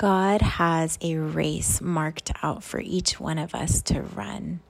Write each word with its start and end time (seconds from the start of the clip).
God 0.00 0.40
has 0.40 0.98
a 1.02 1.16
race 1.16 1.82
marked 1.82 2.32
out 2.42 2.64
for 2.64 2.80
each 2.80 3.20
one 3.20 3.36
of 3.36 3.54
us 3.54 3.82
to 3.82 4.00
run. 4.00 4.60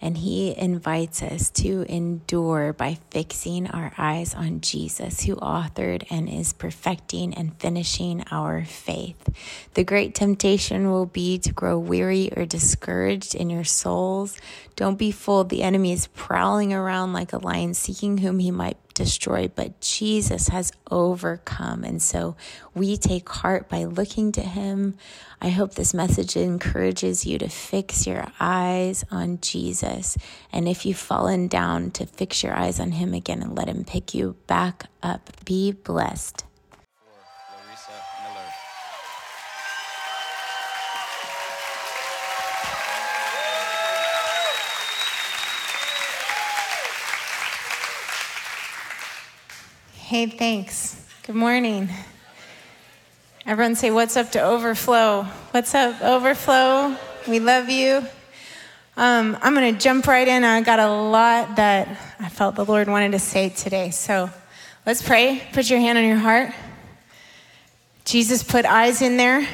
And 0.00 0.18
he 0.18 0.52
invites 0.58 1.22
us 1.22 1.48
to 1.50 1.82
endure 1.88 2.72
by 2.72 2.98
fixing 3.08 3.68
our 3.68 3.92
eyes 3.96 4.34
on 4.34 4.60
Jesus, 4.60 5.20
who 5.20 5.36
authored 5.36 6.04
and 6.10 6.28
is 6.28 6.52
perfecting 6.52 7.34
and 7.34 7.56
finishing 7.60 8.24
our 8.32 8.64
faith. 8.64 9.28
The 9.74 9.84
great 9.84 10.12
temptation 10.12 10.90
will 10.90 11.06
be 11.06 11.38
to 11.38 11.52
grow 11.52 11.78
weary 11.78 12.32
or 12.36 12.44
discouraged 12.44 13.36
in 13.36 13.50
your 13.50 13.62
souls. 13.62 14.36
Don't 14.74 14.98
be 14.98 15.12
fooled. 15.12 15.50
The 15.50 15.62
enemy 15.62 15.92
is 15.92 16.08
prowling 16.08 16.72
around 16.72 17.12
like 17.12 17.32
a 17.32 17.38
lion, 17.38 17.74
seeking 17.74 18.18
whom 18.18 18.40
he 18.40 18.50
might 18.50 18.83
destroy, 18.94 19.48
but 19.48 19.80
Jesus 19.80 20.48
has 20.48 20.72
overcome. 20.90 21.84
And 21.84 22.00
so 22.00 22.36
we 22.74 22.96
take 22.96 23.28
heart 23.28 23.68
by 23.68 23.84
looking 23.84 24.32
to 24.32 24.40
him. 24.40 24.96
I 25.40 25.50
hope 25.50 25.74
this 25.74 25.92
message 25.92 26.36
encourages 26.36 27.26
you 27.26 27.38
to 27.38 27.48
fix 27.48 28.06
your 28.06 28.26
eyes 28.40 29.04
on 29.10 29.40
Jesus. 29.40 30.16
And 30.52 30.68
if 30.68 30.86
you've 30.86 30.96
fallen 30.96 31.48
down, 31.48 31.90
to 31.92 32.06
fix 32.06 32.42
your 32.42 32.54
eyes 32.54 32.80
on 32.80 32.92
him 32.92 33.12
again 33.12 33.42
and 33.42 33.56
let 33.56 33.68
him 33.68 33.84
pick 33.84 34.14
you 34.14 34.36
back 34.46 34.86
up. 35.02 35.30
Be 35.44 35.72
blessed. 35.72 36.44
Hey, 50.14 50.26
thanks. 50.26 51.04
Good 51.26 51.34
morning. 51.34 51.88
Everyone 53.46 53.74
say, 53.74 53.90
What's 53.90 54.16
up 54.16 54.30
to 54.30 54.40
Overflow? 54.40 55.24
What's 55.50 55.74
up, 55.74 56.00
Overflow? 56.00 56.96
We 57.26 57.40
love 57.40 57.68
you. 57.68 57.96
Um, 58.96 59.36
I'm 59.42 59.56
going 59.56 59.74
to 59.74 59.80
jump 59.80 60.06
right 60.06 60.28
in. 60.28 60.44
I 60.44 60.60
got 60.60 60.78
a 60.78 60.88
lot 60.88 61.56
that 61.56 61.88
I 62.20 62.28
felt 62.28 62.54
the 62.54 62.64
Lord 62.64 62.86
wanted 62.86 63.10
to 63.10 63.18
say 63.18 63.48
today. 63.48 63.90
So 63.90 64.30
let's 64.86 65.02
pray. 65.02 65.42
Put 65.52 65.68
your 65.68 65.80
hand 65.80 65.98
on 65.98 66.04
your 66.04 66.18
heart. 66.18 66.52
Jesus 68.04 68.44
put 68.44 68.66
eyes 68.66 69.02
in 69.02 69.16
there. 69.16 69.44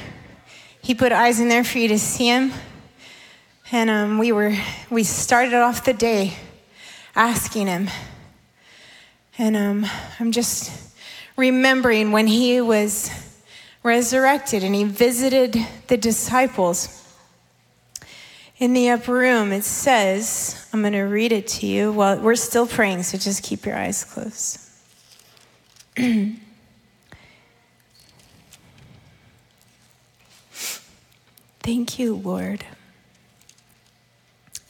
He 0.83 0.95
put 0.95 1.11
eyes 1.11 1.41
in 1.41 1.49
there 1.49 1.65
for 1.65 1.79
you 1.79 1.89
to 1.89 1.99
see 1.99 2.27
him. 2.27 2.53
And 3.73 3.89
um, 3.89 4.19
we 4.19 4.31
were 4.31 4.55
we 4.91 5.05
started 5.05 5.55
off 5.55 5.87
the 5.87 5.95
day 5.95 6.35
asking 7.17 7.67
him 7.67 7.89
and 9.41 9.57
um, 9.57 9.87
I'm 10.19 10.33
just 10.33 10.71
remembering 11.35 12.13
when 12.13 12.27
he 12.27 12.61
was 12.61 13.11
resurrected 13.83 14.63
and 14.63 14.75
he 14.75 14.85
visited 14.85 15.57
the 15.87 15.97
disciples 15.97 17.11
in 18.59 18.75
the 18.75 18.91
upper 18.91 19.15
room. 19.15 19.51
It 19.51 19.65
says, 19.65 20.69
I'm 20.75 20.83
going 20.83 20.93
to 20.93 21.05
read 21.05 21.33
it 21.33 21.49
to 21.49 21.67
you. 21.67 21.91
Well, 21.91 22.21
we're 22.21 22.35
still 22.35 22.67
praying, 22.67 23.05
so 23.05 23.17
just 23.17 23.43
keep 23.43 23.65
your 23.65 23.79
eyes 23.79 24.05
closed. 24.05 24.61
Thank 31.61 31.99
you, 31.99 32.15
Lord. 32.15 32.67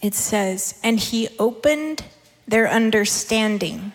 It 0.01 0.15
says, 0.15 0.79
and 0.85 1.01
he 1.01 1.29
opened 1.41 2.05
their 2.47 2.69
understanding 2.71 3.95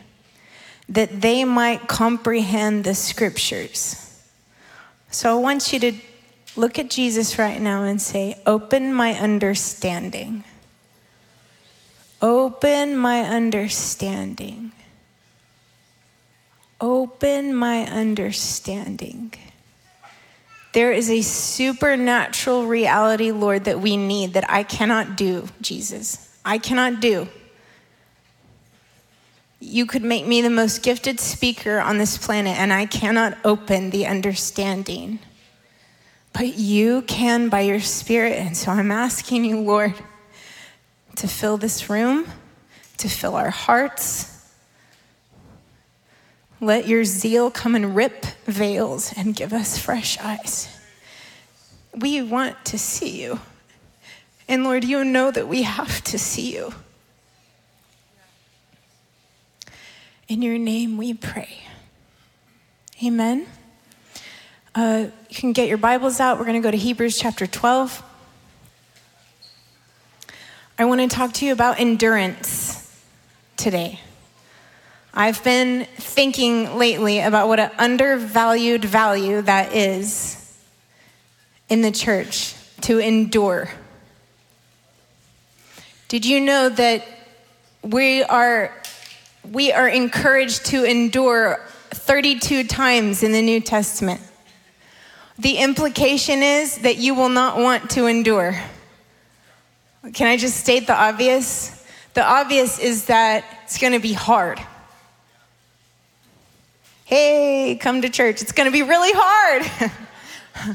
that 0.90 1.22
they 1.22 1.44
might 1.44 1.88
comprehend 1.88 2.84
the 2.84 2.96
scriptures. 2.96 4.02
So 5.10 5.32
I 5.32 5.40
want 5.40 5.74
you 5.74 5.80
to 5.80 5.94
look 6.56 6.78
at 6.78 6.90
Jesus 6.90 7.40
right 7.40 7.60
now 7.60 7.84
and 7.84 8.02
say, 8.02 8.40
Open 8.46 8.94
my 8.94 9.14
understanding. 9.14 10.44
Open 12.22 12.98
my 12.98 13.22
understanding. 13.22 14.72
Open 16.80 17.56
my 17.56 17.86
understanding. 17.86 19.34
There 20.74 20.92
is 20.92 21.10
a 21.10 21.22
supernatural 21.22 22.66
reality, 22.66 23.32
Lord, 23.32 23.64
that 23.66 23.80
we 23.80 23.96
need 23.96 24.34
that 24.34 24.50
I 24.52 24.64
cannot 24.64 25.16
do, 25.16 25.48
Jesus. 25.62 26.38
I 26.44 26.58
cannot 26.58 27.00
do 27.00 27.28
you 29.60 29.86
could 29.86 30.04
make 30.04 30.28
me 30.28 30.42
the 30.42 30.50
most 30.50 30.84
gifted 30.84 31.20
speaker 31.20 31.80
on 31.80 31.98
this 31.98 32.18
planet, 32.18 32.58
and 32.58 32.74
I 32.74 32.86
cannot 32.86 33.38
open 33.44 33.90
the 33.90 34.06
understanding. 34.06 35.20
But 36.34 36.58
you 36.58 37.02
can 37.04 37.48
by 37.48 37.62
your 37.62 37.80
spirit. 37.80 38.34
And 38.34 38.58
so 38.58 38.72
I'm 38.72 38.92
asking 38.92 39.46
you, 39.46 39.62
Lord, 39.62 39.94
to 41.16 41.28
fill 41.28 41.58
this 41.58 41.90
room, 41.90 42.28
to 42.98 43.08
fill 43.08 43.36
our 43.36 43.50
hearts. 43.50 44.32
Let 46.60 46.88
your 46.88 47.06
zeal 47.06 47.52
come 47.52 47.76
and 47.76 47.96
rip 47.96 48.26
veils 48.46 49.14
and 49.16 49.36
give 49.36 49.54
us 49.54 49.78
fresh 49.78 50.20
eyes. 50.20 50.68
We 51.94 52.22
want 52.22 52.66
to 52.66 52.78
see 52.78 53.22
you. 53.22 53.40
And 54.48 54.64
Lord, 54.66 54.84
you 54.84 55.04
know 55.06 55.32
that 55.32 55.48
we 55.48 55.64
have 55.64 56.04
to 56.04 56.20
see 56.20 56.54
you. 56.54 56.74
In 60.28 60.42
your 60.42 60.58
name 60.58 60.98
we 60.98 61.14
pray. 61.14 61.60
Amen. 63.04 63.46
Uh, 64.74 65.06
you 65.30 65.36
can 65.36 65.54
get 65.54 65.68
your 65.68 65.78
Bibles 65.78 66.20
out. 66.20 66.40
We're 66.40 66.46
going 66.46 66.60
to 66.60 66.66
go 66.66 66.72
to 66.72 66.78
Hebrews 66.78 67.20
chapter 67.20 67.46
12. 67.46 68.02
I 70.80 70.86
want 70.86 71.02
to 71.02 71.08
talk 71.08 71.32
to 71.34 71.46
you 71.46 71.54
about 71.54 71.80
endurance 71.80 73.04
today. 73.56 74.00
I've 75.14 75.44
been 75.44 75.86
thinking 75.98 76.76
lately 76.76 77.20
about 77.20 77.48
what 77.48 77.60
an 77.60 77.70
undervalued 77.78 78.84
value 78.84 79.44
that 79.44 79.76
is 79.76 80.58
in 81.70 81.84
the 81.84 81.92
church 81.92 82.56
to 82.82 82.98
endure. 82.98 83.70
Did 86.08 86.26
you 86.26 86.42
know 86.42 86.70
that 86.70 87.06
we 87.84 88.24
are 88.24 88.74
we 89.52 89.72
are 89.72 89.88
encouraged 89.88 90.66
to 90.68 90.84
endure 90.84 91.60
32 91.92 92.66
times 92.66 93.24
in 93.24 93.32
the 93.32 93.42
New 93.42 93.60
Testament. 93.60 94.22
The 95.38 95.58
implication 95.58 96.42
is 96.42 96.78
that 96.80 96.98
you 96.98 97.14
will 97.14 97.30
not 97.30 97.58
want 97.58 97.90
to 97.92 98.06
endure. 98.06 98.60
Can 100.14 100.28
I 100.28 100.38
just 100.38 100.58
state 100.58 100.88
the 100.88 100.96
obvious? 100.96 101.86
The 102.14 102.24
obvious 102.24 102.80
is 102.80 103.06
that 103.06 103.44
it's 103.64 103.78
going 103.78 103.94
to 103.94 104.00
be 104.00 104.14
hard. 104.14 104.62
Hey, 107.06 107.78
come 107.80 108.02
to 108.02 108.10
church. 108.10 108.42
It's 108.42 108.52
going 108.52 108.66
to 108.66 108.72
be 108.72 108.82
really 108.82 109.12
hard. 109.14 110.00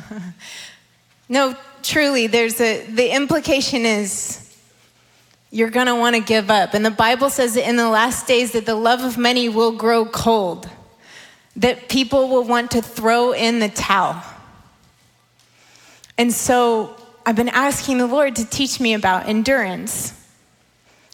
no, 1.28 1.56
truly, 1.82 2.26
there's 2.26 2.60
a 2.60 2.86
the 2.86 3.14
implication 3.14 3.86
is 3.86 4.50
you're 5.50 5.71
going 5.71 5.87
to 5.87 5.94
want 5.94 6.15
to 6.16 6.22
give 6.22 6.50
up. 6.50 6.75
And 6.75 6.84
the 6.84 6.91
Bible 6.91 7.28
says 7.28 7.55
that 7.55 7.69
in 7.69 7.77
the 7.77 7.88
last 7.88 8.27
days 8.27 8.53
that 8.53 8.66
the 8.66 8.75
love 8.75 9.03
of 9.03 9.19
many 9.19 9.49
will 9.49 9.72
grow 9.72 10.05
cold, 10.05 10.69
that 11.56 11.88
people 11.88 12.28
will 12.28 12.44
want 12.44 12.71
to 12.72 12.83
throw 12.83 13.33
in 13.33 13.59
the 13.59 13.69
towel. 13.69 14.22
And 16.16 16.33
so 16.33 16.97
I've 17.27 17.37
been 17.37 17.49
asking 17.49 17.99
the 17.99 18.06
Lord 18.06 18.37
to 18.37 18.44
teach 18.44 18.78
me 18.81 18.94
about 18.94 19.28
endurance. 19.28 20.15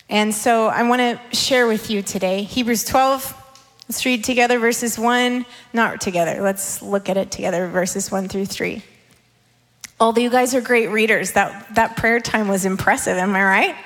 And 0.08 0.34
so 0.34 0.66
I 0.66 0.82
want 0.88 1.00
to 1.00 1.36
share 1.36 1.66
with 1.66 1.90
you 1.90 2.02
today 2.02 2.42
Hebrews 2.42 2.84
12. 2.84 3.42
Let's 3.88 4.04
read 4.04 4.24
together 4.24 4.58
verses 4.58 4.98
1, 4.98 5.46
not 5.72 6.00
together. 6.00 6.42
Let's 6.42 6.82
look 6.82 7.08
at 7.08 7.16
it 7.16 7.30
together, 7.30 7.68
verses 7.68 8.10
1 8.10 8.28
through 8.28 8.46
3. 8.46 8.82
Although 9.98 10.20
you 10.20 10.30
guys 10.30 10.54
are 10.54 10.60
great 10.60 10.88
readers, 10.88 11.32
that, 11.32 11.74
that 11.76 11.96
prayer 11.96 12.20
time 12.20 12.48
was 12.48 12.64
impressive, 12.66 13.16
am 13.16 13.34
I 13.34 13.42
right? 13.42 13.76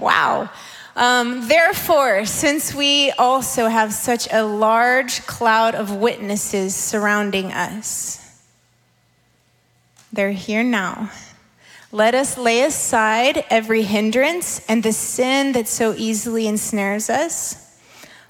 Wow. 0.00 0.50
Um, 0.96 1.46
Therefore, 1.46 2.24
since 2.24 2.74
we 2.74 3.10
also 3.12 3.68
have 3.68 3.92
such 3.92 4.26
a 4.32 4.42
large 4.42 5.26
cloud 5.26 5.74
of 5.74 5.94
witnesses 5.94 6.74
surrounding 6.74 7.52
us, 7.52 8.42
they're 10.12 10.32
here 10.32 10.64
now. 10.64 11.10
Let 11.92 12.14
us 12.14 12.38
lay 12.38 12.62
aside 12.62 13.44
every 13.50 13.82
hindrance 13.82 14.64
and 14.68 14.82
the 14.82 14.92
sin 14.92 15.52
that 15.52 15.68
so 15.68 15.94
easily 15.96 16.46
ensnares 16.46 17.10
us. 17.10 17.78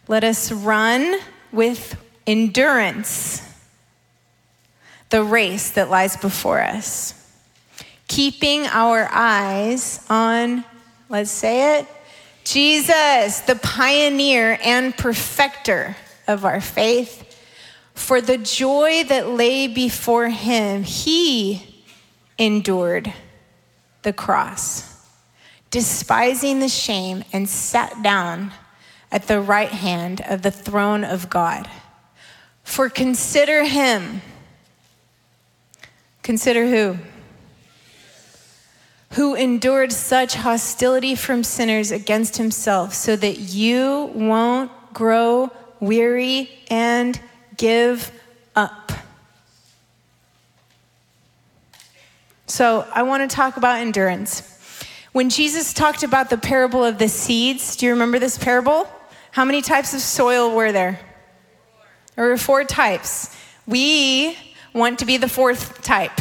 Let 0.08 0.24
us 0.24 0.50
run 0.50 1.18
with 1.52 1.96
endurance 2.26 3.42
the 5.10 5.22
race 5.22 5.70
that 5.72 5.90
lies 5.90 6.16
before 6.16 6.60
us, 6.60 7.14
keeping 8.08 8.66
our 8.66 9.08
eyes 9.10 10.04
on 10.08 10.64
Let's 11.10 11.32
say 11.32 11.80
it. 11.80 11.88
Jesus, 12.44 13.40
the 13.40 13.58
pioneer 13.60 14.56
and 14.62 14.96
perfecter 14.96 15.96
of 16.28 16.44
our 16.44 16.60
faith, 16.60 17.26
for 17.94 18.20
the 18.20 18.38
joy 18.38 19.02
that 19.08 19.28
lay 19.28 19.66
before 19.66 20.28
him, 20.28 20.84
he 20.84 21.84
endured 22.38 23.12
the 24.02 24.12
cross, 24.12 25.04
despising 25.72 26.60
the 26.60 26.68
shame, 26.68 27.24
and 27.32 27.48
sat 27.48 28.04
down 28.04 28.52
at 29.10 29.26
the 29.26 29.40
right 29.40 29.72
hand 29.72 30.22
of 30.28 30.42
the 30.42 30.52
throne 30.52 31.02
of 31.02 31.28
God. 31.28 31.68
For 32.62 32.88
consider 32.88 33.64
him. 33.64 34.22
Consider 36.22 36.68
who? 36.68 36.98
Who 39.14 39.34
endured 39.34 39.92
such 39.92 40.34
hostility 40.34 41.14
from 41.14 41.42
sinners 41.42 41.90
against 41.90 42.36
himself, 42.36 42.94
so 42.94 43.16
that 43.16 43.38
you 43.38 44.10
won't 44.14 44.70
grow 44.92 45.50
weary 45.80 46.50
and 46.68 47.20
give 47.56 48.12
up. 48.54 48.92
So, 52.46 52.86
I 52.92 53.02
want 53.02 53.28
to 53.28 53.34
talk 53.34 53.56
about 53.56 53.78
endurance. 53.78 54.42
When 55.12 55.28
Jesus 55.28 55.72
talked 55.72 56.02
about 56.02 56.30
the 56.30 56.38
parable 56.38 56.84
of 56.84 56.98
the 56.98 57.08
seeds, 57.08 57.76
do 57.76 57.86
you 57.86 57.92
remember 57.92 58.18
this 58.18 58.38
parable? 58.38 58.88
How 59.32 59.44
many 59.44 59.62
types 59.62 59.92
of 59.94 60.00
soil 60.00 60.54
were 60.54 60.72
there? 60.72 61.00
There 62.16 62.26
were 62.26 62.36
four 62.36 62.64
types. 62.64 63.34
We 63.66 64.36
want 64.72 64.98
to 65.00 65.04
be 65.04 65.16
the 65.16 65.28
fourth 65.28 65.82
type. 65.82 66.12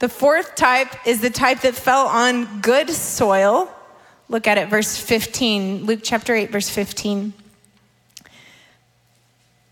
The 0.00 0.08
fourth 0.08 0.54
type 0.54 1.06
is 1.06 1.20
the 1.20 1.30
type 1.30 1.62
that 1.62 1.74
fell 1.74 2.06
on 2.06 2.60
good 2.60 2.88
soil. 2.90 3.68
Look 4.28 4.46
at 4.46 4.56
it, 4.56 4.68
verse 4.68 4.96
15, 4.96 5.86
Luke 5.86 6.00
chapter 6.02 6.34
8, 6.34 6.50
verse 6.50 6.68
15. 6.68 7.32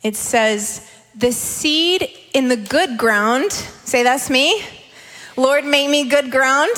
It 0.03 0.17
says, 0.17 0.91
The 1.15 1.31
seed 1.31 2.09
in 2.35 2.49
the 2.49 2.57
good 2.57 2.99
ground, 2.99 3.53
say 3.53 4.03
that's 4.03 4.29
me. 4.29 4.65
Lord, 5.37 5.65
make 5.65 5.91
me 5.91 6.09
good 6.09 6.33
ground. 6.33 6.75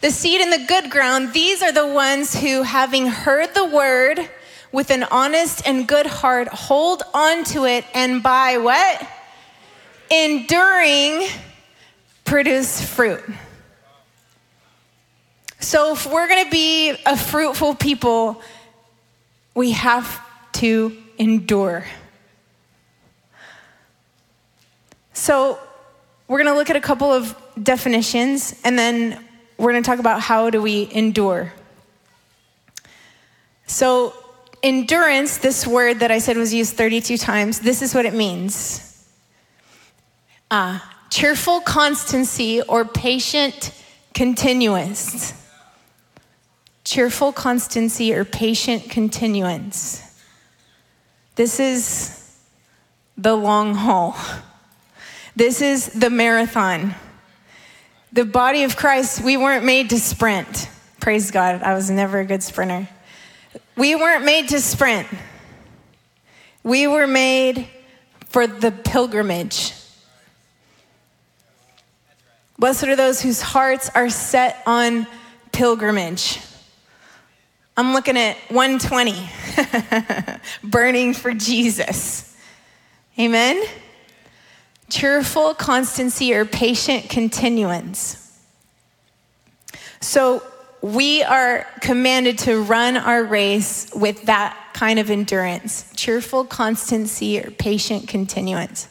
The 0.00 0.10
seed 0.10 0.40
in 0.40 0.50
the 0.50 0.64
good 0.68 0.90
ground, 0.90 1.32
these 1.32 1.62
are 1.62 1.72
the 1.72 1.86
ones 1.86 2.38
who, 2.38 2.62
having 2.62 3.06
heard 3.06 3.54
the 3.54 3.64
word 3.64 4.28
with 4.70 4.90
an 4.90 5.04
honest 5.04 5.66
and 5.66 5.88
good 5.88 6.06
heart, 6.06 6.46
hold 6.48 7.02
on 7.14 7.42
to 7.44 7.64
it 7.64 7.84
and 7.94 8.22
by 8.22 8.58
what? 8.58 9.08
Enduring 10.10 11.26
produce 12.24 12.84
fruit. 12.84 13.22
So, 15.60 15.92
if 15.92 16.06
we're 16.06 16.28
going 16.28 16.44
to 16.44 16.50
be 16.50 16.90
a 17.06 17.16
fruitful 17.16 17.74
people, 17.74 18.42
we 19.54 19.72
have 19.72 20.20
to 20.52 20.96
endure. 21.18 21.86
So, 25.14 25.58
we're 26.28 26.38
going 26.38 26.52
to 26.52 26.56
look 26.58 26.70
at 26.70 26.76
a 26.76 26.80
couple 26.80 27.12
of 27.12 27.36
definitions 27.62 28.60
and 28.64 28.78
then 28.78 29.24
we're 29.56 29.72
going 29.72 29.82
to 29.82 29.88
talk 29.88 30.00
about 30.00 30.20
how 30.20 30.50
do 30.50 30.60
we 30.60 30.90
endure. 30.92 31.52
So, 33.66 34.14
endurance, 34.62 35.38
this 35.38 35.66
word 35.66 36.00
that 36.00 36.10
I 36.10 36.18
said 36.18 36.36
was 36.36 36.52
used 36.52 36.74
32 36.74 37.16
times, 37.16 37.60
this 37.60 37.82
is 37.82 37.94
what 37.94 38.04
it 38.04 38.14
means. 38.14 39.08
Uh, 40.50 40.78
cheerful 41.14 41.60
constancy 41.60 42.60
or 42.62 42.84
patient 42.84 43.70
continuance. 44.14 45.32
Cheerful 46.82 47.32
constancy 47.32 48.12
or 48.12 48.24
patient 48.24 48.90
continuance. 48.90 50.02
This 51.36 51.60
is 51.60 52.36
the 53.16 53.36
long 53.36 53.76
haul. 53.76 54.16
This 55.36 55.62
is 55.62 55.86
the 55.86 56.10
marathon. 56.10 56.96
The 58.12 58.24
body 58.24 58.64
of 58.64 58.74
Christ, 58.74 59.22
we 59.22 59.36
weren't 59.36 59.64
made 59.64 59.90
to 59.90 60.00
sprint. 60.00 60.68
Praise 60.98 61.30
God, 61.30 61.62
I 61.62 61.74
was 61.74 61.92
never 61.92 62.18
a 62.18 62.24
good 62.24 62.42
sprinter. 62.42 62.88
We 63.76 63.94
weren't 63.94 64.24
made 64.24 64.48
to 64.48 64.60
sprint. 64.60 65.06
We 66.64 66.88
were 66.88 67.06
made 67.06 67.68
for 68.30 68.48
the 68.48 68.72
pilgrimage. 68.72 69.74
Blessed 72.58 72.84
are 72.84 72.96
those 72.96 73.20
whose 73.20 73.40
hearts 73.40 73.90
are 73.94 74.08
set 74.08 74.62
on 74.66 75.06
pilgrimage. 75.52 76.40
I'm 77.76 77.92
looking 77.92 78.16
at 78.16 78.36
120, 78.50 80.40
burning 80.68 81.14
for 81.14 81.34
Jesus. 81.34 82.36
Amen? 83.18 83.64
Cheerful 84.88 85.54
constancy 85.54 86.32
or 86.34 86.44
patient 86.44 87.08
continuance. 87.08 88.20
So 90.00 90.42
we 90.82 91.22
are 91.22 91.66
commanded 91.80 92.38
to 92.40 92.62
run 92.62 92.96
our 92.96 93.24
race 93.24 93.90
with 93.94 94.22
that 94.26 94.56
kind 94.74 94.98
of 94.98 95.08
endurance 95.08 95.90
cheerful 95.96 96.44
constancy 96.44 97.40
or 97.40 97.50
patient 97.52 98.06
continuance. 98.06 98.88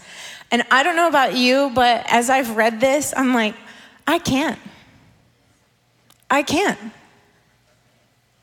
And 0.53 0.63
I 0.69 0.83
don't 0.83 0.95
know 0.95 1.07
about 1.07 1.35
you, 1.35 1.71
but 1.73 2.05
as 2.07 2.29
I've 2.29 2.55
read 2.55 2.79
this, 2.79 3.11
I'm 3.17 3.33
like, 3.33 3.55
I 4.05 4.19
can't. 4.19 4.59
I 6.29 6.43
can't. 6.43 6.79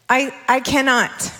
I, 0.08 0.34
I 0.48 0.58
cannot. 0.58 1.32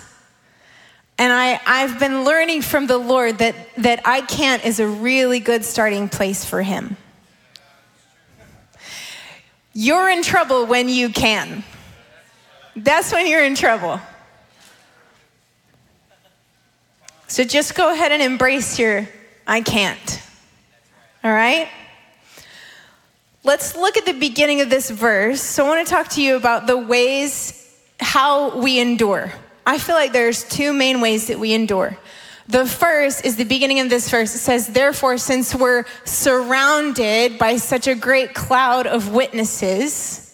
And 1.17 1.33
I, 1.33 1.59
I've 1.65 1.99
been 1.99 2.23
learning 2.23 2.61
from 2.61 2.87
the 2.87 2.97
Lord 2.97 3.39
that, 3.39 3.53
that 3.79 3.99
I 4.05 4.21
can't 4.21 4.63
is 4.63 4.79
a 4.79 4.87
really 4.87 5.41
good 5.41 5.65
starting 5.65 6.07
place 6.07 6.45
for 6.45 6.61
Him. 6.61 6.95
You're 9.73 10.09
in 10.09 10.23
trouble 10.23 10.67
when 10.67 10.87
you 10.87 11.09
can. 11.09 11.65
That's 12.77 13.11
when 13.11 13.27
you're 13.27 13.43
in 13.43 13.55
trouble. 13.55 13.99
So 17.27 17.43
just 17.43 17.75
go 17.75 17.91
ahead 17.91 18.13
and 18.13 18.21
embrace 18.21 18.79
your 18.79 19.09
I 19.45 19.59
can't. 19.59 20.21
All 21.23 21.31
right? 21.31 21.67
Let's 23.43 23.75
look 23.75 23.97
at 23.97 24.05
the 24.05 24.13
beginning 24.13 24.61
of 24.61 24.69
this 24.69 24.89
verse. 24.89 25.41
So 25.41 25.65
I 25.65 25.69
want 25.69 25.87
to 25.87 25.91
talk 25.91 26.09
to 26.09 26.21
you 26.21 26.35
about 26.35 26.67
the 26.67 26.77
ways 26.77 27.57
how 27.99 28.57
we 28.57 28.79
endure. 28.79 29.31
I 29.65 29.77
feel 29.77 29.95
like 29.95 30.11
there's 30.11 30.43
two 30.43 30.73
main 30.73 31.01
ways 31.01 31.27
that 31.27 31.39
we 31.39 31.53
endure. 31.53 31.97
The 32.47 32.65
first 32.65 33.23
is 33.23 33.37
the 33.37 33.45
beginning 33.45 33.79
of 33.79 33.89
this 33.89 34.09
verse. 34.09 34.35
It 34.35 34.39
says, 34.39 34.67
Therefore, 34.67 35.17
since 35.17 35.55
we're 35.55 35.85
surrounded 36.03 37.37
by 37.37 37.57
such 37.57 37.87
a 37.87 37.95
great 37.95 38.33
cloud 38.33 38.87
of 38.87 39.11
witnesses, 39.11 40.27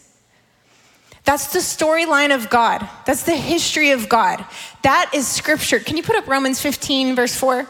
that's 1.24 1.52
the 1.52 1.60
storyline 1.60 2.34
of 2.34 2.50
God. 2.50 2.88
That's 3.06 3.24
the 3.24 3.36
history 3.36 3.92
of 3.92 4.08
God. 4.08 4.44
That 4.84 5.12
is 5.14 5.28
scripture. 5.28 5.80
Can 5.80 5.98
you 5.98 6.04
put 6.04 6.16
up 6.16 6.28
Romans 6.28 6.62
15, 6.62 7.16
verse 7.16 7.36
4? 7.36 7.68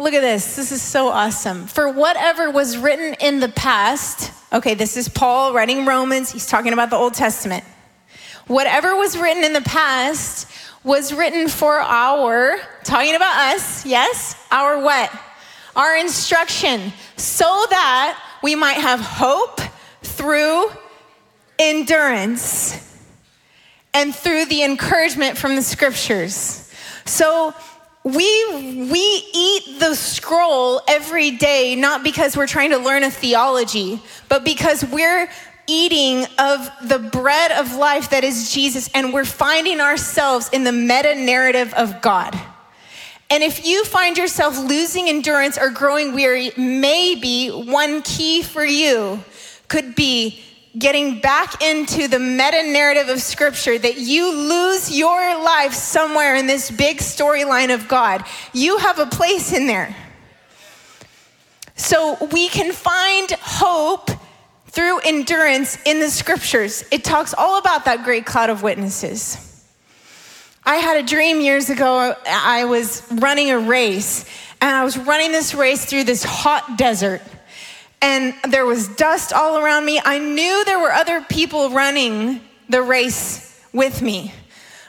Look 0.00 0.14
at 0.14 0.22
this. 0.22 0.56
This 0.56 0.72
is 0.72 0.80
so 0.80 1.08
awesome. 1.08 1.66
For 1.66 1.86
whatever 1.86 2.50
was 2.50 2.78
written 2.78 3.12
in 3.20 3.40
the 3.40 3.50
past, 3.50 4.32
okay, 4.50 4.72
this 4.72 4.96
is 4.96 5.10
Paul 5.10 5.52
writing 5.52 5.84
Romans. 5.84 6.32
He's 6.32 6.46
talking 6.46 6.72
about 6.72 6.88
the 6.88 6.96
Old 6.96 7.12
Testament. 7.12 7.64
Whatever 8.46 8.96
was 8.96 9.18
written 9.18 9.44
in 9.44 9.52
the 9.52 9.60
past 9.60 10.50
was 10.84 11.12
written 11.12 11.48
for 11.48 11.80
our, 11.80 12.58
talking 12.82 13.14
about 13.14 13.54
us, 13.54 13.84
yes, 13.84 14.42
our 14.50 14.82
what? 14.82 15.12
Our 15.76 15.98
instruction, 15.98 16.94
so 17.18 17.44
that 17.68 18.18
we 18.42 18.54
might 18.54 18.78
have 18.78 19.00
hope 19.00 19.60
through 20.02 20.70
endurance 21.58 22.98
and 23.92 24.14
through 24.14 24.46
the 24.46 24.62
encouragement 24.62 25.36
from 25.36 25.56
the 25.56 25.62
scriptures. 25.62 26.72
So, 27.04 27.54
we, 28.02 28.88
we 28.90 29.24
eat 29.34 29.78
the 29.78 29.94
scroll 29.94 30.80
every 30.88 31.32
day, 31.32 31.76
not 31.76 32.02
because 32.02 32.36
we're 32.36 32.46
trying 32.46 32.70
to 32.70 32.78
learn 32.78 33.04
a 33.04 33.10
theology, 33.10 34.00
but 34.28 34.44
because 34.44 34.84
we're 34.84 35.28
eating 35.66 36.26
of 36.38 36.70
the 36.82 36.98
bread 36.98 37.52
of 37.52 37.74
life 37.74 38.10
that 38.10 38.24
is 38.24 38.52
Jesus, 38.52 38.88
and 38.94 39.12
we're 39.12 39.24
finding 39.24 39.80
ourselves 39.80 40.48
in 40.52 40.64
the 40.64 40.72
meta 40.72 41.14
narrative 41.14 41.74
of 41.74 42.00
God. 42.00 42.38
And 43.28 43.44
if 43.44 43.64
you 43.64 43.84
find 43.84 44.18
yourself 44.18 44.58
losing 44.58 45.08
endurance 45.08 45.56
or 45.56 45.70
growing 45.70 46.14
weary, 46.14 46.50
maybe 46.56 47.48
one 47.48 48.02
key 48.02 48.42
for 48.42 48.64
you 48.64 49.22
could 49.68 49.94
be 49.94 50.42
getting 50.78 51.20
back 51.20 51.62
into 51.62 52.08
the 52.08 52.18
meta 52.18 52.62
narrative 52.70 53.08
of 53.08 53.20
Scripture 53.20 53.78
that 53.78 53.98
you 53.98 54.32
lose 54.32 54.96
your 54.96 55.42
life 55.42 55.72
somewhere 55.72 56.36
in 56.36 56.46
this 56.46 56.70
big 56.70 56.98
storyline 56.98 57.74
of 57.74 57.88
God. 57.88 58.24
You 58.52 58.78
have 58.78 58.98
a 58.98 59.06
place 59.06 59.52
in 59.52 59.66
there. 59.66 59.94
So 61.76 62.16
we 62.32 62.48
can 62.48 62.72
find 62.72 63.30
hope 63.40 64.10
through 64.68 65.00
endurance 65.00 65.78
in 65.84 66.00
the 66.00 66.10
Scriptures. 66.10 66.84
It 66.90 67.04
talks 67.04 67.34
all 67.34 67.58
about 67.58 67.84
that 67.86 68.04
great 68.04 68.26
cloud 68.26 68.50
of 68.50 68.62
witnesses. 68.62 69.46
I 70.64 70.76
had 70.76 71.02
a 71.02 71.06
dream 71.06 71.40
years 71.40 71.70
ago. 71.70 72.14
I 72.26 72.64
was 72.66 73.02
running 73.10 73.50
a 73.50 73.58
race 73.58 74.26
And 74.60 74.76
I 74.76 74.84
was 74.84 74.98
running 74.98 75.32
this 75.32 75.54
race 75.54 75.84
through 75.86 76.04
this 76.04 76.22
hot 76.22 76.76
desert. 76.76 77.22
And 78.02 78.34
there 78.48 78.64
was 78.64 78.88
dust 78.88 79.32
all 79.32 79.58
around 79.58 79.84
me. 79.84 80.00
I 80.04 80.18
knew 80.18 80.64
there 80.64 80.78
were 80.78 80.92
other 80.92 81.20
people 81.20 81.70
running 81.70 82.40
the 82.68 82.82
race 82.82 83.60
with 83.72 84.00
me. 84.00 84.32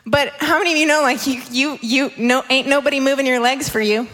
But 0.06 0.30
how 0.40 0.58
many 0.58 0.72
of 0.72 0.78
you 0.78 0.88
know, 0.88 1.02
like, 1.02 1.28
you, 1.28 1.42
you, 1.52 1.80
you, 1.82 2.12
no, 2.18 2.44
ain't 2.50 2.68
nobody 2.68 3.00
moving 3.00 3.26
your 3.26 3.40
legs 3.40 3.70
for 3.70 3.80
you? 3.82 4.08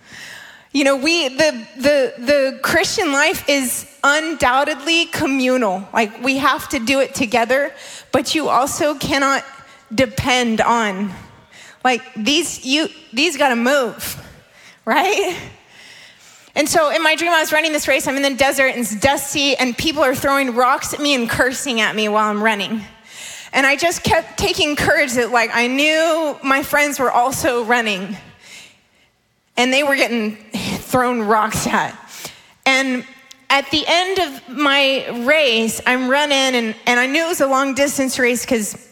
you 0.72 0.84
know, 0.84 0.96
we, 0.96 1.28
the, 1.28 1.66
the, 1.76 2.14
the 2.18 2.60
Christian 2.62 3.12
life 3.12 3.48
is 3.48 3.88
undoubtedly 4.04 5.06
communal. 5.06 5.88
Like, 5.92 6.22
we 6.22 6.38
have 6.38 6.68
to 6.68 6.78
do 6.78 7.00
it 7.00 7.14
together, 7.14 7.72
but 8.12 8.34
you 8.34 8.48
also 8.48 8.94
cannot 8.94 9.44
depend 9.92 10.60
on, 10.60 11.10
like, 11.82 12.02
these, 12.14 12.64
you, 12.64 12.88
these 13.12 13.36
gotta 13.36 13.56
move, 13.56 14.24
right? 14.84 15.36
And 16.54 16.68
so 16.68 16.90
in 16.90 17.02
my 17.02 17.14
dream, 17.14 17.32
I 17.32 17.40
was 17.40 17.52
running 17.52 17.72
this 17.72 17.86
race. 17.86 18.06
I'm 18.06 18.16
in 18.16 18.22
the 18.22 18.34
desert 18.34 18.68
and 18.68 18.80
it's 18.80 18.94
dusty, 18.98 19.56
and 19.56 19.76
people 19.76 20.02
are 20.02 20.14
throwing 20.14 20.54
rocks 20.54 20.92
at 20.94 21.00
me 21.00 21.14
and 21.14 21.28
cursing 21.28 21.80
at 21.80 21.94
me 21.94 22.08
while 22.08 22.30
I'm 22.30 22.42
running. 22.42 22.82
And 23.52 23.66
I 23.66 23.76
just 23.76 24.02
kept 24.02 24.38
taking 24.38 24.76
courage 24.76 25.14
that, 25.14 25.30
like, 25.30 25.50
I 25.54 25.66
knew 25.66 26.38
my 26.42 26.62
friends 26.62 26.98
were 26.98 27.10
also 27.10 27.64
running 27.64 28.16
and 29.56 29.72
they 29.72 29.82
were 29.82 29.96
getting 29.96 30.36
thrown 30.52 31.22
rocks 31.22 31.66
at. 31.66 31.98
And 32.66 33.04
at 33.50 33.70
the 33.70 33.84
end 33.86 34.18
of 34.18 34.56
my 34.56 35.24
race, 35.26 35.80
I'm 35.86 36.08
running, 36.08 36.54
and, 36.54 36.74
and 36.86 37.00
I 37.00 37.06
knew 37.06 37.24
it 37.24 37.28
was 37.28 37.40
a 37.40 37.46
long 37.46 37.74
distance 37.74 38.18
race 38.18 38.44
because 38.44 38.86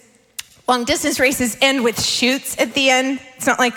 long 0.66 0.84
distance 0.84 1.20
races 1.20 1.56
end 1.60 1.84
with 1.84 2.02
chutes 2.02 2.58
at 2.58 2.72
the 2.74 2.90
end. 2.90 3.20
It's 3.36 3.46
not 3.46 3.58
like 3.58 3.74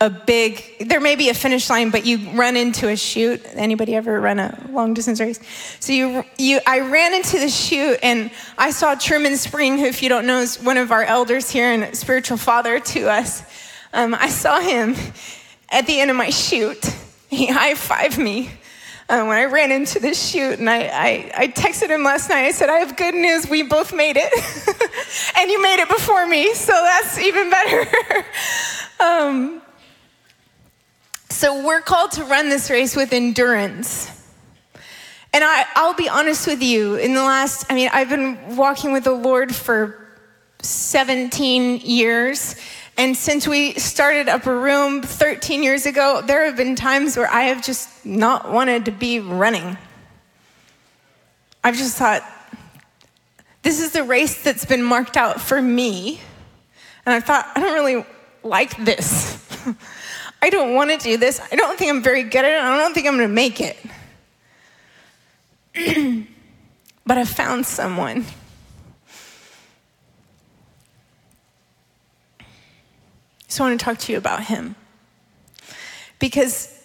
a 0.00 0.10
big 0.10 0.62
there 0.88 1.00
may 1.00 1.16
be 1.16 1.30
a 1.30 1.34
finish 1.34 1.70
line 1.70 1.90
but 1.90 2.04
you 2.04 2.18
run 2.32 2.54
into 2.54 2.88
a 2.88 2.96
chute 2.96 3.42
anybody 3.54 3.94
ever 3.94 4.20
run 4.20 4.38
a 4.38 4.68
long 4.70 4.92
distance 4.92 5.20
race 5.20 5.40
so 5.80 5.92
you 5.92 6.22
you 6.36 6.60
i 6.66 6.80
ran 6.80 7.14
into 7.14 7.38
the 7.38 7.48
chute 7.48 7.98
and 8.02 8.30
i 8.58 8.70
saw 8.70 8.94
truman 8.94 9.36
spring 9.36 9.78
who 9.78 9.86
if 9.86 10.02
you 10.02 10.08
don't 10.08 10.26
know 10.26 10.40
is 10.40 10.62
one 10.62 10.76
of 10.76 10.92
our 10.92 11.02
elders 11.02 11.48
here 11.48 11.72
and 11.72 11.96
spiritual 11.96 12.36
father 12.36 12.78
to 12.78 13.08
us 13.08 13.42
um, 13.94 14.14
i 14.14 14.28
saw 14.28 14.60
him 14.60 14.94
at 15.70 15.86
the 15.86 15.98
end 15.98 16.10
of 16.10 16.16
my 16.16 16.28
chute 16.28 16.94
he 17.30 17.46
high-fived 17.46 18.18
me 18.18 18.50
uh, 19.08 19.24
when 19.24 19.38
I 19.38 19.44
ran 19.44 19.70
into 19.70 20.00
the 20.00 20.14
chute, 20.14 20.58
and 20.58 20.68
I, 20.68 20.86
I, 20.86 21.32
I, 21.36 21.46
texted 21.46 21.90
him 21.90 22.02
last 22.02 22.28
night. 22.28 22.44
I 22.44 22.50
said, 22.50 22.68
I 22.68 22.78
have 22.78 22.96
good 22.96 23.14
news. 23.14 23.48
We 23.48 23.62
both 23.62 23.94
made 23.94 24.16
it. 24.18 24.32
and 25.38 25.48
you 25.48 25.62
made 25.62 25.80
it 25.80 25.88
before 25.88 26.26
me, 26.26 26.52
so 26.54 26.72
that's 26.72 27.16
even 27.16 27.48
better. 27.48 27.86
um, 29.00 29.62
so 31.28 31.64
we're 31.66 31.80
called 31.80 32.12
to 32.12 32.24
run 32.24 32.48
this 32.48 32.70
race 32.70 32.94
with 32.94 33.12
endurance. 33.12 34.10
And 35.32 35.44
I, 35.44 35.66
I'll 35.74 35.94
be 35.94 36.08
honest 36.08 36.46
with 36.46 36.62
you, 36.62 36.94
in 36.94 37.14
the 37.14 37.22
last, 37.22 37.70
I 37.70 37.74
mean, 37.74 37.90
I've 37.92 38.08
been 38.08 38.56
walking 38.56 38.92
with 38.92 39.04
the 39.04 39.12
Lord 39.12 39.54
for 39.54 40.06
17 40.60 41.80
years. 41.80 42.56
And 42.96 43.16
since 43.16 43.46
we 43.46 43.74
started 43.74 44.28
Upper 44.28 44.58
Room 44.58 45.02
13 45.02 45.62
years 45.62 45.84
ago, 45.84 46.22
there 46.24 46.44
have 46.46 46.56
been 46.56 46.76
times 46.76 47.16
where 47.16 47.28
I 47.28 47.42
have 47.42 47.62
just 47.62 48.06
not 48.06 48.50
wanted 48.50 48.86
to 48.86 48.90
be 48.92 49.20
running. 49.20 49.76
I've 51.62 51.76
just 51.76 51.98
thought, 51.98 52.22
this 53.62 53.80
is 53.80 53.92
the 53.92 54.04
race 54.04 54.42
that's 54.42 54.64
been 54.64 54.82
marked 54.82 55.16
out 55.16 55.40
for 55.40 55.60
me. 55.60 56.20
And 57.04 57.14
I 57.14 57.20
thought, 57.20 57.50
I 57.54 57.60
don't 57.60 57.74
really 57.74 58.06
like 58.42 58.76
this. 58.84 59.44
I 60.46 60.48
don't 60.48 60.74
want 60.74 60.92
to 60.92 60.96
do 60.96 61.16
this. 61.16 61.40
I 61.50 61.56
don't 61.56 61.76
think 61.76 61.90
I'm 61.90 62.04
very 62.04 62.22
good 62.22 62.44
at 62.44 62.52
it. 62.52 62.60
I 62.62 62.78
don't 62.78 62.94
think 62.94 63.08
I'm 63.08 63.16
going 63.16 63.28
to 63.28 63.34
make 63.34 63.60
it. 63.60 63.76
but 67.04 67.18
I 67.18 67.24
found 67.24 67.66
someone. 67.66 68.24
So 73.48 73.64
I 73.64 73.68
want 73.68 73.80
to 73.80 73.84
talk 73.84 73.98
to 73.98 74.12
you 74.12 74.18
about 74.18 74.44
him. 74.44 74.76
Because 76.20 76.80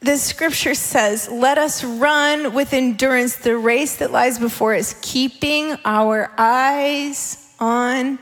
the 0.00 0.16
scripture 0.16 0.74
says, 0.74 1.28
Let 1.30 1.56
us 1.56 1.84
run 1.84 2.52
with 2.52 2.72
endurance 2.72 3.36
the 3.36 3.56
race 3.56 3.94
that 3.98 4.10
lies 4.10 4.40
before 4.40 4.74
us, 4.74 4.98
keeping 5.02 5.76
our 5.84 6.32
eyes 6.36 7.54
on 7.60 8.18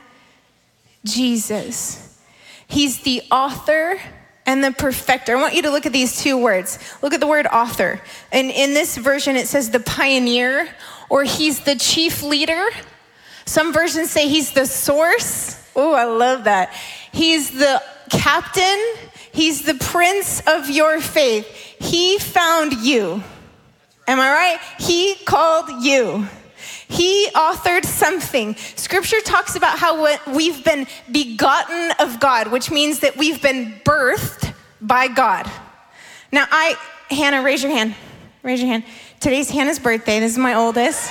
Jesus. 1.03 2.15
He's 2.67 2.99
the 2.99 3.23
author 3.31 3.99
and 4.45 4.63
the 4.63 4.71
perfecter. 4.71 5.37
I 5.37 5.41
want 5.41 5.53
you 5.53 5.61
to 5.63 5.71
look 5.71 5.85
at 5.85 5.93
these 5.93 6.21
two 6.21 6.37
words. 6.37 6.79
Look 7.01 7.13
at 7.13 7.19
the 7.19 7.27
word 7.27 7.47
author. 7.47 8.01
And 8.31 8.51
in 8.51 8.73
this 8.73 8.97
version, 8.97 9.35
it 9.35 9.47
says 9.47 9.69
the 9.69 9.79
pioneer, 9.79 10.67
or 11.09 11.23
he's 11.23 11.61
the 11.61 11.75
chief 11.75 12.23
leader. 12.23 12.65
Some 13.45 13.73
versions 13.73 14.11
say 14.11 14.27
he's 14.27 14.51
the 14.51 14.65
source. 14.65 15.59
Oh, 15.75 15.93
I 15.93 16.05
love 16.05 16.45
that. 16.45 16.73
He's 17.11 17.51
the 17.51 17.81
captain, 18.09 18.79
he's 19.31 19.63
the 19.63 19.75
prince 19.75 20.41
of 20.47 20.69
your 20.69 21.01
faith. 21.01 21.47
He 21.79 22.19
found 22.19 22.73
you. 22.73 23.23
Am 24.07 24.19
I 24.19 24.29
right? 24.29 24.59
He 24.79 25.15
called 25.25 25.83
you. 25.83 26.27
He 26.93 27.27
authored 27.33 27.85
something. 27.85 28.55
Scripture 28.55 29.19
talks 29.21 29.55
about 29.55 29.79
how 29.79 30.15
we've 30.31 30.63
been 30.63 30.85
begotten 31.11 31.91
of 31.97 32.19
God, 32.19 32.51
which 32.51 32.69
means 32.69 32.99
that 32.99 33.17
we've 33.17 33.41
been 33.41 33.73
birthed 33.83 34.53
by 34.79 35.07
God. 35.07 35.49
Now, 36.31 36.45
I, 36.51 36.75
Hannah, 37.09 37.41
raise 37.41 37.63
your 37.63 37.71
hand. 37.71 37.95
Raise 38.43 38.61
your 38.61 38.69
hand. 38.69 38.83
Today's 39.19 39.49
Hannah's 39.49 39.79
birthday. 39.79 40.19
This 40.19 40.33
is 40.33 40.37
my 40.37 40.53
oldest. 40.53 41.05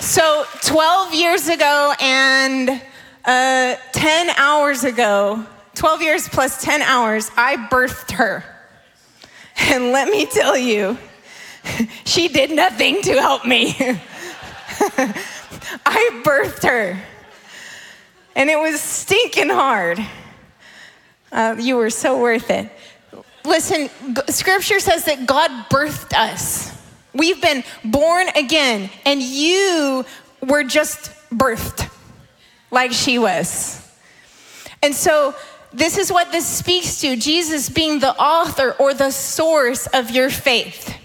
so, 0.00 0.44
12 0.62 1.12
years 1.12 1.48
ago 1.48 1.92
and 2.00 2.80
uh, 3.24 3.74
10 3.90 4.30
hours 4.36 4.84
ago, 4.84 5.44
12 5.74 6.02
years 6.02 6.28
plus 6.28 6.62
10 6.62 6.82
hours, 6.82 7.32
I 7.36 7.56
birthed 7.56 8.12
her. 8.12 8.44
And 9.62 9.92
let 9.92 10.08
me 10.08 10.24
tell 10.24 10.56
you, 10.56 10.96
she 12.04 12.28
did 12.28 12.50
nothing 12.50 13.02
to 13.02 13.12
help 13.20 13.44
me. 13.44 13.74
I 15.86 16.22
birthed 16.24 16.64
her. 16.64 17.00
And 18.34 18.48
it 18.48 18.58
was 18.58 18.80
stinking 18.80 19.50
hard. 19.50 19.98
Uh, 21.32 21.56
you 21.58 21.76
were 21.76 21.90
so 21.90 22.20
worth 22.20 22.50
it. 22.50 22.70
Listen, 23.44 23.88
scripture 24.28 24.80
says 24.80 25.04
that 25.04 25.26
God 25.26 25.50
birthed 25.70 26.12
us. 26.12 26.76
We've 27.12 27.40
been 27.40 27.64
born 27.84 28.28
again, 28.36 28.90
and 29.04 29.20
you 29.20 30.04
were 30.46 30.64
just 30.64 31.12
birthed 31.30 31.90
like 32.70 32.92
she 32.92 33.18
was. 33.18 33.76
And 34.82 34.94
so, 34.94 35.34
this 35.72 35.98
is 35.98 36.10
what 36.10 36.32
this 36.32 36.46
speaks 36.46 37.00
to 37.00 37.16
Jesus 37.16 37.68
being 37.68 38.00
the 38.00 38.16
author 38.16 38.72
or 38.78 38.92
the 38.92 39.10
source 39.10 39.86
of 39.88 40.10
your 40.10 40.30
faith. 40.30 40.96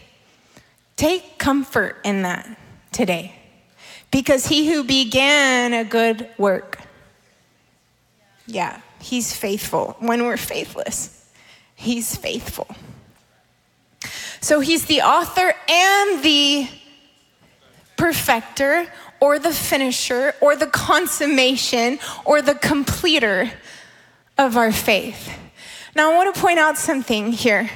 Take 0.95 1.37
comfort 1.37 1.97
in 2.03 2.21
that 2.21 2.57
today 2.91 3.35
because 4.11 4.47
he 4.47 4.71
who 4.71 4.83
began 4.83 5.73
a 5.73 5.83
good 5.83 6.29
work, 6.37 6.79
yeah, 8.47 8.79
he's 9.01 9.35
faithful. 9.35 9.97
When 9.99 10.23
we're 10.23 10.37
faithless, 10.37 11.29
he's 11.75 12.15
faithful. 12.15 12.67
So 14.39 14.59
he's 14.59 14.85
the 14.85 15.01
author 15.01 15.53
and 15.67 16.23
the 16.23 16.69
perfecter 17.97 18.87
or 19.19 19.39
the 19.39 19.51
finisher 19.51 20.33
or 20.39 20.55
the 20.55 20.67
consummation 20.67 21.99
or 22.23 22.41
the 22.41 22.55
completer 22.55 23.51
of 24.37 24.55
our 24.55 24.71
faith. 24.71 25.37
Now, 25.95 26.11
I 26.11 26.15
want 26.15 26.35
to 26.35 26.39
point 26.39 26.59
out 26.59 26.77
something 26.77 27.31
here. 27.31 27.69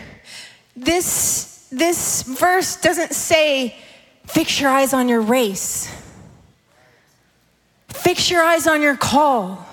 This 0.76 1.59
this 1.72 2.24
verse 2.24 2.76
doesn't 2.78 3.14
say, 3.14 3.76
fix 4.26 4.60
your 4.60 4.70
eyes 4.70 4.94
on 4.94 5.08
your 5.08 5.22
race, 5.22 5.94
fix 7.88 8.30
your 8.30 8.42
eyes 8.42 8.68
on 8.68 8.82
your 8.82 8.96
call, 8.96 9.66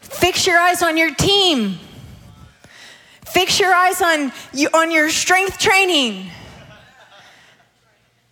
fix 0.00 0.46
your 0.46 0.58
eyes 0.58 0.82
on 0.82 0.96
your 0.96 1.14
team, 1.14 1.78
fix 3.26 3.58
your 3.58 3.72
eyes 3.72 4.00
on, 4.02 4.32
you, 4.52 4.68
on 4.72 4.90
your 4.90 5.10
strength 5.10 5.58
training. 5.58 6.30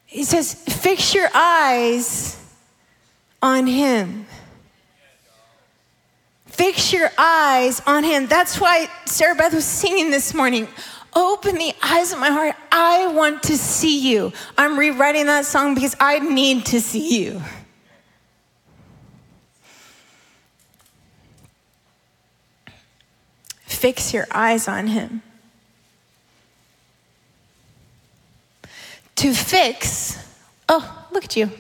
He 0.07 0.25
says, 0.25 0.55
fix 0.55 1.15
your 1.15 1.29
eyes 1.35 2.43
on 3.43 3.67
Him. 3.67 4.27
Fix 6.47 6.93
your 6.93 7.11
eyes 7.17 7.81
on 7.87 8.03
Him. 8.03 8.27
That's 8.27 8.61
why 8.61 8.89
Sarah 9.05 9.37
Beth 9.37 9.55
was 9.55 9.65
singing 9.65 10.11
this 10.11 10.35
morning. 10.35 10.67
Open 11.15 11.57
the 11.57 11.75
eyes 11.83 12.13
of 12.13 12.19
my 12.19 12.31
heart. 12.31 12.55
I 12.71 13.09
want 13.09 13.43
to 13.45 13.57
see 13.57 14.13
you. 14.13 14.33
I'm 14.57 14.79
rewriting 14.79 15.27
that 15.27 15.45
song 15.45 15.75
because 15.75 15.97
I 15.99 16.19
need 16.19 16.67
to 16.67 16.81
see 16.81 17.25
you. 17.25 17.43
fix 23.79 24.13
your 24.13 24.27
eyes 24.33 24.67
on 24.67 24.89
him. 24.89 25.23
To 29.17 29.33
fix, 29.33 30.19
oh, 30.69 31.07
look 31.13 31.25
at 31.25 31.37
you. 31.37 31.51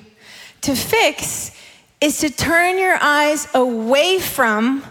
To 0.62 0.75
fix 0.75 1.52
is 2.00 2.19
to 2.19 2.31
turn 2.31 2.78
your 2.78 2.99
eyes 3.00 3.49
away 3.55 4.19
from 4.19 4.85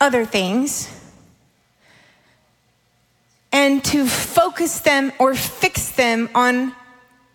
other 0.00 0.24
things 0.24 0.88
and 3.70 3.84
to 3.84 4.04
focus 4.04 4.80
them 4.80 5.12
or 5.20 5.32
fix 5.34 5.90
them 5.90 6.28
on 6.34 6.74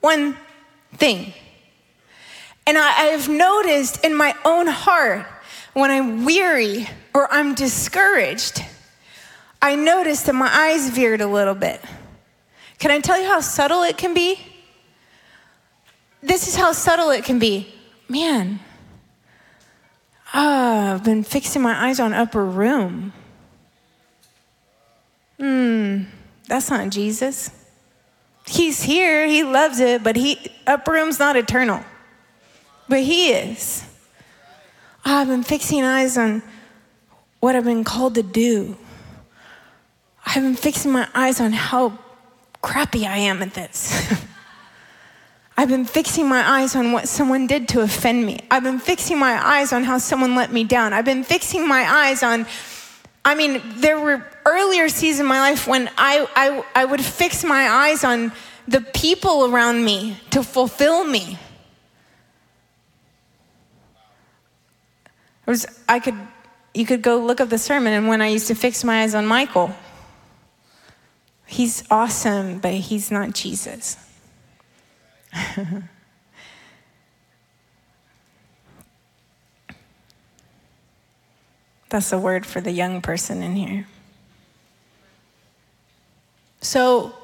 one 0.01 0.35
thing. 0.93 1.33
And 2.67 2.77
I, 2.77 2.89
have 3.15 3.29
noticed 3.29 4.03
in 4.03 4.13
my 4.15 4.35
own 4.43 4.67
heart 4.67 5.25
when 5.73 5.91
I'm 5.91 6.25
weary 6.25 6.89
or 7.13 7.31
I'm 7.31 7.55
discouraged, 7.55 8.63
I 9.61 9.75
notice 9.75 10.23
that 10.23 10.35
my 10.35 10.49
eyes 10.53 10.89
veered 10.89 11.21
a 11.21 11.27
little 11.27 11.55
bit. 11.55 11.79
Can 12.79 12.91
I 12.91 12.99
tell 12.99 13.19
you 13.19 13.27
how 13.27 13.39
subtle 13.39 13.83
it 13.83 13.97
can 13.97 14.13
be? 14.13 14.37
This 16.21 16.49
is 16.49 16.55
how 16.55 16.73
subtle 16.73 17.11
it 17.11 17.23
can 17.23 17.39
be. 17.39 17.73
Man, 18.09 18.59
oh, 20.33 20.93
I've 20.95 21.03
been 21.03 21.23
fixing 21.23 21.61
my 21.61 21.87
eyes 21.87 21.99
on 21.99 22.13
upper 22.13 22.43
room. 22.43 23.13
Hmm, 25.39 26.03
that's 26.47 26.69
not 26.69 26.89
Jesus. 26.89 27.51
He's 28.45 28.83
here, 28.83 29.27
he 29.27 29.43
loves 29.43 29.79
it, 29.79 30.03
but 30.03 30.15
he 30.15 30.51
upper 30.67 30.91
room's 30.91 31.19
not 31.19 31.35
eternal. 31.35 31.83
But 32.87 32.99
he 32.99 33.31
is. 33.31 33.83
Oh, 35.05 35.17
I've 35.17 35.27
been 35.27 35.43
fixing 35.43 35.83
eyes 35.83 36.17
on 36.17 36.43
what 37.39 37.55
I've 37.55 37.63
been 37.63 37.83
called 37.83 38.15
to 38.15 38.23
do. 38.23 38.77
I've 40.25 40.43
been 40.43 40.55
fixing 40.55 40.91
my 40.91 41.07
eyes 41.13 41.39
on 41.39 41.53
how 41.53 41.97
crappy 42.61 43.05
I 43.05 43.17
am 43.17 43.41
at 43.41 43.53
this. 43.53 44.13
I've 45.57 45.69
been 45.69 45.85
fixing 45.85 46.27
my 46.27 46.41
eyes 46.41 46.75
on 46.75 46.91
what 46.91 47.07
someone 47.07 47.47
did 47.47 47.67
to 47.69 47.81
offend 47.81 48.25
me. 48.25 48.39
I've 48.51 48.63
been 48.63 48.79
fixing 48.79 49.17
my 49.17 49.39
eyes 49.41 49.71
on 49.71 49.83
how 49.83 49.99
someone 49.99 50.35
let 50.35 50.51
me 50.51 50.63
down. 50.63 50.91
I've 50.91 51.05
been 51.05 51.23
fixing 51.23 51.67
my 51.67 51.83
eyes 51.83 52.23
on, 52.23 52.45
I 53.25 53.33
mean, 53.33 53.59
there 53.77 53.99
were 53.99 54.23
earlier 54.45 54.87
seasons 54.87 55.21
in 55.21 55.25
my 55.25 55.39
life 55.39 55.67
when 55.67 55.89
I, 55.97 56.27
I, 56.35 56.63
I 56.75 56.85
would 56.85 57.03
fix 57.03 57.43
my 57.43 57.67
eyes 57.67 58.03
on 58.03 58.31
the 58.67 58.81
people 58.81 59.45
around 59.51 59.83
me 59.83 60.17
to 60.29 60.43
fulfill 60.43 61.03
me. 61.03 61.39
It 65.45 65.49
was, 65.49 65.65
I 65.89 65.99
could, 65.99 66.15
you 66.75 66.85
could 66.85 67.01
go 67.01 67.17
look 67.17 67.41
up 67.41 67.49
the 67.49 67.57
sermon 67.57 67.93
and 67.93 68.07
when 68.07 68.21
I 68.21 68.27
used 68.27 68.47
to 68.47 68.55
fix 68.55 68.83
my 68.83 69.01
eyes 69.01 69.15
on 69.15 69.25
Michael. 69.25 69.75
He's 71.47 71.83
awesome, 71.89 72.59
but 72.59 72.73
he's 72.73 73.09
not 73.09 73.33
Jesus. 73.33 73.97
That's 81.95 82.11
a 82.11 82.19
word 82.19 82.45
for 82.45 82.59
the 82.59 82.73
young 82.73 82.99
person 82.99 83.41
in 83.41 83.55
here. 83.55 83.87
So, 86.59 87.15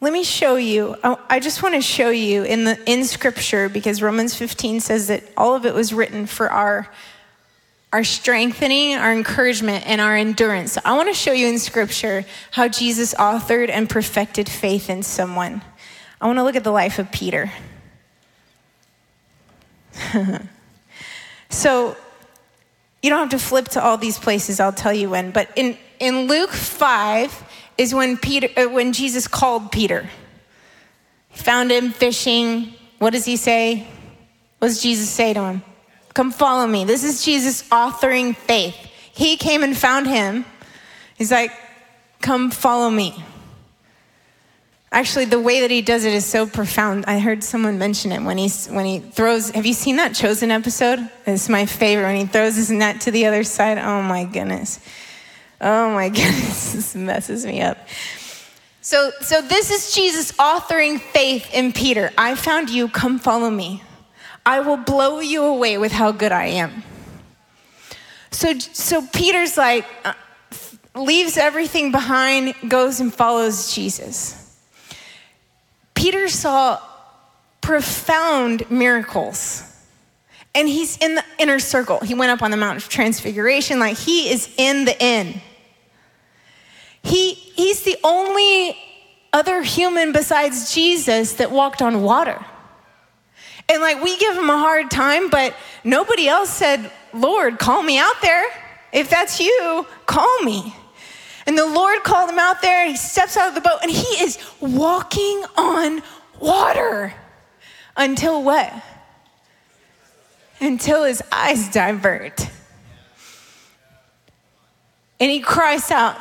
let 0.00 0.12
me 0.12 0.22
show 0.22 0.54
you. 0.54 0.94
I 1.02 1.40
just 1.40 1.60
want 1.60 1.74
to 1.74 1.80
show 1.80 2.10
you 2.10 2.44
in 2.44 2.62
the 2.62 2.78
in 2.88 3.04
Scripture 3.04 3.68
because 3.68 4.00
Romans 4.00 4.36
15 4.36 4.78
says 4.78 5.08
that 5.08 5.24
all 5.36 5.56
of 5.56 5.66
it 5.66 5.74
was 5.74 5.92
written 5.92 6.26
for 6.26 6.48
our 6.48 6.88
our 7.92 8.04
strengthening, 8.04 8.94
our 8.94 9.12
encouragement, 9.12 9.84
and 9.88 10.00
our 10.00 10.14
endurance. 10.14 10.78
I 10.84 10.96
want 10.96 11.08
to 11.08 11.14
show 11.14 11.32
you 11.32 11.48
in 11.48 11.58
Scripture 11.58 12.24
how 12.52 12.68
Jesus 12.68 13.12
authored 13.14 13.70
and 13.70 13.90
perfected 13.90 14.48
faith 14.48 14.88
in 14.88 15.02
someone. 15.02 15.62
I 16.20 16.28
want 16.28 16.38
to 16.38 16.44
look 16.44 16.54
at 16.54 16.62
the 16.62 16.70
life 16.70 17.00
of 17.00 17.10
Peter. 17.10 17.50
so, 21.50 21.96
you 23.02 23.10
don't 23.10 23.20
have 23.20 23.40
to 23.40 23.44
flip 23.44 23.68
to 23.68 23.82
all 23.82 23.96
these 23.96 24.18
places, 24.18 24.60
I'll 24.60 24.72
tell 24.72 24.92
you 24.92 25.10
when. 25.10 25.30
But 25.30 25.50
in, 25.56 25.76
in 25.98 26.26
Luke 26.26 26.50
5 26.50 27.44
is 27.78 27.94
when, 27.94 28.16
Peter, 28.16 28.48
uh, 28.56 28.68
when 28.68 28.92
Jesus 28.92 29.28
called 29.28 29.70
Peter. 29.70 30.08
He 31.28 31.38
found 31.38 31.70
him 31.70 31.92
fishing. 31.92 32.74
What 32.98 33.10
does 33.10 33.24
he 33.24 33.36
say? 33.36 33.86
What 34.58 34.68
does 34.68 34.82
Jesus 34.82 35.08
say 35.08 35.32
to 35.32 35.42
him? 35.44 35.62
Come 36.14 36.32
follow 36.32 36.66
me. 36.66 36.84
This 36.84 37.04
is 37.04 37.24
Jesus 37.24 37.68
authoring 37.68 38.34
faith. 38.34 38.74
He 39.12 39.36
came 39.36 39.62
and 39.62 39.76
found 39.76 40.08
him. 40.08 40.44
He's 41.16 41.30
like, 41.30 41.52
Come 42.20 42.50
follow 42.50 42.90
me. 42.90 43.24
Actually, 44.90 45.26
the 45.26 45.40
way 45.40 45.60
that 45.60 45.70
he 45.70 45.82
does 45.82 46.04
it 46.04 46.14
is 46.14 46.24
so 46.24 46.46
profound. 46.46 47.04
I 47.06 47.18
heard 47.18 47.44
someone 47.44 47.78
mention 47.78 48.10
it 48.10 48.22
when 48.22 48.38
he 48.38 48.48
when 48.70 48.86
he 48.86 49.00
throws. 49.00 49.50
Have 49.50 49.66
you 49.66 49.74
seen 49.74 49.96
that 49.96 50.14
Chosen 50.14 50.50
episode? 50.50 51.10
It's 51.26 51.48
my 51.48 51.66
favorite 51.66 52.04
when 52.04 52.16
he 52.16 52.26
throws 52.26 52.56
his 52.56 52.70
net 52.70 53.02
to 53.02 53.10
the 53.10 53.26
other 53.26 53.44
side. 53.44 53.76
Oh 53.76 54.00
my 54.00 54.24
goodness, 54.24 54.80
oh 55.60 55.90
my 55.90 56.08
goodness, 56.08 56.72
this 56.72 56.94
messes 56.94 57.44
me 57.44 57.60
up. 57.60 57.76
So, 58.80 59.10
so 59.20 59.42
this 59.42 59.70
is 59.70 59.94
Jesus 59.94 60.32
authoring 60.32 60.98
faith 60.98 61.52
in 61.52 61.74
Peter. 61.74 62.10
I 62.16 62.34
found 62.34 62.70
you. 62.70 62.88
Come 62.88 63.18
follow 63.18 63.50
me. 63.50 63.82
I 64.46 64.60
will 64.60 64.78
blow 64.78 65.20
you 65.20 65.44
away 65.44 65.76
with 65.76 65.92
how 65.92 66.10
good 66.10 66.32
I 66.32 66.46
am. 66.46 66.82
So, 68.30 68.58
so 68.58 69.06
Peter's 69.12 69.58
like, 69.58 69.84
uh, 70.06 70.14
leaves 70.94 71.36
everything 71.36 71.92
behind, 71.92 72.54
goes 72.66 73.00
and 73.00 73.12
follows 73.12 73.74
Jesus. 73.74 74.47
Peter 75.98 76.28
saw 76.28 76.80
profound 77.60 78.70
miracles. 78.70 79.64
And 80.54 80.68
he's 80.68 80.96
in 80.98 81.16
the 81.16 81.24
inner 81.40 81.58
circle. 81.58 81.98
He 81.98 82.14
went 82.14 82.30
up 82.30 82.40
on 82.40 82.52
the 82.52 82.56
Mount 82.56 82.78
of 82.78 82.88
Transfiguration, 82.88 83.80
like 83.80 83.98
he 83.98 84.30
is 84.30 84.48
in 84.56 84.84
the 84.84 84.96
inn. 85.02 85.40
He, 87.02 87.34
he's 87.34 87.82
the 87.82 87.96
only 88.04 88.78
other 89.32 89.60
human 89.62 90.12
besides 90.12 90.72
Jesus 90.72 91.32
that 91.34 91.50
walked 91.50 91.82
on 91.82 92.02
water. 92.02 92.44
And 93.68 93.82
like 93.82 94.00
we 94.00 94.16
give 94.18 94.36
him 94.36 94.50
a 94.50 94.56
hard 94.56 94.92
time, 94.92 95.30
but 95.30 95.52
nobody 95.82 96.28
else 96.28 96.50
said, 96.50 96.92
Lord, 97.12 97.58
call 97.58 97.82
me 97.82 97.98
out 97.98 98.22
there. 98.22 98.44
If 98.92 99.10
that's 99.10 99.40
you, 99.40 99.84
call 100.06 100.42
me. 100.42 100.76
And 101.48 101.56
the 101.56 101.66
Lord 101.66 102.04
called 102.04 102.28
him 102.28 102.38
out 102.38 102.60
there, 102.60 102.82
and 102.82 102.90
he 102.90 102.96
steps 102.98 103.34
out 103.38 103.48
of 103.48 103.54
the 103.54 103.62
boat, 103.62 103.78
and 103.80 103.90
he 103.90 104.22
is 104.22 104.38
walking 104.60 105.42
on 105.56 106.02
water 106.38 107.14
until 107.96 108.42
what? 108.42 108.70
Until 110.60 111.04
his 111.04 111.22
eyes 111.32 111.70
divert. 111.70 112.50
And 115.18 115.30
he 115.30 115.40
cries 115.40 115.90
out, 115.90 116.18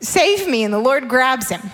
Save 0.00 0.48
me. 0.48 0.64
And 0.64 0.72
the 0.72 0.78
Lord 0.78 1.06
grabs 1.06 1.50
him. 1.50 1.70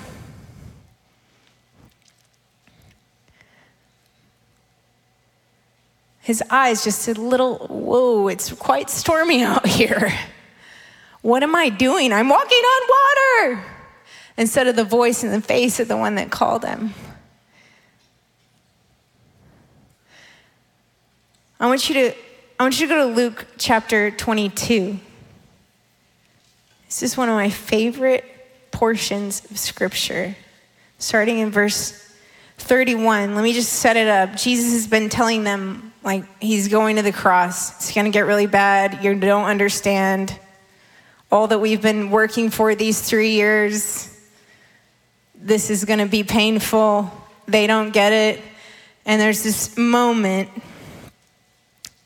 His 6.22 6.42
eyes 6.50 6.82
just 6.82 7.06
a 7.06 7.14
little, 7.14 7.68
whoa, 7.68 8.26
it's 8.26 8.52
quite 8.52 8.90
stormy 8.90 9.42
out 9.44 9.64
here. 9.64 10.12
What 11.22 11.42
am 11.42 11.54
I 11.54 11.68
doing? 11.68 12.12
I'm 12.12 12.28
walking 12.28 12.58
on 12.58 12.88
water. 12.88 13.64
Instead 14.36 14.68
of 14.68 14.76
the 14.76 14.84
voice 14.84 15.22
in 15.22 15.30
the 15.30 15.40
face 15.40 15.80
of 15.80 15.88
the 15.88 15.96
one 15.96 16.14
that 16.14 16.30
called 16.30 16.64
him. 16.64 16.94
I 21.58 21.66
want 21.66 21.88
you 21.90 21.94
to 21.94 22.14
I 22.58 22.62
want 22.62 22.80
you 22.80 22.86
to 22.88 22.94
go 22.94 23.08
to 23.08 23.14
Luke 23.14 23.46
chapter 23.58 24.10
22. 24.10 24.98
This 26.86 27.02
is 27.02 27.16
one 27.16 27.28
of 27.28 27.34
my 27.34 27.50
favorite 27.50 28.24
portions 28.70 29.44
of 29.50 29.58
scripture. 29.58 30.36
Starting 30.98 31.38
in 31.38 31.50
verse 31.50 31.92
31. 32.58 33.34
Let 33.34 33.44
me 33.44 33.52
just 33.52 33.72
set 33.72 33.96
it 33.96 34.08
up. 34.08 34.36
Jesus 34.36 34.72
has 34.72 34.86
been 34.86 35.08
telling 35.08 35.44
them 35.44 35.92
like 36.02 36.24
he's 36.40 36.68
going 36.68 36.96
to 36.96 37.02
the 37.02 37.12
cross. 37.12 37.76
It's 37.76 37.94
going 37.94 38.06
to 38.06 38.10
get 38.10 38.22
really 38.22 38.46
bad. 38.46 39.04
You 39.04 39.14
don't 39.14 39.44
understand 39.46 40.38
all 41.30 41.46
that 41.46 41.60
we've 41.60 41.80
been 41.80 42.10
working 42.10 42.50
for 42.50 42.74
these 42.74 43.00
three 43.00 43.30
years. 43.30 44.08
This 45.34 45.70
is 45.70 45.84
going 45.84 46.00
to 46.00 46.06
be 46.06 46.24
painful. 46.24 47.10
They 47.46 47.66
don't 47.66 47.92
get 47.92 48.12
it. 48.12 48.42
And 49.06 49.20
there's 49.20 49.42
this 49.42 49.76
moment 49.78 50.50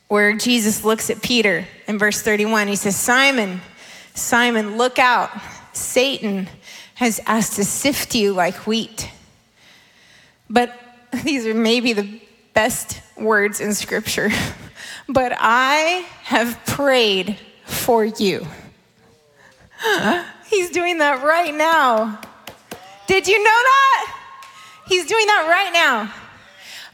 where 0.07 0.33
Jesus 0.33 0.83
looks 0.83 1.09
at 1.09 1.21
Peter 1.21 1.65
in 1.87 1.97
verse 1.97 2.21
31. 2.21 2.67
He 2.67 2.75
says, 2.75 2.95
Simon, 2.95 3.61
Simon, 4.13 4.77
look 4.77 4.99
out. 4.99 5.31
Satan 5.73 6.47
has 6.93 7.19
asked 7.25 7.53
to 7.53 7.65
sift 7.65 8.13
you 8.15 8.31
like 8.31 8.67
wheat. 8.67 9.09
But 10.49 10.77
these 11.23 11.47
are 11.47 11.53
maybe 11.55 11.93
the 11.93 12.21
best 12.53 13.01
words 13.17 13.59
in 13.59 13.73
scripture. 13.73 14.29
but 15.09 15.33
I 15.35 16.05
have 16.23 16.63
prayed 16.65 17.39
for 17.65 18.05
you 18.05 18.45
He's 20.49 20.69
doing 20.69 20.99
that 20.99 21.23
right 21.23 21.53
now. 21.53 22.19
Did 23.07 23.27
you 23.27 23.37
know 23.37 23.43
that? 23.43 24.17
He's 24.87 25.05
doing 25.05 25.25
that 25.25 25.47
right 25.49 25.73
now. 25.73 26.13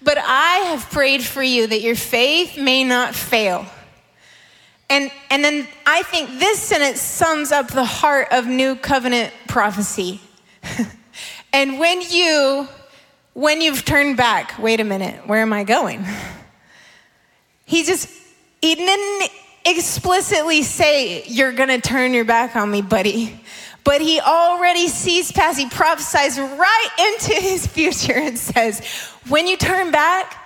But 0.01 0.17
I 0.17 0.69
have 0.69 0.89
prayed 0.89 1.23
for 1.23 1.43
you 1.43 1.67
that 1.67 1.81
your 1.81 1.95
faith 1.95 2.57
may 2.57 2.83
not 2.83 3.13
fail. 3.13 3.65
And, 4.89 5.11
and 5.29 5.43
then 5.43 5.67
I 5.85 6.03
think 6.03 6.39
this 6.39 6.59
sentence 6.59 7.01
sums 7.01 7.51
up 7.51 7.69
the 7.69 7.85
heart 7.85 8.27
of 8.31 8.47
new 8.47 8.75
covenant 8.75 9.33
prophecy. 9.47 10.19
and 11.53 11.79
when 11.79 12.01
you 12.01 12.67
when 13.33 13.61
you've 13.61 13.85
turned 13.85 14.17
back, 14.17 14.59
wait 14.59 14.81
a 14.81 14.83
minute, 14.83 15.25
where 15.25 15.41
am 15.41 15.53
I 15.53 15.63
going? 15.63 16.05
He 17.63 17.85
just 17.85 18.09
he 18.61 18.75
didn't 18.75 19.31
explicitly 19.65 20.63
say 20.63 21.23
you're 21.25 21.51
going 21.51 21.69
to 21.69 21.79
turn 21.79 22.13
your 22.13 22.25
back 22.25 22.55
on 22.55 22.69
me, 22.69 22.81
buddy. 22.81 23.39
But 23.83 24.01
he 24.01 24.19
already 24.19 24.87
sees 24.87 25.31
past, 25.31 25.57
he 25.57 25.67
prophesies 25.67 26.39
right 26.39 26.89
into 26.99 27.33
his 27.41 27.65
future 27.65 28.13
and 28.13 28.37
says, 28.37 28.85
When 29.27 29.47
you 29.47 29.57
turn 29.57 29.91
back, 29.91 30.37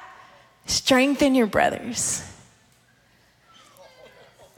strengthen 0.66 1.36
your 1.36 1.48
brothers. 1.48 2.24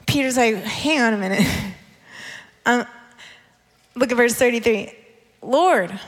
Peter's 0.06 0.36
like, 0.36 0.56
Hang 0.56 1.00
on 1.00 1.14
a 1.14 1.18
minute. 1.18 1.46
Um, 2.66 2.86
look 3.94 4.10
at 4.10 4.16
verse 4.18 4.34
33. 4.34 4.92
Lord, 5.40 5.98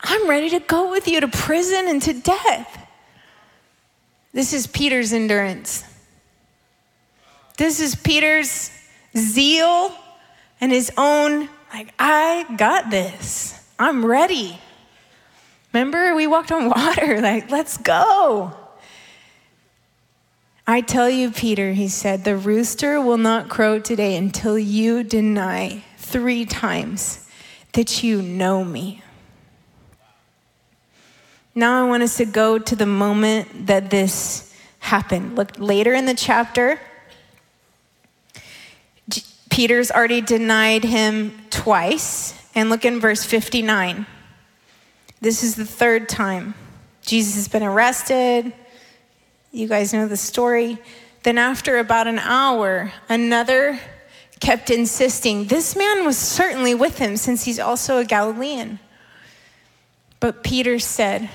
I'm 0.00 0.28
ready 0.28 0.50
to 0.50 0.60
go 0.60 0.88
with 0.92 1.08
you 1.08 1.20
to 1.20 1.26
prison 1.26 1.88
and 1.88 2.00
to 2.02 2.12
death. 2.12 2.86
This 4.32 4.52
is 4.52 4.68
Peter's 4.68 5.12
endurance. 5.12 5.82
This 7.56 7.80
is 7.80 7.94
Peter's 7.94 8.70
zeal 9.16 9.94
and 10.60 10.72
his 10.72 10.90
own 10.96 11.48
like, 11.74 11.92
I 11.98 12.46
got 12.56 12.90
this. 12.90 13.60
I'm 13.80 14.06
ready. 14.06 14.60
Remember, 15.72 16.14
we 16.14 16.28
walked 16.28 16.52
on 16.52 16.68
water. 16.68 17.20
Like, 17.20 17.50
let's 17.50 17.76
go. 17.78 18.52
I 20.68 20.80
tell 20.80 21.10
you, 21.10 21.32
Peter, 21.32 21.72
he 21.72 21.88
said, 21.88 22.22
the 22.22 22.36
rooster 22.36 23.00
will 23.00 23.18
not 23.18 23.48
crow 23.48 23.80
today 23.80 24.16
until 24.16 24.56
you 24.56 25.02
deny 25.02 25.82
three 25.98 26.46
times 26.46 27.28
that 27.72 28.04
you 28.04 28.22
know 28.22 28.64
me. 28.64 29.02
Now 31.56 31.84
I 31.84 31.88
want 31.88 32.04
us 32.04 32.16
to 32.18 32.24
go 32.24 32.58
to 32.58 32.76
the 32.76 32.86
moment 32.86 33.66
that 33.66 33.90
this 33.90 34.54
happened. 34.78 35.34
Look 35.34 35.58
later 35.58 35.92
in 35.92 36.06
the 36.06 36.14
chapter. 36.14 36.80
Peter's 39.54 39.92
already 39.92 40.20
denied 40.20 40.82
him 40.82 41.32
twice. 41.48 42.34
And 42.56 42.70
look 42.70 42.84
in 42.84 42.98
verse 42.98 43.22
59. 43.24 44.04
This 45.20 45.44
is 45.44 45.54
the 45.54 45.64
third 45.64 46.08
time. 46.08 46.54
Jesus 47.02 47.36
has 47.36 47.46
been 47.46 47.62
arrested. 47.62 48.52
You 49.52 49.68
guys 49.68 49.94
know 49.94 50.08
the 50.08 50.16
story. 50.16 50.78
Then, 51.22 51.38
after 51.38 51.78
about 51.78 52.08
an 52.08 52.18
hour, 52.18 52.92
another 53.08 53.78
kept 54.40 54.70
insisting 54.70 55.44
this 55.44 55.76
man 55.76 56.04
was 56.04 56.18
certainly 56.18 56.74
with 56.74 56.98
him 56.98 57.16
since 57.16 57.44
he's 57.44 57.60
also 57.60 57.98
a 57.98 58.04
Galilean. 58.04 58.80
But 60.18 60.42
Peter 60.42 60.80
said, 60.80 61.30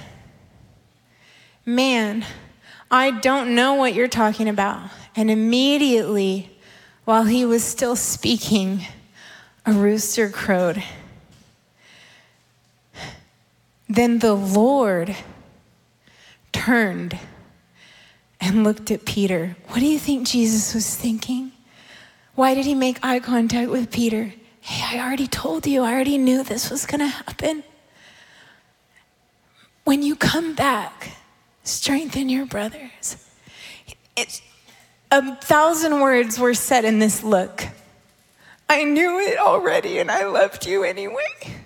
Man, 1.65 2.25
I 2.91 3.11
don't 3.11 3.55
know 3.55 3.75
what 3.75 3.93
you're 3.93 4.09
talking 4.09 4.49
about. 4.49 4.89
And 5.15 5.31
immediately, 5.31 6.58
while 7.09 7.23
he 7.23 7.43
was 7.43 7.63
still 7.63 7.95
speaking, 7.95 8.85
a 9.65 9.71
rooster 9.71 10.29
crowed. 10.29 10.83
Then 13.87 14.19
the 14.19 14.35
Lord 14.35 15.15
turned 16.51 17.17
and 18.39 18.63
looked 18.63 18.91
at 18.91 19.05
Peter. 19.05 19.55
What 19.69 19.79
do 19.79 19.87
you 19.87 19.97
think 19.97 20.27
Jesus 20.27 20.75
was 20.75 20.95
thinking? 20.95 21.51
Why 22.35 22.53
did 22.53 22.67
he 22.67 22.75
make 22.75 22.99
eye 23.01 23.19
contact 23.19 23.71
with 23.71 23.89
Peter? 23.89 24.31
Hey, 24.61 24.99
I 24.99 25.03
already 25.03 25.25
told 25.25 25.65
you, 25.65 25.81
I 25.81 25.93
already 25.93 26.19
knew 26.19 26.43
this 26.43 26.69
was 26.69 26.85
going 26.85 26.99
to 26.99 27.07
happen. 27.07 27.63
When 29.83 30.03
you 30.03 30.15
come 30.15 30.53
back, 30.53 31.13
strengthen 31.63 32.29
your 32.29 32.45
brothers. 32.45 33.17
It's, 34.15 34.43
a 35.11 35.35
thousand 35.37 35.99
words 36.01 36.39
were 36.39 36.53
said 36.53 36.85
in 36.85 36.99
this 36.99 37.23
look. 37.23 37.67
I 38.69 38.83
knew 38.83 39.19
it 39.19 39.39
already 39.39 39.97
and 39.97 40.11
I 40.11 40.25
loved 40.25 40.67
you 40.67 40.83
anyway. 40.83 41.59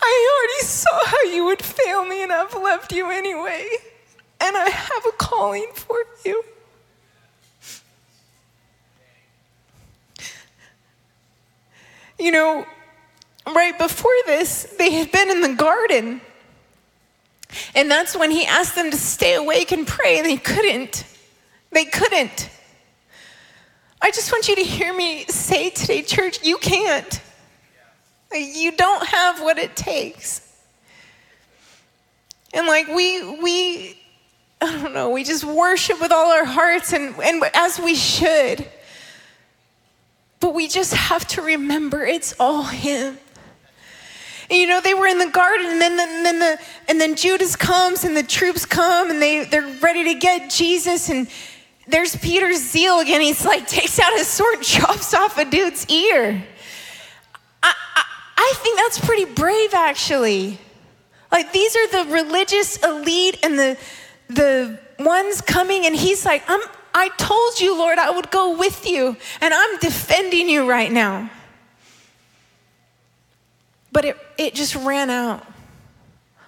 I 0.00 0.28
already 0.32 0.66
saw 0.66 1.04
how 1.04 1.22
you 1.34 1.44
would 1.46 1.62
fail 1.62 2.04
me 2.04 2.22
and 2.22 2.32
I've 2.32 2.54
loved 2.54 2.92
you 2.92 3.10
anyway. 3.10 3.68
And 4.40 4.56
I 4.56 4.68
have 4.68 5.06
a 5.06 5.16
calling 5.16 5.66
for 5.74 5.96
you. 6.24 6.44
You 12.20 12.30
know, 12.32 12.66
right 13.46 13.76
before 13.76 14.10
this, 14.26 14.74
they 14.78 14.92
had 14.92 15.10
been 15.10 15.30
in 15.30 15.40
the 15.40 15.54
garden 15.54 16.20
and 17.74 17.90
that's 17.90 18.16
when 18.16 18.30
he 18.30 18.44
asked 18.44 18.74
them 18.74 18.90
to 18.90 18.96
stay 18.96 19.34
awake 19.34 19.72
and 19.72 19.86
pray, 19.86 20.18
and 20.18 20.26
they 20.26 20.36
couldn't. 20.36 21.04
They 21.70 21.84
couldn't. 21.84 22.50
I 24.00 24.10
just 24.10 24.30
want 24.32 24.48
you 24.48 24.56
to 24.56 24.62
hear 24.62 24.94
me 24.94 25.24
say 25.26 25.70
today, 25.70 26.02
church, 26.02 26.44
you 26.44 26.56
can't. 26.58 27.20
You 28.32 28.72
don't 28.72 29.06
have 29.06 29.40
what 29.40 29.58
it 29.58 29.74
takes. 29.74 30.44
And 32.52 32.66
like 32.66 32.88
we 32.88 33.22
we 33.40 33.98
I 34.60 34.82
don't 34.82 34.92
know, 34.92 35.10
we 35.10 35.24
just 35.24 35.44
worship 35.44 36.00
with 36.00 36.12
all 36.12 36.32
our 36.32 36.44
hearts 36.44 36.92
and, 36.92 37.14
and 37.22 37.42
as 37.54 37.78
we 37.78 37.94
should. 37.94 38.66
But 40.40 40.54
we 40.54 40.68
just 40.68 40.94
have 40.94 41.26
to 41.28 41.42
remember 41.42 42.04
it's 42.04 42.34
all 42.38 42.62
him. 42.64 43.18
And, 44.50 44.58
you 44.58 44.66
know, 44.66 44.80
they 44.80 44.94
were 44.94 45.06
in 45.06 45.18
the 45.18 45.28
garden, 45.28 45.66
and 45.66 45.80
then, 45.80 45.96
the, 45.96 46.02
and 46.02 46.24
then 46.26 46.38
the 46.38 46.58
and 46.88 47.00
then 47.00 47.16
Judas 47.16 47.54
comes, 47.54 48.04
and 48.04 48.16
the 48.16 48.22
troops 48.22 48.64
come, 48.64 49.10
and 49.10 49.20
they 49.20 49.44
they're 49.44 49.68
ready 49.80 50.04
to 50.04 50.14
get 50.14 50.50
Jesus, 50.50 51.10
and 51.10 51.28
there's 51.86 52.16
Peter's 52.16 52.58
zeal 52.58 53.00
again. 53.00 53.20
He's 53.20 53.44
like 53.44 53.66
takes 53.66 53.98
out 53.98 54.12
his 54.14 54.26
sword, 54.26 54.62
chops 54.62 55.12
off 55.12 55.36
a 55.36 55.44
dude's 55.44 55.86
ear. 55.88 56.42
I, 57.62 57.74
I, 57.96 58.04
I 58.36 58.52
think 58.56 58.78
that's 58.78 58.98
pretty 59.04 59.26
brave, 59.26 59.74
actually. 59.74 60.58
Like 61.30 61.52
these 61.52 61.76
are 61.76 62.04
the 62.04 62.10
religious 62.10 62.82
elite 62.82 63.38
and 63.42 63.58
the 63.58 63.76
the 64.28 64.78
ones 64.98 65.40
coming, 65.42 65.84
and 65.84 65.94
he's 65.94 66.24
like, 66.24 66.42
I'm. 66.48 66.60
I 66.94 67.10
told 67.10 67.60
you, 67.60 67.76
Lord, 67.78 67.98
I 67.98 68.10
would 68.10 68.30
go 68.30 68.56
with 68.56 68.86
you, 68.86 69.16
and 69.42 69.52
I'm 69.54 69.78
defending 69.78 70.48
you 70.48 70.68
right 70.68 70.90
now. 70.90 71.30
But 73.92 74.04
it, 74.04 74.16
it 74.36 74.54
just 74.54 74.74
ran 74.76 75.10
out. 75.10 75.46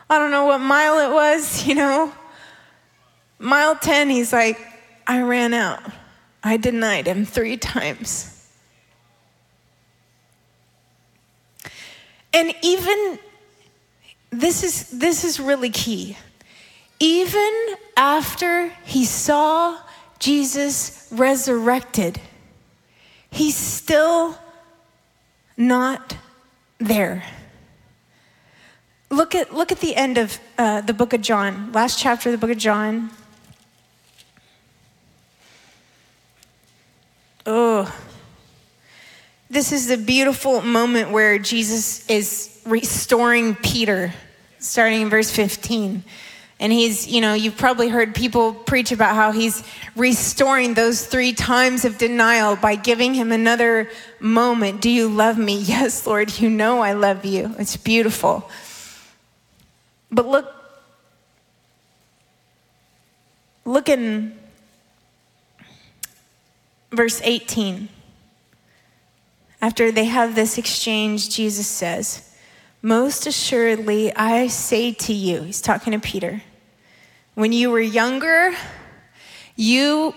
I 0.09 0.19
don't 0.19 0.31
know 0.31 0.45
what 0.45 0.59
mile 0.59 0.99
it 0.99 1.13
was, 1.13 1.65
you 1.67 1.75
know. 1.75 2.13
Mile 3.39 3.77
10, 3.77 4.11
he's 4.11 4.33
like, 4.33 4.59
I 5.07 5.23
ran 5.23 5.55
out. 5.55 5.83
I 6.43 6.57
denied 6.57 7.07
him 7.07 7.25
three 7.25 7.57
times. 7.57 8.37
And 12.33 12.55
even 12.63 13.19
this 14.31 14.63
is 14.63 14.91
this 14.91 15.25
is 15.25 15.41
really 15.41 15.71
key. 15.71 16.17
Even 17.01 17.51
after 17.97 18.69
he 18.85 19.05
saw 19.05 19.79
Jesus 20.19 21.09
resurrected, 21.11 22.21
he's 23.31 23.57
still 23.57 24.39
not 25.57 26.17
there. 26.81 27.23
Look 29.11 29.35
at, 29.35 29.55
look 29.55 29.71
at 29.71 29.81
the 29.81 29.95
end 29.95 30.19
of 30.19 30.39
uh, 30.57 30.81
the 30.81 30.95
book 30.95 31.13
of 31.13 31.21
John, 31.21 31.73
last 31.73 31.99
chapter 31.99 32.29
of 32.29 32.33
the 32.33 32.39
book 32.39 32.51
of 32.51 32.59
John. 32.59 33.11
Oh, 37.45 37.93
this 39.49 39.73
is 39.73 39.89
the 39.89 39.97
beautiful 39.97 40.61
moment 40.61 41.11
where 41.11 41.39
Jesus 41.39 42.09
is 42.09 42.61
restoring 42.65 43.57
Peter, 43.57 44.15
starting 44.61 45.03
in 45.03 45.11
verse 45.11 45.31
15. 45.31 46.05
And 46.61 46.71
he's, 46.71 47.09
you 47.09 47.23
know, 47.23 47.33
you've 47.33 47.57
probably 47.57 47.89
heard 47.89 48.15
people 48.15 48.53
preach 48.53 48.93
about 48.93 49.15
how 49.15 49.33
he's 49.33 49.65
restoring 49.97 50.75
those 50.75 51.05
three 51.07 51.33
times 51.33 51.87
of 51.87 51.97
denial 51.97 52.55
by 52.55 52.77
giving 52.77 53.15
him 53.15 53.33
another 53.33 53.91
moment. 54.21 54.83
Do 54.83 54.91
you 54.91 55.09
love 55.09 55.39
me? 55.39 55.57
Yes, 55.71 56.07
Lord, 56.07 56.39
you 56.39 56.51
know 56.51 56.81
I 56.81 56.93
love 56.93 57.25
you. 57.25 57.55
It's 57.59 57.77
beautiful. 57.79 58.51
But 60.11 60.27
look, 60.27 60.53
look 63.65 63.89
in 63.89 64.39
verse 66.93 67.21
18. 67.23 67.89
after 69.63 69.93
they 69.93 70.07
have 70.07 70.35
this 70.35 70.59
exchange, 70.59 71.31
Jesus 71.31 71.67
says, 71.67 72.35
Most 72.83 73.27
assuredly, 73.27 74.15
I 74.15 74.49
say 74.49 74.93
to 74.93 75.13
you, 75.13 75.43
he's 75.43 75.61
talking 75.61 75.93
to 75.93 75.99
Peter, 75.99 76.43
when 77.41 77.53
you 77.53 77.71
were 77.71 77.81
younger, 77.81 78.55
you 79.57 80.15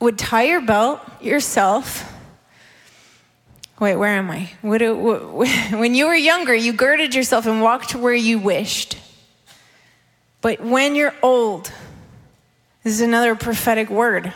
would 0.00 0.18
tie 0.18 0.44
your 0.44 0.60
belt 0.60 1.00
yourself. 1.22 2.12
Wait, 3.78 3.96
where 3.96 4.10
am 4.10 4.30
I? 4.30 4.50
When 4.62 5.94
you 5.94 6.06
were 6.06 6.14
younger, 6.14 6.54
you 6.54 6.72
girded 6.72 7.14
yourself 7.14 7.46
and 7.46 7.62
walked 7.62 7.94
where 7.94 8.14
you 8.14 8.38
wished. 8.38 8.98
But 10.40 10.60
when 10.60 10.94
you're 10.94 11.14
old, 11.22 11.72
this 12.82 12.94
is 12.94 13.00
another 13.00 13.34
prophetic 13.34 13.88
word. 13.88 14.32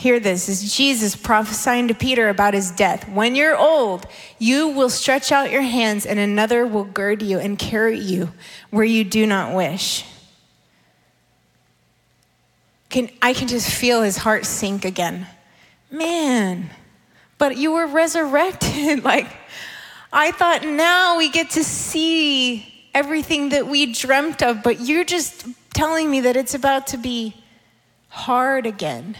Hear 0.00 0.18
this 0.18 0.48
is 0.48 0.74
Jesus 0.74 1.14
prophesying 1.14 1.88
to 1.88 1.94
Peter 1.94 2.30
about 2.30 2.54
his 2.54 2.70
death. 2.70 3.06
When 3.10 3.34
you're 3.34 3.54
old, 3.54 4.06
you 4.38 4.68
will 4.68 4.88
stretch 4.88 5.30
out 5.30 5.50
your 5.50 5.60
hands, 5.60 6.06
and 6.06 6.18
another 6.18 6.66
will 6.66 6.84
gird 6.84 7.20
you 7.20 7.38
and 7.38 7.58
carry 7.58 7.98
you 7.98 8.32
where 8.70 8.86
you 8.86 9.04
do 9.04 9.26
not 9.26 9.54
wish. 9.54 10.06
Can, 12.88 13.10
I 13.20 13.34
can 13.34 13.46
just 13.46 13.70
feel 13.70 14.00
his 14.00 14.16
heart 14.16 14.46
sink 14.46 14.86
again. 14.86 15.26
Man, 15.90 16.70
but 17.36 17.58
you 17.58 17.72
were 17.72 17.86
resurrected. 17.86 19.04
like, 19.04 19.26
I 20.10 20.30
thought 20.30 20.64
now 20.64 21.18
we 21.18 21.28
get 21.28 21.50
to 21.50 21.62
see 21.62 22.88
everything 22.94 23.50
that 23.50 23.66
we 23.66 23.92
dreamt 23.92 24.42
of, 24.42 24.62
but 24.62 24.80
you're 24.80 25.04
just 25.04 25.44
telling 25.74 26.10
me 26.10 26.22
that 26.22 26.38
it's 26.38 26.54
about 26.54 26.86
to 26.86 26.96
be 26.96 27.36
hard 28.08 28.64
again. 28.64 29.14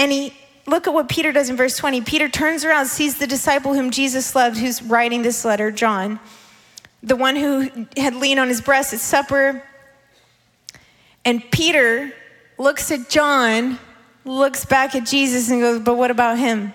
And 0.00 0.10
he, 0.10 0.32
look 0.66 0.86
at 0.86 0.94
what 0.94 1.10
Peter 1.10 1.30
does 1.30 1.50
in 1.50 1.56
verse 1.58 1.76
20. 1.76 2.00
Peter 2.00 2.26
turns 2.26 2.64
around, 2.64 2.86
sees 2.86 3.18
the 3.18 3.26
disciple 3.26 3.74
whom 3.74 3.90
Jesus 3.90 4.34
loved, 4.34 4.56
who's 4.56 4.80
writing 4.80 5.20
this 5.20 5.44
letter, 5.44 5.70
John, 5.70 6.18
the 7.02 7.16
one 7.16 7.36
who 7.36 7.86
had 7.98 8.14
leaned 8.14 8.40
on 8.40 8.48
his 8.48 8.62
breast 8.62 8.94
at 8.94 9.00
supper. 9.00 9.62
And 11.22 11.42
Peter 11.50 12.14
looks 12.56 12.90
at 12.90 13.10
John, 13.10 13.78
looks 14.24 14.64
back 14.64 14.94
at 14.94 15.04
Jesus, 15.04 15.50
and 15.50 15.60
goes, 15.60 15.80
But 15.80 15.98
what 15.98 16.10
about 16.10 16.38
him? 16.38 16.72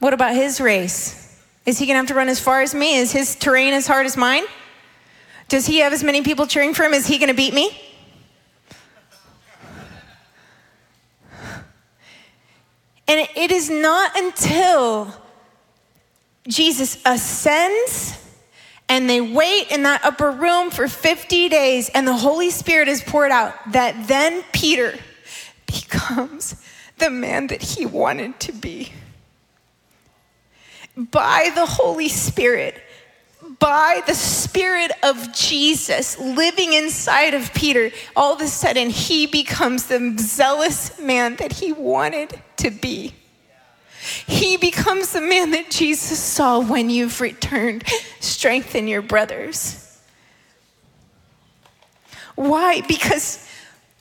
What 0.00 0.12
about 0.12 0.34
his 0.34 0.60
race? 0.60 1.40
Is 1.64 1.78
he 1.78 1.86
going 1.86 1.94
to 1.94 1.98
have 1.98 2.08
to 2.08 2.14
run 2.14 2.28
as 2.28 2.40
far 2.40 2.62
as 2.62 2.74
me? 2.74 2.96
Is 2.96 3.12
his 3.12 3.36
terrain 3.36 3.72
as 3.72 3.86
hard 3.86 4.04
as 4.04 4.16
mine? 4.16 4.42
Does 5.46 5.66
he 5.66 5.78
have 5.78 5.92
as 5.92 6.02
many 6.02 6.22
people 6.22 6.48
cheering 6.48 6.74
for 6.74 6.82
him? 6.82 6.92
Is 6.92 7.06
he 7.06 7.18
going 7.18 7.28
to 7.28 7.36
beat 7.36 7.54
me? 7.54 7.91
And 13.12 13.28
it 13.36 13.52
is 13.52 13.68
not 13.68 14.16
until 14.16 15.14
Jesus 16.48 16.96
ascends 17.04 18.18
and 18.88 19.08
they 19.08 19.20
wait 19.20 19.70
in 19.70 19.82
that 19.82 20.02
upper 20.02 20.30
room 20.30 20.70
for 20.70 20.88
50 20.88 21.50
days 21.50 21.90
and 21.94 22.08
the 22.08 22.16
Holy 22.16 22.48
Spirit 22.48 22.88
is 22.88 23.02
poured 23.02 23.30
out 23.30 23.52
that 23.72 24.08
then 24.08 24.42
Peter 24.54 24.94
becomes 25.66 26.56
the 26.96 27.10
man 27.10 27.48
that 27.48 27.60
he 27.60 27.84
wanted 27.84 28.40
to 28.40 28.52
be. 28.52 28.94
By 30.96 31.50
the 31.54 31.66
Holy 31.66 32.08
Spirit, 32.08 32.82
by 33.62 34.02
the 34.08 34.14
Spirit 34.14 34.90
of 35.04 35.32
Jesus 35.32 36.18
living 36.18 36.72
inside 36.72 37.32
of 37.32 37.54
Peter, 37.54 37.92
all 38.16 38.34
of 38.34 38.40
a 38.40 38.48
sudden 38.48 38.90
he 38.90 39.24
becomes 39.24 39.86
the 39.86 40.16
zealous 40.18 40.98
man 40.98 41.36
that 41.36 41.52
he 41.52 41.72
wanted 41.72 42.42
to 42.56 42.72
be. 42.72 43.14
He 44.26 44.56
becomes 44.56 45.12
the 45.12 45.20
man 45.20 45.52
that 45.52 45.70
Jesus 45.70 46.18
saw 46.18 46.58
when 46.58 46.90
you've 46.90 47.20
returned. 47.20 47.84
Strengthen 48.18 48.88
your 48.88 49.00
brothers. 49.00 50.00
Why? 52.34 52.80
Because 52.80 53.46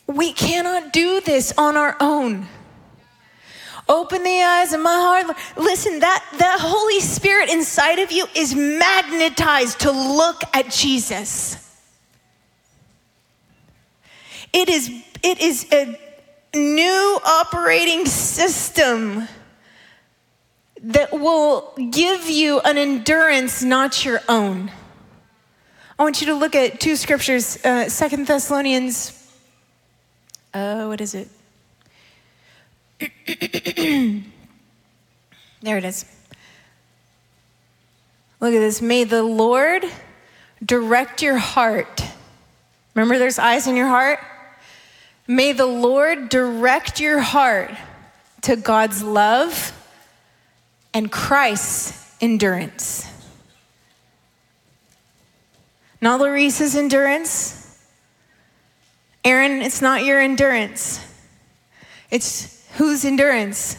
we 0.07 0.33
cannot 0.33 0.91
do 0.91 1.21
this 1.21 1.53
on 1.55 1.77
our 1.77 1.95
own. 1.99 2.47
Open 3.89 4.23
the 4.23 4.41
eyes 4.41 4.73
of 4.73 4.81
my 4.81 4.89
heart. 4.89 5.37
Listen, 5.57 5.99
that, 5.99 6.25
that 6.37 6.59
Holy 6.59 6.99
Spirit 6.99 7.49
inside 7.49 7.99
of 7.99 8.11
you 8.11 8.25
is 8.35 8.55
magnetized 8.55 9.81
to 9.81 9.91
look 9.91 10.41
at 10.53 10.69
Jesus. 10.69 11.57
It 14.53 14.69
is, 14.69 14.89
it 15.23 15.39
is 15.41 15.65
a 15.71 15.99
new 16.55 17.19
operating 17.25 18.05
system 18.05 19.27
that 20.83 21.11
will 21.11 21.73
give 21.91 22.29
you 22.29 22.59
an 22.61 22.77
endurance 22.77 23.61
not 23.61 24.03
your 24.03 24.19
own. 24.27 24.71
I 25.97 26.03
want 26.03 26.21
you 26.21 26.27
to 26.27 26.33
look 26.33 26.55
at 26.55 26.79
two 26.79 26.95
scriptures, 26.95 27.63
uh, 27.63 27.87
Second 27.87 28.25
Thessalonians, 28.25 29.17
uh, 30.53 30.85
what 30.85 30.99
is 30.99 31.13
it? 31.13 31.29
there 35.61 35.77
it 35.77 35.85
is. 35.85 36.05
Look 38.39 38.53
at 38.53 38.59
this. 38.59 38.81
May 38.81 39.03
the 39.03 39.23
Lord 39.23 39.85
direct 40.63 41.21
your 41.21 41.37
heart. 41.37 42.03
Remember, 42.93 43.17
there's 43.17 43.39
eyes 43.39 43.67
in 43.67 43.75
your 43.75 43.87
heart? 43.87 44.19
May 45.27 45.53
the 45.53 45.65
Lord 45.65 46.29
direct 46.29 46.99
your 46.99 47.19
heart 47.19 47.71
to 48.41 48.55
God's 48.55 49.01
love 49.01 49.77
and 50.93 51.11
Christ's 51.11 52.15
endurance. 52.21 53.07
Not 56.01 56.19
Lorisa's 56.19 56.75
endurance. 56.75 57.57
Aaron, 59.23 59.61
it's 59.61 59.81
not 59.81 60.03
your 60.03 60.19
endurance. 60.19 60.99
It's 62.09 62.60
Whose 62.73 63.05
endurance? 63.05 63.77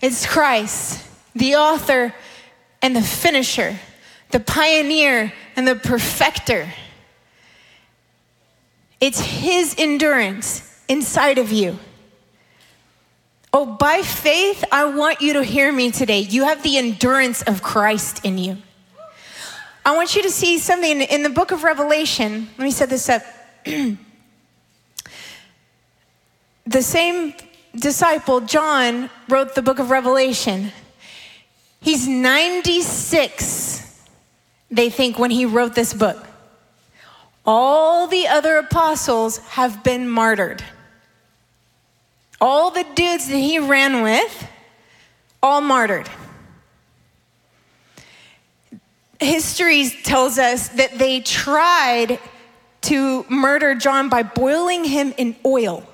It's 0.00 0.26
Christ, 0.26 1.06
the 1.34 1.56
author 1.56 2.14
and 2.80 2.94
the 2.94 3.02
finisher, 3.02 3.78
the 4.30 4.40
pioneer 4.40 5.32
and 5.56 5.66
the 5.66 5.74
perfecter. 5.74 6.72
It's 9.00 9.20
His 9.20 9.74
endurance 9.76 10.82
inside 10.88 11.38
of 11.38 11.50
you. 11.52 11.78
Oh, 13.52 13.64
by 13.64 14.02
faith, 14.02 14.64
I 14.70 14.84
want 14.84 15.20
you 15.20 15.32
to 15.34 15.42
hear 15.42 15.72
me 15.72 15.90
today. 15.90 16.20
You 16.20 16.44
have 16.44 16.62
the 16.62 16.76
endurance 16.76 17.42
of 17.42 17.62
Christ 17.62 18.24
in 18.24 18.38
you. 18.38 18.58
I 19.84 19.96
want 19.96 20.14
you 20.14 20.22
to 20.22 20.30
see 20.30 20.58
something 20.58 21.00
in 21.00 21.22
the 21.22 21.30
book 21.30 21.50
of 21.50 21.64
Revelation. 21.64 22.50
Let 22.58 22.64
me 22.64 22.70
set 22.70 22.90
this 22.90 23.08
up. 23.08 23.22
the 23.64 23.96
same 26.82 27.32
disciple, 27.78 28.40
John, 28.40 29.08
wrote 29.28 29.54
the 29.54 29.62
book 29.62 29.78
of 29.78 29.90
Revelation. 29.90 30.72
He's 31.80 32.06
96, 32.06 34.06
they 34.70 34.90
think, 34.90 35.18
when 35.18 35.30
he 35.30 35.46
wrote 35.46 35.74
this 35.74 35.94
book. 35.94 36.26
All 37.46 38.06
the 38.06 38.26
other 38.26 38.58
apostles 38.58 39.38
have 39.38 39.82
been 39.82 40.08
martyred. 40.08 40.62
All 42.40 42.70
the 42.70 42.84
dudes 42.94 43.28
that 43.28 43.38
he 43.38 43.58
ran 43.58 44.02
with, 44.02 44.46
all 45.42 45.62
martyred. 45.62 46.08
History 49.18 49.88
tells 49.88 50.38
us 50.38 50.68
that 50.68 50.98
they 50.98 51.20
tried 51.20 52.20
to 52.82 53.24
murder 53.30 53.74
John 53.74 54.08
by 54.08 54.22
boiling 54.22 54.84
him 54.84 55.14
in 55.16 55.34
oil. 55.44 55.87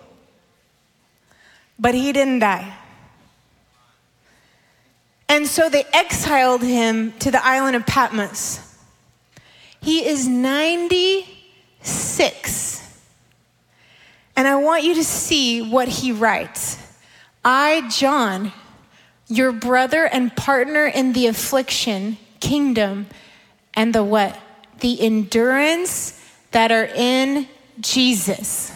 But 1.78 1.94
he 1.94 2.12
didn't 2.12 2.40
die. 2.40 2.74
And 5.28 5.46
so 5.46 5.68
they 5.68 5.84
exiled 5.92 6.62
him 6.62 7.12
to 7.18 7.30
the 7.30 7.44
island 7.44 7.76
of 7.76 7.84
Patmos. 7.86 8.58
He 9.80 10.06
is 10.06 10.26
96. 10.28 12.80
And 14.36 14.48
I 14.48 14.56
want 14.56 14.82
you 14.84 14.94
to 14.94 15.04
see 15.04 15.60
what 15.62 15.88
he 15.88 16.12
writes. 16.12 16.78
I, 17.44 17.88
John, 17.90 18.52
your 19.28 19.52
brother 19.52 20.06
and 20.06 20.34
partner 20.36 20.86
in 20.86 21.12
the 21.12 21.26
affliction, 21.26 22.16
kingdom, 22.40 23.06
and 23.74 23.94
the 23.94 24.02
what? 24.04 24.38
The 24.80 25.00
endurance 25.00 26.20
that 26.52 26.72
are 26.72 26.86
in 26.86 27.46
Jesus 27.80 28.73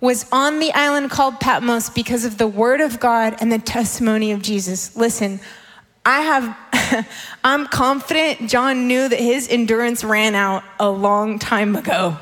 was 0.00 0.26
on 0.30 0.60
the 0.60 0.72
island 0.72 1.10
called 1.10 1.40
Patmos 1.40 1.90
because 1.90 2.24
of 2.24 2.38
the 2.38 2.46
word 2.46 2.80
of 2.80 3.00
God 3.00 3.36
and 3.40 3.50
the 3.50 3.58
testimony 3.58 4.32
of 4.32 4.42
Jesus. 4.42 4.96
Listen, 4.96 5.40
I 6.06 6.20
have, 6.20 7.06
I'm 7.44 7.66
confident 7.66 8.48
John 8.48 8.86
knew 8.86 9.08
that 9.08 9.18
his 9.18 9.48
endurance 9.48 10.04
ran 10.04 10.34
out 10.34 10.62
a 10.78 10.88
long 10.88 11.38
time 11.38 11.74
ago. 11.76 12.16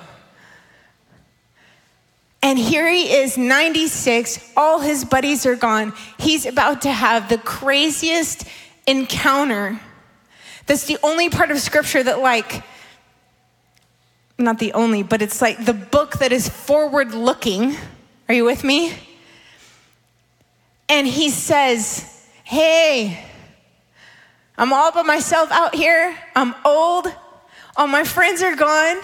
And 2.42 2.58
here 2.58 2.88
he 2.90 3.12
is, 3.12 3.36
96. 3.36 4.52
All 4.56 4.80
his 4.80 5.04
buddies 5.04 5.46
are 5.46 5.56
gone. 5.56 5.92
He's 6.18 6.46
about 6.46 6.82
to 6.82 6.92
have 6.92 7.28
the 7.28 7.38
craziest 7.38 8.44
encounter. 8.86 9.80
That's 10.66 10.86
the 10.86 10.98
only 11.02 11.28
part 11.28 11.50
of 11.50 11.58
scripture 11.58 12.02
that, 12.02 12.20
like, 12.20 12.62
not 14.38 14.58
the 14.58 14.72
only, 14.72 15.02
but 15.02 15.22
it's 15.22 15.40
like 15.40 15.64
the 15.64 15.72
book 15.72 16.18
that 16.18 16.32
is 16.32 16.48
forward 16.48 17.14
looking. 17.14 17.76
Are 18.28 18.34
you 18.34 18.44
with 18.44 18.64
me? 18.64 18.92
And 20.88 21.06
he 21.06 21.30
says, 21.30 22.24
Hey, 22.44 23.24
I'm 24.58 24.72
all 24.72 24.92
by 24.92 25.02
myself 25.02 25.50
out 25.50 25.74
here. 25.74 26.16
I'm 26.34 26.54
old. 26.64 27.06
All 27.76 27.86
my 27.86 28.04
friends 28.04 28.42
are 28.42 28.56
gone. 28.56 29.02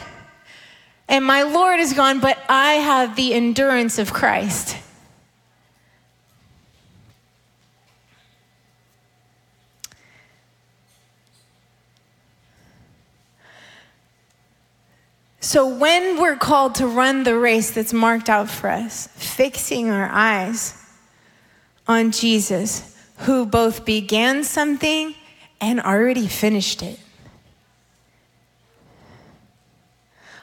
And 1.08 1.24
my 1.24 1.42
Lord 1.42 1.80
is 1.80 1.92
gone, 1.92 2.20
but 2.20 2.38
I 2.48 2.74
have 2.74 3.16
the 3.16 3.34
endurance 3.34 3.98
of 3.98 4.12
Christ. 4.12 4.76
So, 15.44 15.66
when 15.66 16.20
we're 16.20 16.36
called 16.36 16.76
to 16.76 16.86
run 16.86 17.24
the 17.24 17.36
race 17.36 17.72
that's 17.72 17.92
marked 17.92 18.30
out 18.30 18.48
for 18.48 18.70
us, 18.70 19.08
fixing 19.08 19.90
our 19.90 20.08
eyes 20.08 20.80
on 21.88 22.12
Jesus, 22.12 22.96
who 23.18 23.44
both 23.44 23.84
began 23.84 24.44
something 24.44 25.16
and 25.60 25.80
already 25.80 26.28
finished 26.28 26.80
it. 26.80 27.00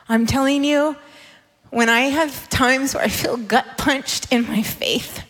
I'm 0.09 0.25
telling 0.25 0.65
you, 0.65 0.97
when 1.69 1.87
I 1.87 2.01
have 2.01 2.49
times 2.49 2.93
where 2.93 3.03
I 3.05 3.07
feel 3.07 3.37
gut 3.37 3.77
punched 3.77 4.33
in 4.33 4.45
my 4.49 4.61
faith, 4.61 5.23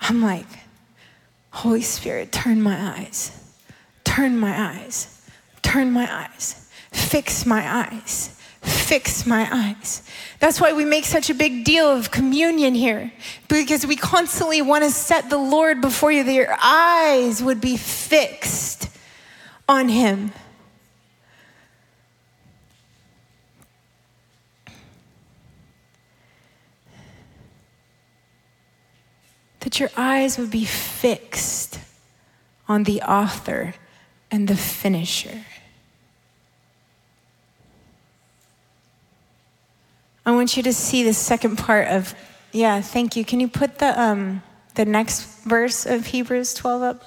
I'm 0.00 0.22
like, 0.22 0.46
Holy 1.50 1.82
Spirit, 1.82 2.30
turn 2.30 2.62
my 2.62 2.96
eyes, 2.96 3.32
turn 4.04 4.38
my 4.38 4.70
eyes, 4.70 5.13
turn 5.64 5.90
my 5.90 6.08
eyes, 6.08 6.68
fix 6.92 7.44
my 7.44 7.88
eyes, 7.90 8.28
fix 8.60 9.26
my 9.26 9.48
eyes. 9.50 10.02
That's 10.38 10.60
why 10.60 10.72
we 10.72 10.84
make 10.84 11.04
such 11.04 11.30
a 11.30 11.34
big 11.34 11.64
deal 11.64 11.86
of 11.86 12.10
communion 12.10 12.74
here, 12.74 13.10
because 13.48 13.84
we 13.84 13.96
constantly 13.96 14.62
want 14.62 14.84
to 14.84 14.90
set 14.90 15.30
the 15.30 15.38
Lord 15.38 15.80
before 15.80 16.12
you, 16.12 16.22
that 16.22 16.32
your 16.32 16.54
eyes 16.62 17.42
would 17.42 17.60
be 17.60 17.76
fixed 17.76 18.88
on 19.68 19.88
Him. 19.88 20.32
that 29.60 29.80
your 29.80 29.90
eyes 29.96 30.36
would 30.36 30.50
be 30.50 30.66
fixed 30.66 31.80
on 32.68 32.84
the 32.84 33.00
author 33.00 33.74
and 34.30 34.48
the 34.48 34.56
finisher. 34.56 35.44
I 40.26 40.32
want 40.32 40.56
you 40.56 40.62
to 40.62 40.72
see 40.72 41.02
the 41.02 41.12
second 41.12 41.58
part 41.58 41.88
of, 41.88 42.14
yeah, 42.52 42.80
thank 42.80 43.14
you. 43.14 43.24
Can 43.24 43.40
you 43.40 43.48
put 43.48 43.78
the, 43.78 44.00
um, 44.00 44.42
the 44.74 44.84
next 44.84 45.44
verse 45.44 45.84
of 45.84 46.06
Hebrews 46.06 46.54
12 46.54 46.82
up? 46.82 47.04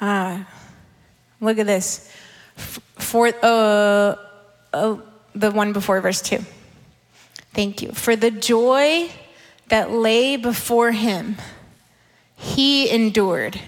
Ah, 0.00 0.48
look 1.40 1.58
at 1.58 1.66
this. 1.66 2.12
For, 2.56 3.28
uh, 3.42 4.16
uh, 4.72 4.96
the 5.34 5.50
one 5.52 5.72
before 5.72 6.00
verse 6.00 6.20
2. 6.22 6.38
Thank 7.54 7.82
you. 7.82 7.92
For 7.92 8.16
the 8.16 8.30
joy 8.30 9.10
that 9.68 9.90
lay 9.90 10.36
before 10.36 10.92
him, 10.92 11.36
he 12.38 12.88
endured. 12.88 13.60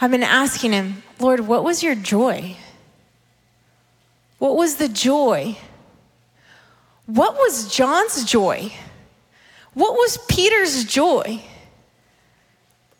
I've 0.00 0.10
been 0.10 0.22
asking 0.22 0.72
him, 0.72 1.02
Lord, 1.18 1.40
what 1.40 1.64
was 1.64 1.82
your 1.82 1.94
joy? 1.94 2.56
What 4.38 4.56
was 4.56 4.76
the 4.76 4.88
joy? 4.88 5.56
What 7.06 7.34
was 7.34 7.74
John's 7.74 8.24
joy? 8.24 8.72
What 9.74 9.94
was 9.94 10.18
Peter's 10.28 10.84
joy? 10.84 11.42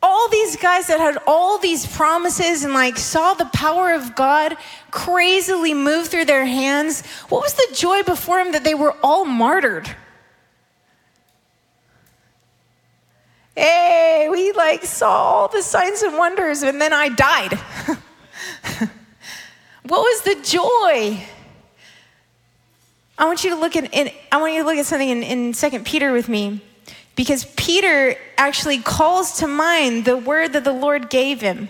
all 0.02 0.28
these 0.28 0.56
guys 0.56 0.88
that 0.88 0.98
had 0.98 1.16
all 1.26 1.58
these 1.58 1.86
promises 1.86 2.64
and 2.64 2.74
like 2.74 2.98
saw 2.98 3.34
the 3.34 3.44
power 3.46 3.92
of 3.92 4.16
God 4.16 4.56
crazily 4.90 5.74
move 5.74 6.08
through 6.08 6.24
their 6.24 6.44
hands, 6.44 7.06
what 7.28 7.40
was 7.40 7.54
the 7.54 7.74
joy 7.74 8.02
before 8.02 8.40
him 8.40 8.52
that 8.52 8.64
they 8.64 8.74
were 8.74 8.96
all 9.02 9.24
martyred? 9.24 9.88
Hey, 13.54 14.28
we 14.30 14.52
like 14.52 14.84
saw 14.84 15.10
all 15.10 15.48
the 15.48 15.62
signs 15.62 16.02
and 16.02 16.16
wonders 16.16 16.62
and 16.62 16.80
then 16.80 16.92
I 16.92 17.08
died. 17.10 17.52
what 19.82 20.00
was 20.00 20.22
the 20.22 20.36
joy? 20.42 21.22
I 23.18 23.26
want 23.26 23.44
you 23.44 23.50
to 23.50 23.56
look 23.56 23.76
at 23.76 23.92
in, 23.92 24.10
I 24.30 24.40
want 24.40 24.54
you 24.54 24.62
to 24.62 24.66
look 24.66 24.78
at 24.78 24.86
something 24.86 25.08
in, 25.08 25.22
in 25.22 25.52
2 25.52 25.80
Peter 25.80 26.12
with 26.12 26.28
me. 26.28 26.60
Because 27.14 27.44
Peter 27.56 28.16
actually 28.38 28.78
calls 28.78 29.38
to 29.38 29.46
mind 29.46 30.06
the 30.06 30.16
word 30.16 30.54
that 30.54 30.64
the 30.64 30.72
Lord 30.72 31.10
gave 31.10 31.40
him. 31.42 31.68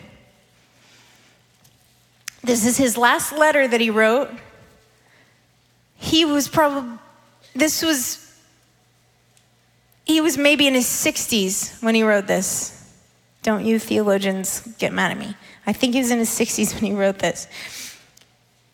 This 2.44 2.64
is 2.64 2.76
his 2.76 2.96
last 2.96 3.32
letter 3.32 3.66
that 3.66 3.80
he 3.80 3.90
wrote. 3.90 4.30
He 5.96 6.24
was 6.24 6.48
probably, 6.48 6.98
this 7.54 7.82
was, 7.82 8.31
he 10.04 10.20
was 10.20 10.36
maybe 10.36 10.66
in 10.66 10.74
his 10.74 10.86
60s 10.86 11.82
when 11.82 11.94
he 11.94 12.02
wrote 12.02 12.26
this. 12.26 12.78
Don't 13.42 13.64
you 13.64 13.78
theologians 13.78 14.60
get 14.78 14.92
mad 14.92 15.10
at 15.10 15.18
me. 15.18 15.36
I 15.66 15.72
think 15.72 15.94
he 15.94 16.00
was 16.00 16.10
in 16.10 16.18
his 16.18 16.30
60s 16.30 16.74
when 16.74 16.84
he 16.84 16.92
wrote 16.92 17.18
this. 17.18 17.46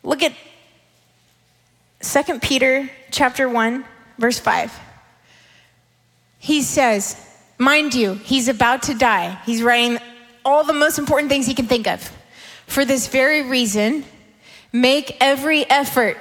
Look 0.03 0.23
at 0.23 0.33
2 2.01 2.39
Peter 2.41 2.91
chapter 3.11 3.49
1 3.49 3.85
verse 4.19 4.39
5 4.39 4.73
he 6.39 6.63
says, 6.63 7.17
mind 7.59 7.95
you, 7.95 8.15
he's 8.15 8.49
about 8.49 8.85
to 8.85 8.95
die. 8.95 9.39
He's 9.45 9.63
writing 9.63 9.99
all 10.45 10.65
the 10.65 10.73
most 10.73 10.99
important 10.99 11.31
things 11.31 11.47
he 11.47 11.55
can 11.55 11.67
think 11.67 11.87
of. 11.87 12.11
For 12.67 12.85
this 12.85 13.09
very 13.09 13.43
reason, 13.43 14.05
make 14.73 15.17
every 15.21 15.69
effort. 15.69 16.17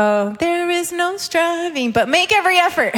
Oh, 0.00 0.36
there 0.38 0.70
is 0.70 0.92
no 0.92 1.16
striving, 1.16 1.90
but 1.90 2.08
make 2.08 2.30
every 2.30 2.56
effort 2.56 2.94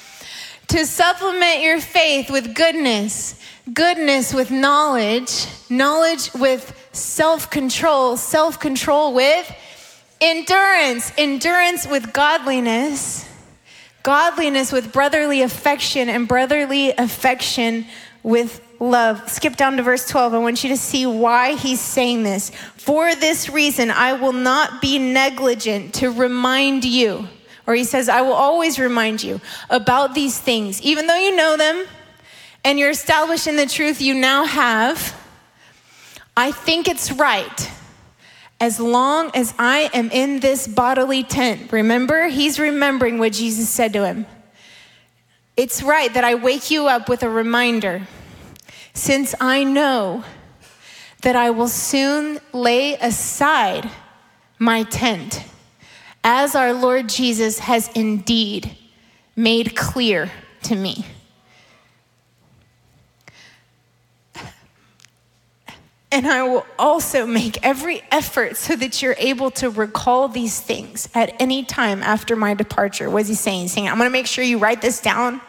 to 0.68 0.86
supplement 0.86 1.62
your 1.62 1.80
faith 1.80 2.30
with 2.30 2.54
goodness, 2.54 3.34
goodness 3.74 4.32
with 4.32 4.52
knowledge, 4.52 5.46
knowledge 5.68 6.32
with 6.34 6.90
self 6.92 7.50
control, 7.50 8.16
self 8.16 8.60
control 8.60 9.14
with 9.14 9.52
endurance, 10.20 11.10
endurance 11.18 11.88
with 11.88 12.12
godliness 12.12 13.28
godliness 14.04 14.72
with 14.72 14.92
brotherly 14.92 15.42
affection, 15.42 16.08
and 16.08 16.26
brotherly 16.26 16.92
affection 16.92 17.84
with 18.22 18.62
love. 18.80 19.28
Skip 19.28 19.56
down 19.56 19.76
to 19.76 19.82
verse 19.82 20.06
12. 20.06 20.34
I 20.34 20.38
want 20.38 20.62
you 20.62 20.70
to 20.70 20.76
see 20.76 21.06
why 21.06 21.54
he's 21.54 21.80
saying 21.80 22.22
this. 22.22 22.50
For 22.76 23.14
this 23.14 23.48
reason, 23.48 23.90
I 23.90 24.14
will 24.14 24.32
not 24.32 24.80
be 24.80 24.98
negligent 24.98 25.94
to 25.94 26.10
remind 26.10 26.84
you. 26.84 27.28
Or 27.66 27.74
he 27.74 27.84
says, 27.84 28.08
I 28.08 28.22
will 28.22 28.32
always 28.32 28.78
remind 28.78 29.22
you 29.22 29.40
about 29.68 30.14
these 30.14 30.38
things, 30.38 30.80
even 30.82 31.06
though 31.06 31.18
you 31.18 31.36
know 31.36 31.56
them 31.56 31.86
and 32.64 32.78
you're 32.78 32.90
established 32.90 33.46
in 33.46 33.56
the 33.56 33.66
truth 33.66 34.00
you 34.00 34.14
now 34.14 34.44
have. 34.44 35.14
I 36.36 36.52
think 36.52 36.88
it's 36.88 37.12
right 37.12 37.70
as 38.60 38.80
long 38.80 39.30
as 39.34 39.54
I 39.58 39.90
am 39.92 40.10
in 40.10 40.40
this 40.40 40.66
bodily 40.66 41.22
tent. 41.22 41.72
Remember, 41.72 42.28
he's 42.28 42.58
remembering 42.58 43.18
what 43.18 43.32
Jesus 43.32 43.68
said 43.68 43.92
to 43.92 44.04
him. 44.04 44.26
It's 45.56 45.82
right 45.82 46.12
that 46.14 46.24
I 46.24 46.34
wake 46.36 46.70
you 46.70 46.86
up 46.86 47.08
with 47.08 47.22
a 47.22 47.28
reminder, 47.28 48.06
since 48.98 49.34
I 49.40 49.62
know 49.64 50.24
that 51.22 51.36
I 51.36 51.50
will 51.50 51.68
soon 51.68 52.40
lay 52.52 52.94
aside 52.94 53.88
my 54.58 54.82
tent, 54.82 55.44
as 56.24 56.54
our 56.54 56.72
Lord 56.72 57.08
Jesus 57.08 57.60
has 57.60 57.88
indeed 57.94 58.76
made 59.36 59.76
clear 59.76 60.30
to 60.64 60.74
me. 60.74 61.06
And 66.10 66.26
I 66.26 66.42
will 66.42 66.66
also 66.78 67.26
make 67.26 67.64
every 67.64 68.02
effort 68.10 68.56
so 68.56 68.74
that 68.74 69.00
you're 69.00 69.14
able 69.18 69.50
to 69.52 69.70
recall 69.70 70.26
these 70.26 70.58
things 70.58 71.08
at 71.14 71.40
any 71.40 71.62
time 71.62 72.02
after 72.02 72.34
my 72.34 72.54
departure. 72.54 73.08
What 73.10 73.22
is 73.22 73.28
he 73.28 73.34
saying? 73.34 73.60
He's 73.62 73.72
saying, 73.72 73.88
I'm 73.88 73.98
going 73.98 74.08
to 74.08 74.12
make 74.12 74.26
sure 74.26 74.42
you 74.42 74.58
write 74.58 74.82
this 74.82 75.00
down. 75.00 75.40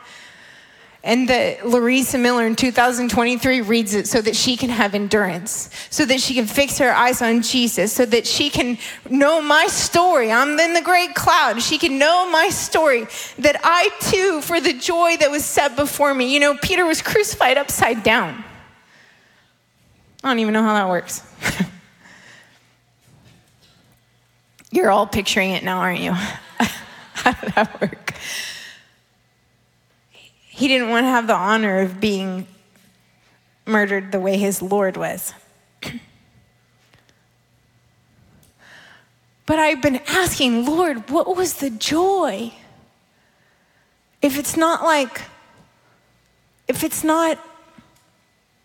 And 1.01 1.29
that 1.29 1.59
Lorisa 1.59 2.19
Miller 2.19 2.45
in 2.45 2.57
2023 2.57 3.61
reads 3.61 3.93
it 3.93 4.05
so 4.05 4.21
that 4.21 4.35
she 4.35 4.57
can 4.57 4.69
have 4.69 4.93
endurance, 4.93 5.69
so 5.89 6.03
that 6.03 6.19
she 6.19 6.33
can 6.33 6.45
fix 6.45 6.77
her 6.79 6.91
eyes 6.91 7.21
on 7.21 7.41
Jesus, 7.41 7.93
so 7.93 8.05
that 8.05 8.27
she 8.27 8.49
can 8.49 8.77
know 9.09 9.41
my 9.41 9.67
story. 9.67 10.29
I'm 10.29 10.59
in 10.59 10.73
the 10.73 10.81
great 10.81 11.15
cloud. 11.15 11.61
She 11.61 11.77
can 11.77 11.97
know 11.97 12.29
my 12.29 12.49
story, 12.49 13.07
that 13.37 13.61
I 13.63 13.89
too, 14.01 14.41
for 14.41 14.59
the 14.59 14.73
joy 14.73 15.15
that 15.17 15.31
was 15.31 15.45
set 15.45 15.77
before 15.77 16.13
me. 16.13 16.33
You 16.33 16.41
know, 16.41 16.57
Peter 16.57 16.85
was 16.85 17.01
crucified 17.01 17.57
upside 17.57 18.03
down. 18.03 18.43
I 20.21 20.29
don't 20.29 20.39
even 20.39 20.53
know 20.53 20.63
how 20.63 20.73
that 20.73 20.89
works. 20.89 21.23
You're 24.71 24.91
all 24.91 25.07
picturing 25.07 25.51
it 25.51 25.63
now, 25.63 25.79
aren't 25.79 26.01
you? 26.01 26.11
how 27.13 27.31
did 27.31 27.53
that 27.53 27.81
work? 27.81 28.13
He 30.59 30.67
didn't 30.67 30.89
want 30.89 31.05
to 31.05 31.07
have 31.07 31.25
the 31.25 31.35
honor 31.35 31.79
of 31.79 32.01
being 32.01 32.45
murdered 33.65 34.11
the 34.11 34.19
way 34.19 34.37
his 34.37 34.61
Lord 34.61 34.97
was. 34.97 35.33
but 39.45 39.57
I've 39.57 39.81
been 39.81 40.01
asking, 40.05 40.65
Lord, 40.65 41.09
what 41.09 41.33
was 41.33 41.53
the 41.53 41.69
joy? 41.69 42.51
If 44.21 44.37
it's 44.37 44.57
not 44.57 44.83
like, 44.83 45.21
if 46.67 46.83
it's 46.83 47.05
not 47.05 47.39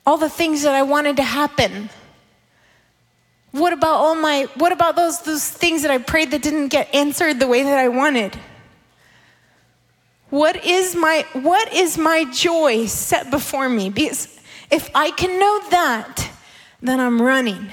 all 0.04 0.16
the 0.16 0.28
things 0.28 0.62
that 0.62 0.74
I 0.74 0.82
wanted 0.82 1.18
to 1.18 1.22
happen, 1.22 1.90
what 3.52 3.72
about 3.72 3.98
all 3.98 4.16
my, 4.16 4.48
what 4.56 4.72
about 4.72 4.96
those, 4.96 5.20
those 5.20 5.48
things 5.48 5.82
that 5.82 5.92
I 5.92 5.98
prayed 5.98 6.32
that 6.32 6.42
didn't 6.42 6.70
get 6.70 6.92
answered 6.92 7.38
the 7.38 7.46
way 7.46 7.62
that 7.62 7.78
I 7.78 7.86
wanted? 7.86 8.36
What 10.34 10.64
is 10.64 10.96
my 10.96 11.24
what 11.32 11.72
is 11.72 11.96
my 11.96 12.24
joy 12.24 12.86
set 12.86 13.30
before 13.30 13.68
me? 13.68 13.88
Because 13.88 14.36
if 14.68 14.90
I 14.92 15.12
can 15.12 15.38
know 15.38 15.60
that, 15.70 16.28
then 16.82 16.98
I'm 16.98 17.22
running. 17.22 17.70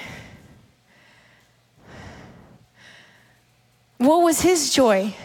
What 3.98 4.22
was 4.22 4.42
his 4.42 4.72
joy? 4.72 5.16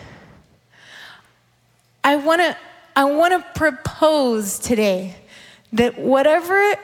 I 2.02 2.16
want 2.16 2.40
to 2.40 2.56
I 2.96 3.04
want 3.04 3.34
to 3.34 3.46
propose 3.58 4.58
today 4.58 5.16
that 5.74 5.98
whatever 5.98 6.74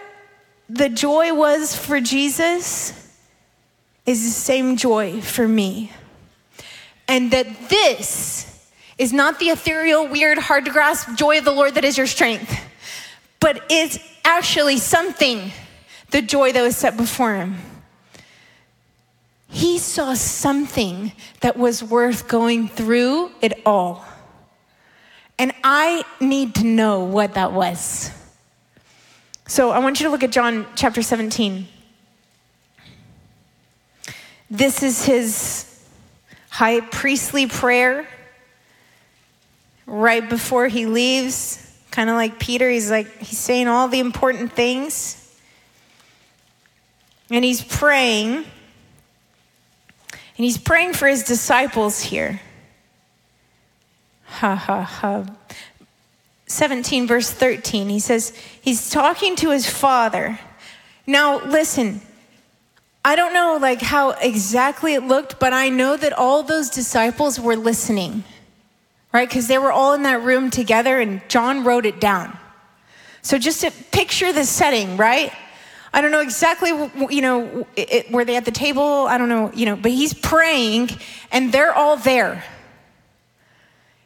the 0.68 0.90
joy 0.90 1.32
was 1.32 1.74
for 1.74 1.98
Jesus 1.98 3.10
is 4.04 4.22
the 4.22 4.38
same 4.38 4.76
joy 4.76 5.22
for 5.22 5.48
me. 5.48 5.92
And 7.08 7.30
that 7.30 7.70
this 7.70 8.51
is 8.98 9.12
not 9.12 9.38
the 9.38 9.46
ethereal, 9.46 10.06
weird, 10.06 10.38
hard 10.38 10.64
to 10.66 10.70
grasp 10.70 11.16
joy 11.16 11.38
of 11.38 11.44
the 11.44 11.52
Lord 11.52 11.74
that 11.74 11.84
is 11.84 11.96
your 11.96 12.06
strength, 12.06 12.54
but 13.40 13.64
it's 13.70 13.98
actually 14.24 14.78
something, 14.78 15.50
the 16.10 16.22
joy 16.22 16.52
that 16.52 16.62
was 16.62 16.76
set 16.76 16.96
before 16.96 17.34
him. 17.34 17.56
He 19.48 19.78
saw 19.78 20.14
something 20.14 21.12
that 21.40 21.58
was 21.58 21.82
worth 21.82 22.26
going 22.26 22.68
through 22.68 23.32
it 23.42 23.60
all. 23.66 24.04
And 25.38 25.52
I 25.62 26.04
need 26.20 26.54
to 26.56 26.64
know 26.64 27.04
what 27.04 27.34
that 27.34 27.52
was. 27.52 28.10
So 29.46 29.70
I 29.70 29.80
want 29.80 30.00
you 30.00 30.06
to 30.06 30.10
look 30.10 30.22
at 30.22 30.30
John 30.30 30.66
chapter 30.74 31.02
17. 31.02 31.66
This 34.50 34.82
is 34.82 35.04
his 35.04 35.84
high 36.48 36.80
priestly 36.80 37.46
prayer 37.46 38.06
right 39.92 40.26
before 40.26 40.68
he 40.68 40.86
leaves, 40.86 41.70
kind 41.90 42.08
of 42.08 42.16
like 42.16 42.38
Peter, 42.38 42.68
he's 42.70 42.90
like, 42.90 43.18
he's 43.18 43.38
saying 43.38 43.68
all 43.68 43.88
the 43.88 44.00
important 44.00 44.54
things. 44.54 45.18
And 47.30 47.44
he's 47.44 47.62
praying. 47.62 48.36
And 48.36 48.46
he's 50.36 50.56
praying 50.56 50.94
for 50.94 51.06
his 51.06 51.22
disciples 51.22 52.00
here. 52.00 52.40
Ha 54.24 54.54
ha 54.54 54.82
ha. 54.82 55.26
17, 56.46 57.06
verse 57.06 57.30
13, 57.30 57.90
he 57.90 57.98
says, 57.98 58.34
he's 58.62 58.88
talking 58.88 59.36
to 59.36 59.50
his 59.50 59.68
father. 59.68 60.38
Now, 61.06 61.44
listen, 61.44 62.00
I 63.04 63.14
don't 63.14 63.34
know 63.34 63.58
like 63.60 63.82
how 63.82 64.10
exactly 64.10 64.94
it 64.94 65.02
looked, 65.02 65.38
but 65.38 65.52
I 65.52 65.68
know 65.68 65.98
that 65.98 66.14
all 66.14 66.42
those 66.42 66.70
disciples 66.70 67.38
were 67.38 67.56
listening 67.56 68.24
right? 69.12 69.28
Because 69.28 69.46
they 69.48 69.58
were 69.58 69.72
all 69.72 69.94
in 69.94 70.02
that 70.04 70.22
room 70.22 70.50
together 70.50 71.00
and 71.00 71.20
John 71.28 71.64
wrote 71.64 71.86
it 71.86 72.00
down. 72.00 72.38
So 73.22 73.38
just 73.38 73.60
to 73.60 73.70
picture 73.70 74.32
the 74.32 74.44
setting, 74.44 74.96
right? 74.96 75.32
I 75.94 76.00
don't 76.00 76.10
know 76.10 76.20
exactly, 76.20 76.70
you 77.14 77.20
know, 77.20 77.66
it, 77.76 78.10
were 78.10 78.24
they 78.24 78.36
at 78.36 78.44
the 78.44 78.50
table? 78.50 78.82
I 78.82 79.18
don't 79.18 79.28
know, 79.28 79.52
you 79.52 79.66
know, 79.66 79.76
but 79.76 79.92
he's 79.92 80.14
praying 80.14 80.90
and 81.30 81.52
they're 81.52 81.74
all 81.74 81.96
there. 81.96 82.42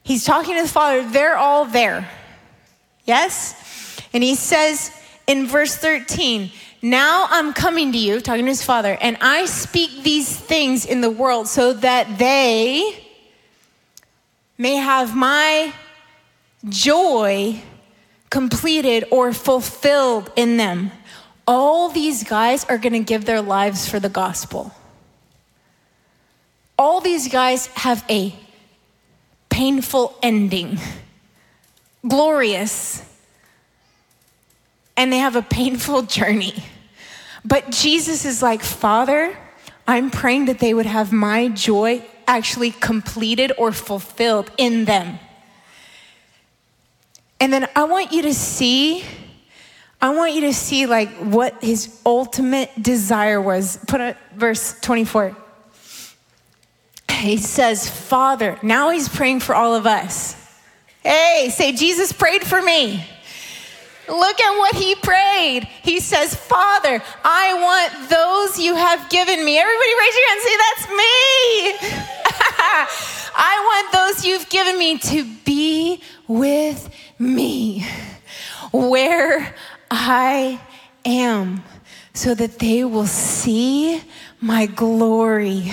He's 0.02 0.24
talking 0.24 0.56
to 0.56 0.62
the 0.62 0.68
Father, 0.68 1.08
they're 1.08 1.36
all 1.36 1.64
there. 1.64 2.08
Yes? 3.04 4.00
And 4.12 4.22
he 4.22 4.34
says 4.34 4.90
in 5.26 5.46
verse 5.46 5.76
13, 5.76 6.50
Now 6.82 7.26
I'm 7.30 7.52
coming 7.52 7.92
to 7.92 7.98
you, 7.98 8.20
talking 8.20 8.44
to 8.44 8.50
his 8.50 8.64
Father, 8.64 8.98
and 9.00 9.16
I 9.20 9.46
speak 9.46 10.02
these 10.02 10.28
things 10.36 10.84
in 10.84 11.00
the 11.00 11.10
world 11.10 11.46
so 11.46 11.72
that 11.72 12.18
they, 12.18 13.05
may 14.58 14.76
have 14.76 15.14
my 15.14 15.72
joy 16.68 17.62
completed 18.30 19.04
or 19.10 19.32
fulfilled 19.32 20.30
in 20.36 20.56
them. 20.56 20.90
All 21.46 21.88
these 21.88 22.24
guys 22.24 22.64
are 22.64 22.78
going 22.78 22.92
to 22.92 23.00
give 23.00 23.24
their 23.24 23.42
lives 23.42 23.88
for 23.88 24.00
the 24.00 24.08
gospel. 24.08 24.74
All 26.78 27.00
these 27.00 27.28
guys 27.28 27.68
have 27.68 28.04
a 28.10 28.34
painful 29.48 30.18
ending, 30.22 30.78
glorious, 32.06 33.02
and 34.96 35.12
they 35.12 35.18
have 35.18 35.36
a 35.36 35.42
painful 35.42 36.02
journey. 36.02 36.54
But 37.44 37.70
Jesus 37.70 38.24
is 38.24 38.42
like, 38.42 38.62
Father, 38.62 39.36
I'm 39.86 40.10
praying 40.10 40.46
that 40.46 40.58
they 40.58 40.74
would 40.74 40.86
have 40.86 41.12
my 41.12 41.48
joy 41.48 42.04
actually 42.26 42.70
completed 42.70 43.52
or 43.58 43.72
fulfilled 43.72 44.50
in 44.56 44.84
them. 44.84 45.18
And 47.40 47.52
then 47.52 47.68
I 47.76 47.84
want 47.84 48.12
you 48.12 48.22
to 48.22 48.34
see, 48.34 49.04
I 50.00 50.14
want 50.14 50.34
you 50.34 50.42
to 50.42 50.54
see 50.54 50.86
like 50.86 51.10
what 51.16 51.62
his 51.62 52.00
ultimate 52.04 52.70
desire 52.82 53.40
was. 53.40 53.78
Put 53.86 54.00
a 54.00 54.16
verse 54.34 54.78
24. 54.80 55.36
He 57.10 57.38
says, 57.38 57.88
Father, 57.88 58.58
now 58.62 58.90
he's 58.90 59.08
praying 59.08 59.40
for 59.40 59.54
all 59.54 59.74
of 59.74 59.86
us. 59.86 60.34
Hey, 61.02 61.50
say, 61.54 61.72
Jesus 61.72 62.12
prayed 62.12 62.42
for 62.42 62.60
me. 62.60 63.06
Look 64.08 64.40
at 64.40 64.58
what 64.58 64.74
he 64.74 64.94
prayed. 64.94 65.68
He 65.82 66.00
says, 66.00 66.34
Father, 66.34 67.02
I 67.24 67.54
want 67.54 68.08
those 68.10 68.58
you 68.58 68.74
have 68.74 69.08
given 69.10 69.44
me. 69.44 69.58
Everybody 69.58 69.90
raise 69.98 70.16
your 70.16 70.28
hand 70.28 70.40
say, 70.42 70.56
That's 70.66 70.88
me. 70.90 72.06
I 73.38 73.82
want 73.92 73.92
those 73.92 74.24
you've 74.24 74.48
given 74.48 74.78
me 74.78 74.98
to 74.98 75.24
be 75.44 76.00
with 76.26 76.88
me 77.18 77.86
where 78.72 79.54
I 79.90 80.60
am 81.04 81.62
so 82.14 82.34
that 82.34 82.58
they 82.58 82.84
will 82.84 83.06
see 83.06 84.02
my 84.40 84.66
glory, 84.66 85.72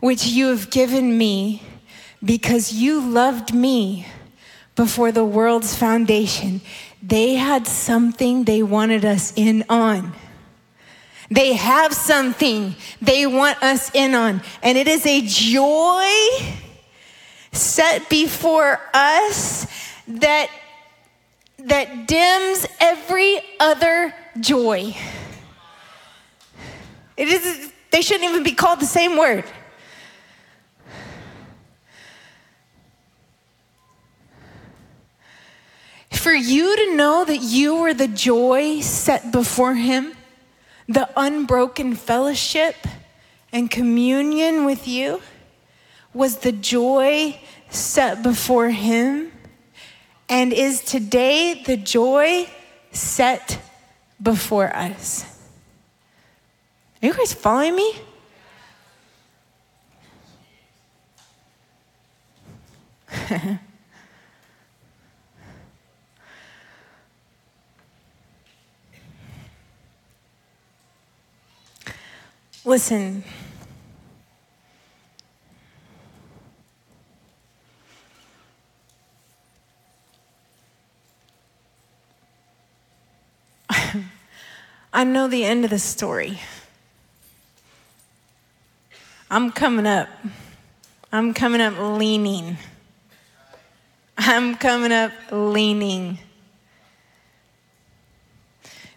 which 0.00 0.26
you 0.26 0.48
have 0.48 0.70
given 0.70 1.16
me 1.16 1.62
because 2.22 2.72
you 2.72 3.00
loved 3.00 3.54
me 3.54 4.06
before 4.82 5.12
the 5.12 5.24
world's 5.24 5.76
foundation. 5.76 6.60
They 7.00 7.34
had 7.34 7.68
something 7.68 8.42
they 8.42 8.64
wanted 8.64 9.04
us 9.04 9.32
in 9.36 9.64
on. 9.68 10.12
They 11.30 11.52
have 11.52 11.92
something 11.92 12.74
they 13.00 13.24
want 13.24 13.62
us 13.62 13.94
in 13.94 14.16
on, 14.16 14.42
and 14.60 14.76
it 14.76 14.88
is 14.88 15.06
a 15.06 15.20
joy 15.24 16.10
set 17.52 18.10
before 18.10 18.80
us 18.92 19.68
that 20.08 20.50
that 21.58 22.08
dims 22.08 22.66
every 22.80 23.40
other 23.60 24.12
joy. 24.40 24.96
It 27.16 27.28
is 27.28 27.72
they 27.92 28.02
shouldn't 28.02 28.28
even 28.28 28.42
be 28.42 28.52
called 28.52 28.80
the 28.80 28.86
same 28.86 29.16
word. 29.16 29.44
For 36.22 36.32
you 36.32 36.76
to 36.76 36.94
know 36.94 37.24
that 37.24 37.38
you 37.38 37.74
were 37.74 37.94
the 37.94 38.06
joy 38.06 38.78
set 38.78 39.32
before 39.32 39.74
him, 39.74 40.12
the 40.86 41.10
unbroken 41.16 41.96
fellowship 41.96 42.76
and 43.50 43.68
communion 43.68 44.64
with 44.64 44.86
you 44.86 45.20
was 46.14 46.36
the 46.38 46.52
joy 46.52 47.40
set 47.70 48.22
before 48.22 48.70
him. 48.70 49.32
and 50.28 50.52
is 50.52 50.80
today 50.84 51.60
the 51.64 51.76
joy 51.76 52.48
set 52.92 53.58
before 54.22 54.72
us. 54.76 55.24
Are 57.02 57.06
you 57.06 57.14
guys 57.14 57.34
following 57.34 57.74
me? 57.74 57.96
Listen. 72.64 73.24
I 84.92 85.02
know 85.02 85.26
the 85.26 85.44
end 85.44 85.64
of 85.64 85.70
the 85.70 85.78
story. 85.80 86.38
I'm 89.28 89.50
coming 89.50 89.86
up. 89.86 90.08
I'm 91.10 91.34
coming 91.34 91.60
up 91.60 91.74
leaning. 91.78 92.58
I'm 94.16 94.54
coming 94.54 94.92
up 94.92 95.10
leaning. 95.32 96.18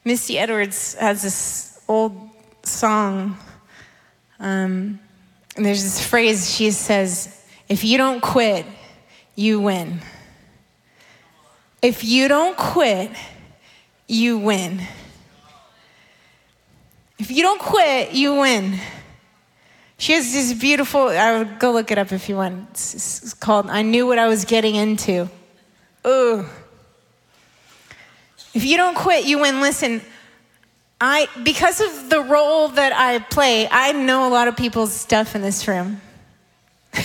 Misty 0.04 0.38
Edwards 0.38 0.94
has 0.96 1.24
this 1.24 1.82
old 1.88 2.30
song. 2.62 3.40
Um, 4.40 5.00
and 5.56 5.66
there's 5.66 5.84
this 5.84 6.06
phrase 6.06 6.54
she 6.54 6.72
says, 6.72 7.44
if 7.70 7.84
you 7.84 7.98
don't 7.98 8.22
quit, 8.22 8.66
you 9.36 9.60
win. 9.60 10.02
If 11.82 12.04
you 12.04 12.28
don't 12.28 12.58
quit, 12.58 13.12
you 14.08 14.38
win. 14.38 14.82
If 17.18 17.32
you 17.32 17.44
don't 17.44 17.62
quit, 17.62 18.14
you 18.14 18.36
win. 18.36 18.80
She 19.98 20.14
has 20.14 20.34
this 20.34 20.54
beautiful, 20.54 21.08
I 21.08 21.38
would 21.38 21.60
go 21.60 21.72
look 21.72 21.90
it 21.90 21.98
up 21.98 22.12
if 22.12 22.28
you 22.28 22.36
want. 22.36 22.70
It's, 22.72 22.94
it's 23.24 23.34
called 23.34 23.70
I 23.70 23.82
Knew 23.82 24.06
What 24.06 24.20
I 24.20 24.28
Was 24.28 24.44
Getting 24.44 24.76
Into. 24.76 25.30
Ooh. 26.06 26.46
If 28.54 28.66
you 28.66 28.78
don't 28.78 28.96
quit, 28.96 29.26
you 29.26 29.40
win. 29.40 29.62
Listen, 29.62 30.02
I 31.00 31.28
because 31.44 31.82
of 31.82 32.10
the 32.10 32.22
role 32.22 32.70
that 32.70 32.94
I 32.94 33.20
play, 33.20 33.68
I 33.70 33.92
know 33.92 34.28
a 34.28 34.32
lot 34.32 34.48
of 34.48 34.56
people's 34.56 34.94
stuff 34.94 35.36
in 35.36 35.42
this 35.42 35.68
room. 35.68 36.02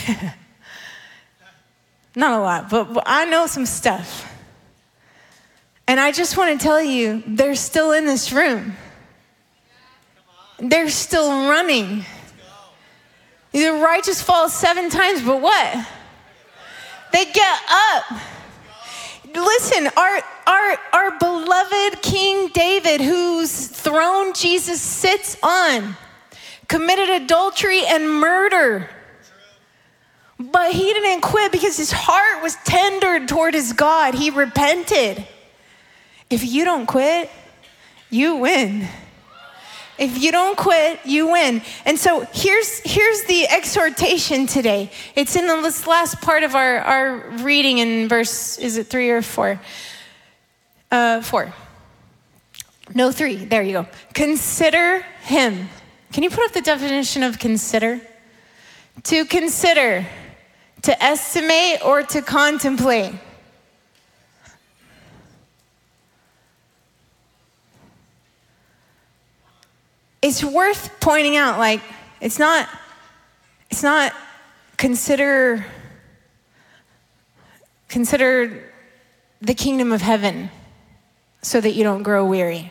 Not 2.14 2.38
a 2.38 2.42
lot, 2.42 2.70
but, 2.70 2.92
but 2.92 3.04
I 3.06 3.24
know 3.26 3.46
some 3.46 3.66
stuff. 3.66 4.26
And 5.86 5.98
I 5.98 6.12
just 6.12 6.36
want 6.36 6.58
to 6.58 6.64
tell 6.64 6.82
you, 6.82 7.22
they're 7.26 7.54
still 7.54 7.92
in 7.92 8.04
this 8.04 8.32
room. 8.32 8.74
They're 10.58 10.90
still 10.90 11.48
running. 11.48 12.04
The 13.52 13.70
righteous 13.70 14.22
fall 14.22 14.48
seven 14.48 14.90
times, 14.90 15.22
but 15.22 15.40
what? 15.40 15.88
They 17.12 17.24
get 17.24 17.60
up. 17.68 18.04
Listen, 19.34 19.88
our, 19.96 20.22
our, 20.46 20.78
our 20.92 21.18
beloved 21.18 22.02
King 22.02 22.48
David, 22.48 23.00
whose 23.00 23.68
throne 23.68 24.32
Jesus 24.34 24.80
sits 24.80 25.36
on, 25.42 25.96
committed 26.68 27.08
adultery 27.22 27.84
and 27.86 28.10
murder. 28.10 28.88
But 30.38 30.72
he 30.72 30.92
didn't 30.92 31.20
quit 31.20 31.52
because 31.52 31.76
his 31.76 31.92
heart 31.92 32.42
was 32.42 32.56
tender 32.64 33.26
toward 33.26 33.54
his 33.54 33.72
God. 33.74 34.14
He 34.14 34.30
repented. 34.30 35.26
If 36.30 36.44
you 36.44 36.64
don't 36.64 36.86
quit, 36.86 37.30
you 38.08 38.36
win. 38.36 38.88
If 40.00 40.22
you 40.22 40.32
don't 40.32 40.56
quit, 40.56 40.98
you 41.04 41.30
win. 41.30 41.60
And 41.84 41.98
so 41.98 42.26
here's, 42.32 42.80
here's 42.80 43.22
the 43.24 43.46
exhortation 43.48 44.46
today. 44.46 44.90
It's 45.14 45.36
in 45.36 45.46
this 45.46 45.86
last 45.86 46.22
part 46.22 46.42
of 46.42 46.54
our, 46.54 46.78
our 46.78 47.16
reading 47.42 47.78
in 47.78 48.08
verse, 48.08 48.56
is 48.58 48.78
it 48.78 48.86
three 48.86 49.10
or 49.10 49.20
four? 49.20 49.60
Uh, 50.90 51.20
four. 51.20 51.52
No, 52.94 53.12
three. 53.12 53.36
There 53.36 53.62
you 53.62 53.72
go. 53.74 53.86
Consider 54.14 55.00
him. 55.22 55.68
Can 56.12 56.22
you 56.22 56.30
put 56.30 56.46
up 56.46 56.52
the 56.52 56.62
definition 56.62 57.22
of 57.22 57.38
consider? 57.38 58.00
To 59.04 59.26
consider, 59.26 60.06
to 60.80 61.02
estimate, 61.02 61.84
or 61.84 62.04
to 62.04 62.22
contemplate. 62.22 63.12
It's 70.22 70.44
worth 70.44 71.00
pointing 71.00 71.36
out 71.36 71.58
like 71.58 71.80
it's 72.20 72.38
not 72.38 72.68
it's 73.70 73.82
not 73.82 74.12
consider 74.76 75.64
consider 77.88 78.72
the 79.40 79.54
kingdom 79.54 79.92
of 79.92 80.02
heaven 80.02 80.50
so 81.42 81.60
that 81.60 81.72
you 81.72 81.82
don't 81.82 82.02
grow 82.02 82.24
weary. 82.24 82.70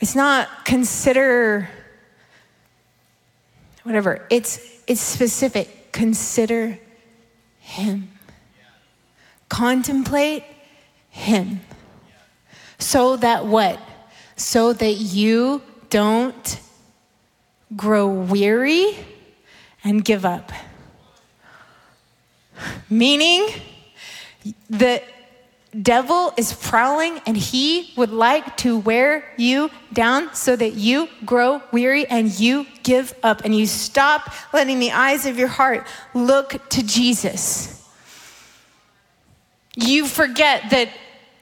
It's 0.00 0.14
not 0.14 0.64
consider 0.64 1.68
whatever 3.82 4.26
it's 4.30 4.82
it's 4.86 5.00
specific. 5.00 5.92
Consider 5.92 6.78
him. 7.58 8.10
Contemplate 9.48 10.44
him. 11.10 11.60
So 12.78 13.16
that 13.16 13.46
what? 13.46 13.78
So 14.36 14.72
that 14.72 14.94
you 14.94 15.62
don't 15.90 16.60
grow 17.76 18.08
weary 18.08 18.96
and 19.84 20.04
give 20.04 20.24
up. 20.24 20.52
Meaning, 22.88 23.48
the 24.68 25.02
devil 25.82 26.32
is 26.36 26.52
prowling 26.52 27.20
and 27.26 27.36
he 27.36 27.92
would 27.96 28.10
like 28.10 28.56
to 28.56 28.78
wear 28.78 29.24
you 29.36 29.70
down 29.92 30.34
so 30.34 30.56
that 30.56 30.74
you 30.74 31.08
grow 31.24 31.62
weary 31.72 32.06
and 32.06 32.38
you 32.40 32.66
give 32.82 33.14
up 33.22 33.44
and 33.44 33.54
you 33.54 33.66
stop 33.66 34.32
letting 34.52 34.80
the 34.80 34.90
eyes 34.90 35.26
of 35.26 35.38
your 35.38 35.48
heart 35.48 35.86
look 36.12 36.68
to 36.70 36.82
Jesus. 36.82 37.88
You 39.76 40.06
forget 40.06 40.70
that 40.70 40.88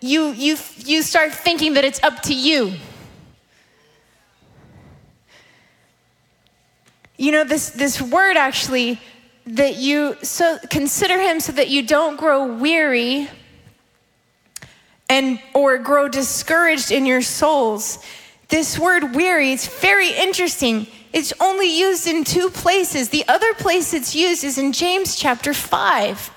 you, 0.00 0.28
you, 0.28 0.56
you 0.76 1.02
start 1.02 1.32
thinking 1.32 1.74
that 1.74 1.84
it's 1.84 2.02
up 2.02 2.22
to 2.24 2.34
you. 2.34 2.74
You 7.18 7.32
know, 7.32 7.44
this, 7.44 7.70
this 7.70 8.00
word 8.00 8.36
actually, 8.36 9.00
that 9.44 9.76
you 9.76 10.16
so 10.22 10.58
consider 10.70 11.20
him 11.20 11.40
so 11.40 11.52
that 11.52 11.68
you 11.68 11.82
don't 11.82 12.16
grow 12.16 12.54
weary 12.54 13.28
and 15.08 15.40
or 15.54 15.78
grow 15.78 16.08
discouraged 16.08 16.90
in 16.90 17.06
your 17.06 17.22
souls. 17.22 17.98
This 18.48 18.78
word 18.78 19.14
weary, 19.14 19.52
it's 19.52 19.66
very 19.80 20.10
interesting. 20.10 20.86
It's 21.12 21.32
only 21.40 21.66
used 21.66 22.06
in 22.06 22.24
two 22.24 22.50
places. 22.50 23.08
The 23.08 23.26
other 23.26 23.52
place 23.54 23.94
it's 23.94 24.14
used 24.14 24.44
is 24.44 24.58
in 24.58 24.72
James 24.72 25.16
chapter 25.16 25.54
5. 25.54 26.30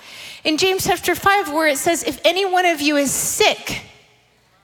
In 0.43 0.57
James 0.57 0.85
chapter 0.85 1.13
5, 1.13 1.51
where 1.51 1.67
it 1.67 1.77
says, 1.77 2.03
If 2.03 2.19
any 2.25 2.45
one 2.45 2.65
of 2.65 2.81
you 2.81 2.95
is 2.95 3.11
sick, 3.11 3.83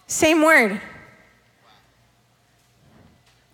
same 0.08 0.42
word. 0.42 0.82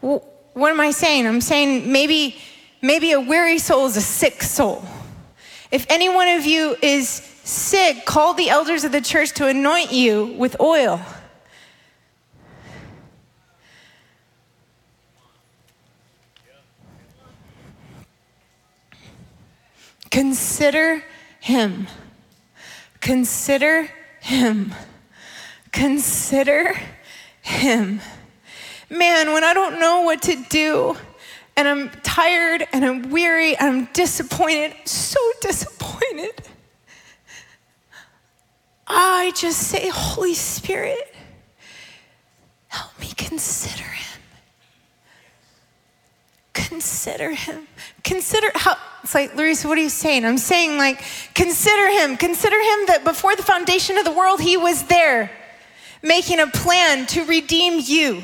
Well, 0.02 0.26
what 0.54 0.72
am 0.72 0.80
I 0.80 0.92
saying? 0.92 1.26
I'm 1.26 1.42
saying 1.42 1.92
maybe 1.92 2.38
Maybe 2.84 3.14
a 3.14 3.20
weary 3.22 3.60
soul 3.60 3.86
is 3.86 3.96
a 3.96 4.02
sick 4.02 4.44
soul. 4.44 4.84
If 5.72 5.86
any 5.90 6.10
one 6.10 6.28
of 6.28 6.46
you 6.46 6.76
is 6.82 7.08
sick, 7.08 8.06
call 8.06 8.34
the 8.34 8.50
elders 8.50 8.84
of 8.84 8.92
the 8.92 9.00
church 9.00 9.32
to 9.36 9.48
anoint 9.48 9.94
you 9.94 10.36
with 10.38 10.60
oil. 10.60 11.00
Consider 20.12 21.06
him. 21.40 21.88
Consider 23.00 23.88
him. 24.20 24.76
Consider 25.72 26.76
him. 27.42 28.02
Man, 28.90 29.32
when 29.32 29.46
I 29.46 29.54
don't 29.54 29.80
know 29.80 30.02
what 30.02 30.22
to 30.24 30.36
do, 30.50 30.98
and 31.56 31.68
I'm 31.68 31.90
tired 32.02 32.68
and 32.74 32.84
I'm 32.84 33.12
weary 33.12 33.56
and 33.56 33.70
I'm 33.70 33.86
disappointed, 33.94 34.76
so 34.86 35.20
disappointed. 35.42 36.34
I 38.88 39.32
just 39.36 39.60
say, 39.60 39.90
Holy 39.90 40.34
Spirit, 40.34 41.16
help 42.68 43.00
me 43.00 43.12
consider 43.16 43.84
him. 43.84 44.14
consider 46.54 47.32
him. 47.32 47.68
Consider 48.04 48.48
how, 48.56 48.76
it's 49.04 49.14
like, 49.14 49.34
Lorisa, 49.34 49.66
what 49.68 49.78
are 49.78 49.82
you 49.82 49.90
saying? 49.90 50.26
I'm 50.26 50.38
saying, 50.38 50.78
like, 50.78 51.04
consider 51.34 51.90
him. 51.90 52.18
Consider 52.18 52.56
him 52.56 52.86
that 52.88 53.04
before 53.04 53.36
the 53.36 53.44
foundation 53.44 53.98
of 53.98 54.06
the 54.06 54.12
world, 54.12 54.42
he 54.42 54.58
was 54.58 54.84
there 54.84 55.32
making 56.02 56.40
a 56.40 56.48
plan 56.48 57.06
to 57.08 57.24
redeem 57.26 57.80
you. 57.84 58.24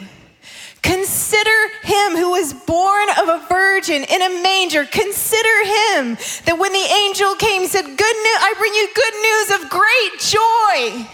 Consider 0.89 1.69
him 1.83 2.17
who 2.17 2.31
was 2.31 2.51
born 2.51 3.09
of 3.21 3.29
a 3.29 3.45
virgin 3.47 4.03
in 4.05 4.21
a 4.23 4.41
manger. 4.41 4.85
Consider 4.85 5.55
him 5.61 6.17
that 6.45 6.57
when 6.57 6.73
the 6.73 6.87
angel 7.05 7.35
came, 7.35 7.67
said, 7.67 7.85
Good 7.85 8.17
news, 8.25 8.39
I 8.41 8.55
bring 8.57 8.73
you 8.73 8.89
good 8.97 9.17
news 9.21 9.47
of 9.53 9.69
great 9.69 10.13
joy. 10.17 11.05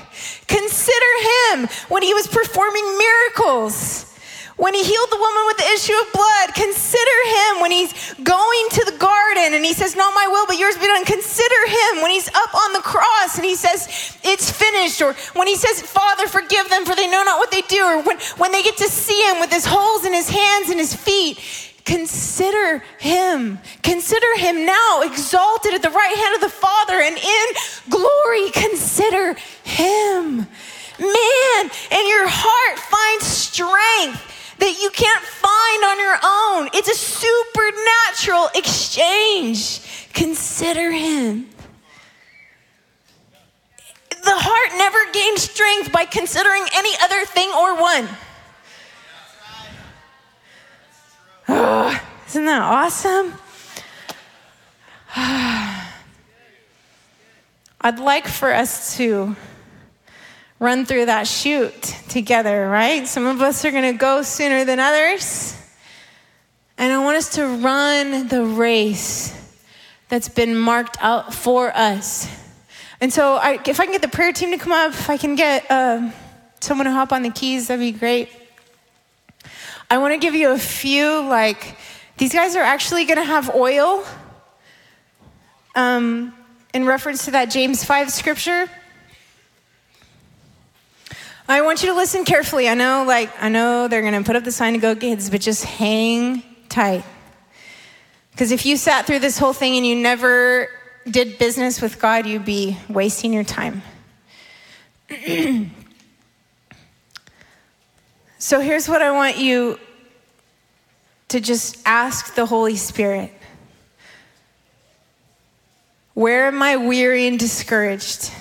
Consider 0.48 1.12
him 1.28 1.68
when 1.90 2.04
he 2.04 2.14
was 2.14 2.26
performing 2.26 2.88
miracles. 2.98 4.15
When 4.58 4.74
he 4.74 4.84
healed 4.84 5.10
the 5.12 5.18
woman 5.18 5.44
with 5.48 5.58
the 5.58 5.68
issue 5.76 5.94
of 6.00 6.14
blood, 6.14 6.56
consider 6.56 7.18
him 7.28 7.62
when 7.62 7.72
he's 7.72 7.92
going 8.24 8.68
to 8.72 8.86
the 8.86 8.98
garden 8.98 9.54
and 9.54 9.66
he 9.66 9.74
says, 9.74 9.98
Not 9.98 10.16
my 10.16 10.28
will, 10.28 10.46
but 10.48 10.58
yours 10.58 10.78
be 10.78 10.86
done. 10.86 11.04
Consider 11.04 11.68
him 11.68 12.02
when 12.02 12.12
he's 12.12 12.30
up 12.30 12.56
on 12.56 12.72
the 12.72 12.80
cross 12.80 13.36
and 13.36 13.44
he 13.44 13.56
says, 13.56 14.18
It's 14.24 14.50
finished. 14.50 15.02
Or 15.02 15.14
when 15.34 15.48
he 15.48 15.56
says, 15.56 15.82
Father, 15.82 16.28
forgive 16.28 16.70
them, 16.70 16.86
for 16.86 16.96
they 16.96 17.08
know 17.08 17.24
not 17.24 17.38
what 17.38 17.52
they 17.52 17.62
do. 17.62 17.84
Or 17.84 18.02
when, 18.04 18.18
when 18.38 18.54
they 18.54 18.64
get 18.64 18.78
to 18.78 18.88
see 18.88 19.22
him 19.30 19.42
with 19.42 19.52
his 19.52 19.66
holes 19.66 20.06
in 20.06 20.14
his 20.14 20.30
hands 20.30 20.70
and 20.70 20.80
his 20.80 20.96
feet. 20.96 21.38
Consider 21.84 22.82
him. 22.98 23.60
Consider 23.84 24.38
him 24.38 24.66
now 24.66 25.02
exalted 25.04 25.74
at 25.74 25.82
the 25.82 25.92
right 25.92 26.16
hand 26.16 26.36
of 26.36 26.42
the 26.42 26.50
Father 26.50 27.02
and 27.02 27.18
in 27.18 27.46
glory. 27.90 28.52
Consider 28.52 29.36
him. 29.64 30.48
Man, 30.98 31.72
and 31.92 32.08
your 32.08 32.26
heart 32.28 32.80
finds 32.80 33.26
strength 33.26 34.25
that 34.60 34.80
you 34.82 34.90
can't 34.92 35.24
find 35.24 35.84
on 35.84 36.00
your 36.00 36.18
own. 36.24 36.70
It's 36.74 36.90
a 36.90 36.96
supernatural 36.96 38.50
exchange. 38.56 39.82
Consider 40.14 40.92
him. 40.92 41.50
The 44.10 44.32
heart 44.32 44.78
never 44.78 44.98
gains 45.12 45.44
strength 45.44 45.92
by 45.92 46.06
considering 46.06 46.66
any 46.74 46.92
other 47.04 47.26
thing 47.26 47.50
or 47.50 47.80
one. 47.80 48.10
Oh, 51.48 52.02
isn't 52.28 52.46
that 52.46 52.62
awesome? 52.62 53.34
I'd 57.82 58.00
like 58.00 58.28
for 58.28 58.52
us 58.52 58.98
to 58.98 59.36
run 60.60 60.86
through 60.86 61.08
that 61.08 61.28
chute 61.28 61.96
together, 62.08 62.70
right? 62.70 63.08
Some 63.08 63.26
of 63.26 63.42
us 63.42 63.66
are 63.66 63.72
going 63.72 63.92
to 63.92 63.98
go 63.98 64.22
sooner 64.22 64.66
than 64.66 64.80
others. 64.80 65.56
And 66.78 66.92
I 66.92 67.04
want 67.04 67.18
us 67.18 67.36
to 67.36 67.46
run 67.46 68.28
the 68.28 68.44
race 68.44 69.34
that's 70.10 70.30
been 70.30 70.56
marked 70.56 70.98
out 71.02 71.34
for 71.34 71.76
us. 71.76 72.30
And 73.02 73.12
so, 73.12 73.36
I, 73.36 73.60
if 73.66 73.80
I 73.80 73.84
can 73.84 73.92
get 73.92 74.02
the 74.02 74.08
prayer 74.08 74.32
team 74.32 74.52
to 74.52 74.58
come 74.58 74.72
up, 74.72 74.92
if 74.92 75.10
I 75.10 75.18
can 75.18 75.36
get 75.36 75.70
uh, 75.70 76.12
someone 76.62 76.86
to 76.86 76.92
hop 76.92 77.12
on 77.12 77.24
the 77.24 77.30
keys, 77.30 77.68
that'd 77.68 77.80
be 77.80 77.98
great. 77.98 78.30
I 79.90 79.98
want 79.98 80.14
to 80.14 80.18
give 80.18 80.34
you 80.34 80.52
a 80.52 80.58
few, 80.58 81.22
like, 81.22 81.78
these 82.18 82.34
guys 82.34 82.56
are 82.56 82.64
actually 82.64 83.06
going 83.06 83.18
to 83.18 83.24
have 83.24 83.54
oil 83.54 84.06
um, 85.76 86.34
in 86.74 86.86
reference 86.86 87.26
to 87.26 87.32
that 87.32 87.46
James 87.52 87.84
5 87.84 88.10
scripture. 88.10 88.70
I 91.48 91.62
want 91.62 91.84
you 91.84 91.90
to 91.90 91.96
listen 91.96 92.26
carefully. 92.26 92.68
I 92.68 92.74
know, 92.74 93.04
like, 93.06 93.32
I 93.40 93.50
know 93.50 93.88
they're 93.88 94.02
going 94.02 94.16
to 94.16 94.24
put 94.24 94.36
up 94.36 94.44
the 94.44 94.52
sign 94.52 94.74
to 94.74 94.80
go 94.80 94.96
kids, 94.96 95.30
but 95.30 95.42
just 95.42 95.64
hang 95.64 96.42
tight. 96.70 97.04
Because 98.32 98.52
if 98.52 98.66
you 98.66 98.78
sat 98.78 99.06
through 99.06 99.20
this 99.20 99.38
whole 99.38 99.54
thing 99.54 99.78
and 99.78 99.86
you 99.86 99.96
never 99.96 100.70
did 101.08 101.38
business 101.38 101.82
with 101.82 102.02
God, 102.02 102.26
you'd 102.26 102.46
be 102.46 102.78
wasting 102.90 103.32
your 103.32 103.44
time. 103.44 103.84
so 108.40 108.60
here's 108.60 108.90
what 108.90 109.04
I 109.04 109.12
want 109.12 109.38
you 109.38 109.80
to 111.28 111.40
just 111.40 111.78
ask 111.86 112.34
the 112.34 112.48
Holy 112.48 112.76
Spirit 112.76 113.32
Where 116.16 116.48
am 116.48 116.64
I 116.64 116.78
weary 116.78 117.28
and 117.28 117.38
discouraged? 117.38 118.32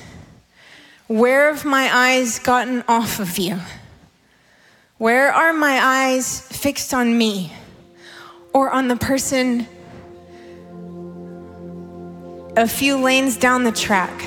Where 1.06 1.52
have 1.52 1.66
my 1.66 1.90
eyes 1.92 2.38
gotten 2.38 2.82
off 2.88 3.20
of 3.20 3.36
you? 3.36 3.58
Where 4.96 5.30
are 5.30 5.52
my 5.52 5.78
eyes 5.78 6.40
fixed 6.40 6.94
on 6.94 7.18
me 7.18 7.52
or 8.54 8.70
on 8.70 8.88
the 8.88 8.96
person 8.96 9.66
a 12.56 12.66
few 12.66 12.96
lanes 12.96 13.36
down 13.36 13.64
the 13.64 13.72
track? 13.72 14.18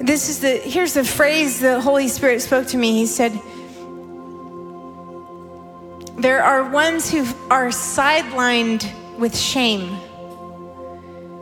This 0.00 0.30
is 0.30 0.40
the 0.40 0.56
here's 0.56 0.94
the 0.94 1.04
phrase 1.04 1.60
the 1.60 1.82
Holy 1.82 2.08
Spirit 2.08 2.40
spoke 2.40 2.68
to 2.68 2.78
me. 2.78 2.92
He 2.92 3.06
said, 3.06 3.32
There 6.16 6.42
are 6.42 6.70
ones 6.70 7.10
who 7.10 7.26
are 7.50 7.68
sidelined 7.68 8.90
with 9.18 9.36
shame 9.36 9.90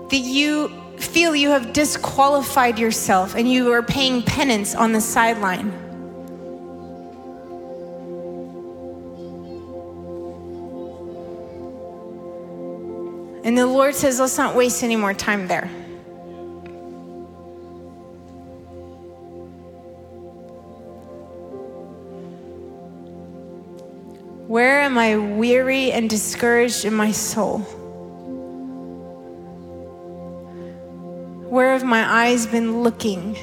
that 0.09 0.19
you 0.19 0.82
feel 1.03 1.35
you 1.35 1.51
have 1.51 1.73
disqualified 1.73 2.79
yourself 2.79 3.35
and 3.35 3.51
you 3.51 3.73
are 3.73 3.83
paying 3.83 4.23
penance 4.23 4.75
on 4.75 4.93
the 4.93 5.01
sideline. 5.01 5.71
And 13.45 13.59
the 13.59 13.67
Lord 13.67 13.95
says, 13.95 14.21
let's 14.21 14.39
not 14.39 14.55
waste 14.55 14.85
any 14.85 14.97
more 14.97 15.13
time 15.13 15.49
there. 15.49 15.69
Where 24.47 24.81
am 24.81 24.99
I 24.99 25.17
weary 25.17 25.93
and 25.93 26.09
discouraged 26.09 26.85
in 26.85 26.95
my 26.95 27.11
soul? 27.11 27.67
Where 31.53 31.75
have 31.75 31.85
my 31.85 32.11
eyes 32.11 32.47
been 32.47 32.83
looking? 32.83 33.37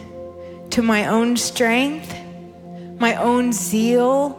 To 0.72 0.82
my 0.82 1.06
own 1.06 1.38
strength, 1.38 2.12
my 2.98 3.14
own 3.14 3.54
zeal, 3.54 4.30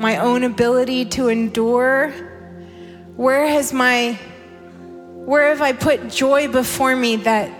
my 0.00 0.16
own 0.16 0.44
ability 0.44 1.04
to 1.16 1.28
endure? 1.28 2.08
Where 3.16 3.46
has 3.46 3.70
my 3.70 4.18
where 5.26 5.48
have 5.48 5.60
I 5.60 5.74
put 5.74 6.08
joy 6.08 6.48
before 6.48 6.96
me 6.96 7.16
that 7.16 7.50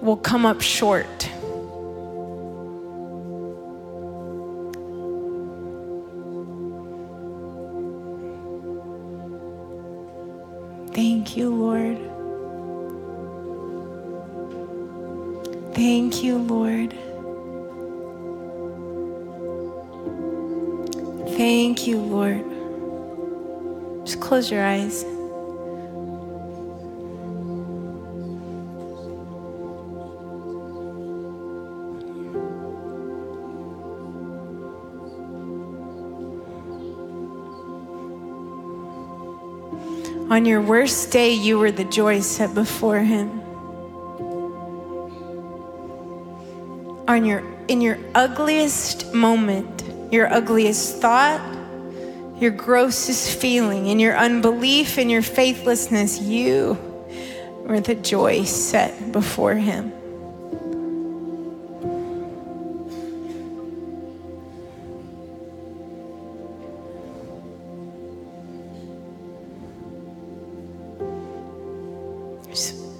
will 0.00 0.16
come 0.16 0.46
up 0.46 0.62
short? 0.62 1.28
Thank 10.94 11.36
you, 11.36 11.54
Lord. 11.54 12.17
Thank 15.78 16.24
you, 16.24 16.38
Lord. 16.38 16.90
Thank 21.36 21.86
you, 21.86 22.00
Lord. 22.00 22.44
Just 24.04 24.20
close 24.20 24.50
your 24.50 24.66
eyes. 24.66 25.04
On 40.28 40.44
your 40.44 40.60
worst 40.60 41.12
day, 41.12 41.32
you 41.32 41.56
were 41.56 41.70
the 41.70 41.84
joy 41.84 42.18
set 42.18 42.52
before 42.52 42.98
Him. 42.98 43.37
On 47.08 47.24
your 47.24 47.42
in 47.68 47.80
your 47.80 47.98
ugliest 48.14 49.12
moment, 49.14 49.82
your 50.12 50.32
ugliest 50.32 50.98
thought, 50.98 51.40
your 52.38 52.50
grossest 52.50 53.38
feeling, 53.38 53.86
in 53.86 53.98
your 53.98 54.16
unbelief 54.16 54.98
and 54.98 55.10
your 55.10 55.22
faithlessness, 55.22 56.20
you 56.20 56.78
were 57.64 57.80
the 57.80 57.94
joy 57.94 58.44
set 58.44 59.10
before 59.10 59.54
him. 59.54 59.92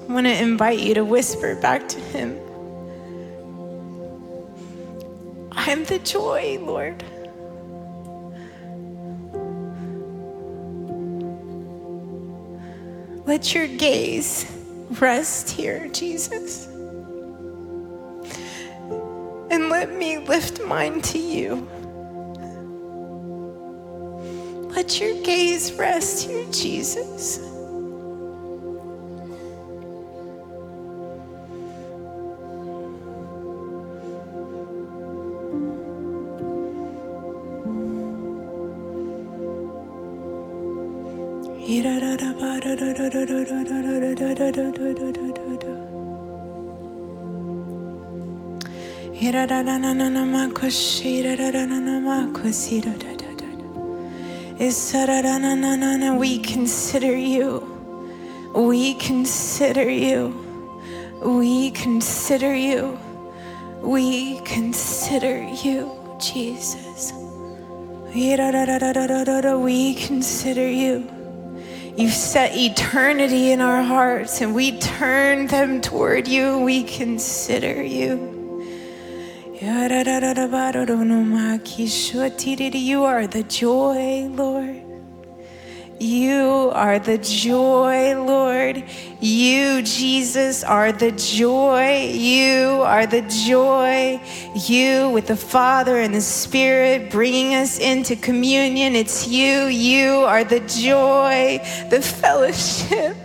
I 0.09 0.12
want 0.12 0.26
to 0.26 0.42
invite 0.42 0.80
you 0.80 0.94
to 0.94 1.04
whisper 1.04 1.54
back 1.56 1.86
to 1.90 2.00
him. 2.00 2.47
I'm 5.68 5.84
the 5.84 5.98
joy, 5.98 6.58
Lord. 6.62 7.04
Let 13.26 13.54
your 13.54 13.66
gaze 13.66 14.50
rest 14.92 15.50
here, 15.50 15.86
Jesus. 15.88 16.68
And 19.50 19.68
let 19.68 19.94
me 19.94 20.16
lift 20.16 20.62
mine 20.64 21.02
to 21.02 21.18
you. 21.18 21.68
Let 24.74 24.98
your 24.98 25.22
gaze 25.22 25.74
rest 25.74 26.26
here, 26.26 26.46
Jesus. 26.50 27.57
We 56.18 56.39
consider 56.41 57.16
you. 57.16 57.62
We 58.55 58.95
consider 58.95 59.89
you. 59.89 60.34
We 61.24 61.70
consider 61.70 62.55
you. 62.55 62.99
We 63.82 64.41
consider 64.41 65.43
you, 65.43 66.18
Jesus. 66.20 67.12
We 69.64 69.95
consider 69.95 70.68
you. 70.68 71.09
You've 71.97 72.12
set 72.12 72.57
eternity 72.57 73.53
in 73.53 73.61
our 73.61 73.82
hearts 73.82 74.41
and 74.41 74.55
we 74.55 74.78
turn 74.78 75.47
them 75.47 75.80
toward 75.80 76.26
you. 76.26 76.59
We 76.59 76.82
consider 76.82 77.82
you. 77.82 78.38
You 82.78 83.04
are 83.04 83.26
the 83.26 83.44
joy, 83.44 84.26
Lord. 84.28 84.82
You 86.00 86.70
are 86.74 86.98
the 86.98 87.18
joy, 87.18 88.20
Lord. 88.20 88.84
You, 89.20 89.82
Jesus, 89.82 90.64
are 90.64 90.90
the 90.90 91.12
joy. 91.12 92.10
You 92.12 92.82
are 92.84 93.06
the 93.06 93.22
joy. 93.22 94.20
You, 94.54 95.10
with 95.10 95.28
the 95.28 95.36
Father 95.36 95.98
and 95.98 96.14
the 96.14 96.20
Spirit, 96.22 97.10
bringing 97.10 97.54
us 97.54 97.78
into 97.78 98.16
communion. 98.16 98.96
It's 98.96 99.28
you. 99.28 99.66
You 99.66 100.24
are 100.24 100.44
the 100.44 100.60
joy, 100.60 101.60
the 101.90 102.02
fellowship. 102.02 103.16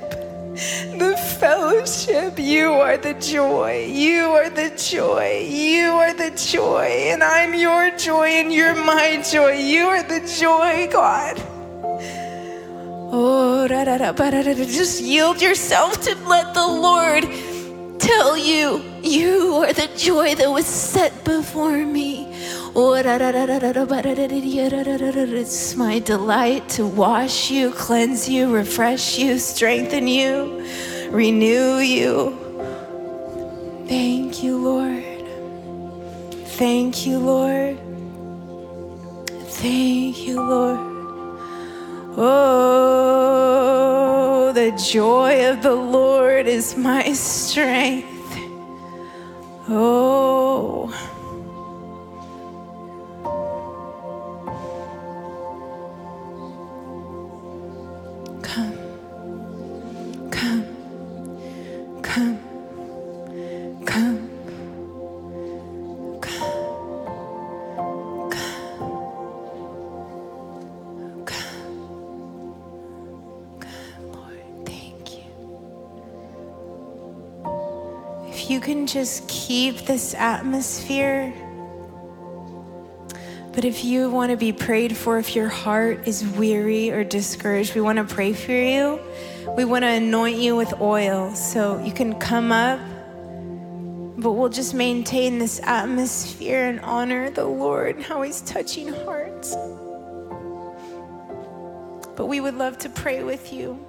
Fellowship, 1.44 2.40
you 2.40 2.72
are 2.72 2.96
the 2.96 3.16
joy, 3.16 3.86
you 3.92 4.28
are 4.28 4.50
the 4.50 4.70
joy, 4.78 5.46
you 5.46 5.92
are 5.92 6.14
the 6.14 6.32
joy, 6.32 6.86
and 7.12 7.22
I'm 7.22 7.54
your 7.54 7.92
joy, 7.98 8.28
and 8.40 8.54
you're 8.54 8.74
my 8.74 9.22
joy. 9.30 9.52
You 9.52 9.88
are 9.88 10.04
the 10.04 10.22
joy, 10.40 10.88
God. 10.90 11.36
Oh, 13.12 13.68
da, 13.68 13.84
da, 13.84 13.98
da, 13.98 14.14
just 14.64 15.02
yield 15.02 15.42
yourself 15.42 16.02
to 16.04 16.16
let 16.30 16.54
the 16.54 16.66
Lord 16.66 17.28
tell 18.00 18.38
you, 18.38 18.82
you 19.04 19.66
are 19.68 19.74
the 19.74 19.90
joy 19.98 20.36
that 20.36 20.50
was 20.50 20.66
set 20.66 21.26
before 21.26 21.86
me. 21.86 22.26
It's 25.36 25.76
my 25.76 26.00
delight 26.00 26.70
to 26.70 26.88
wash 26.88 27.52
you, 27.52 27.72
cleanse 27.72 28.30
you, 28.30 28.50
refresh 28.50 29.20
you, 29.20 29.38
strengthen 29.40 30.08
you, 30.08 30.66
renew 31.14 31.78
you. 31.78 32.36
Thank 33.88 34.44
you, 34.44 34.58
Lord. 34.58 35.04
Thank 36.58 37.06
you, 37.06 37.20
Lord. 37.20 37.78
Thank 39.62 40.26
you, 40.26 40.42
Lord. 40.42 40.80
Oh, 42.18 43.12
the 44.54 44.72
joy 44.72 45.50
of 45.50 45.62
the 45.62 45.76
Lord 45.76 46.48
is 46.48 46.76
my 46.76 47.14
strength. 47.14 48.10
Oh. 49.70 51.13
Just 78.94 79.28
keep 79.28 79.88
this 79.88 80.14
atmosphere. 80.14 81.34
But 83.52 83.66
if 83.66 83.84
you 83.84 84.12
want 84.12 84.30
to 84.30 84.38
be 84.38 84.54
prayed 84.54 84.96
for, 84.96 85.18
if 85.18 85.36
your 85.36 85.50
heart 85.50 86.08
is 86.08 86.24
weary 86.26 86.92
or 86.92 87.04
discouraged, 87.04 87.74
we 87.74 87.82
want 87.82 87.98
to 87.98 88.04
pray 88.04 88.34
for 88.34 88.52
you. 88.52 89.00
We 89.58 89.66
want 89.66 89.82
to 89.82 89.90
anoint 89.90 90.38
you 90.38 90.56
with 90.56 90.80
oil. 90.80 91.34
So 91.34 91.84
you 91.84 91.92
can 91.92 92.20
come 92.20 92.52
up, 92.52 92.80
but 94.18 94.34
we'll 94.34 94.50
just 94.50 94.76
maintain 94.76 95.40
this 95.40 95.60
atmosphere 95.64 96.66
and 96.66 96.80
honor 96.82 97.32
the 97.32 97.46
Lord, 97.46 97.96
and 97.96 98.06
how 98.06 98.22
He's 98.22 98.42
touching 98.42 98.90
hearts. 98.90 99.56
But 102.16 102.28
we 102.28 102.40
would 102.40 102.56
love 102.56 102.78
to 102.80 102.90
pray 102.90 103.24
with 103.24 103.52
you. 103.52 103.84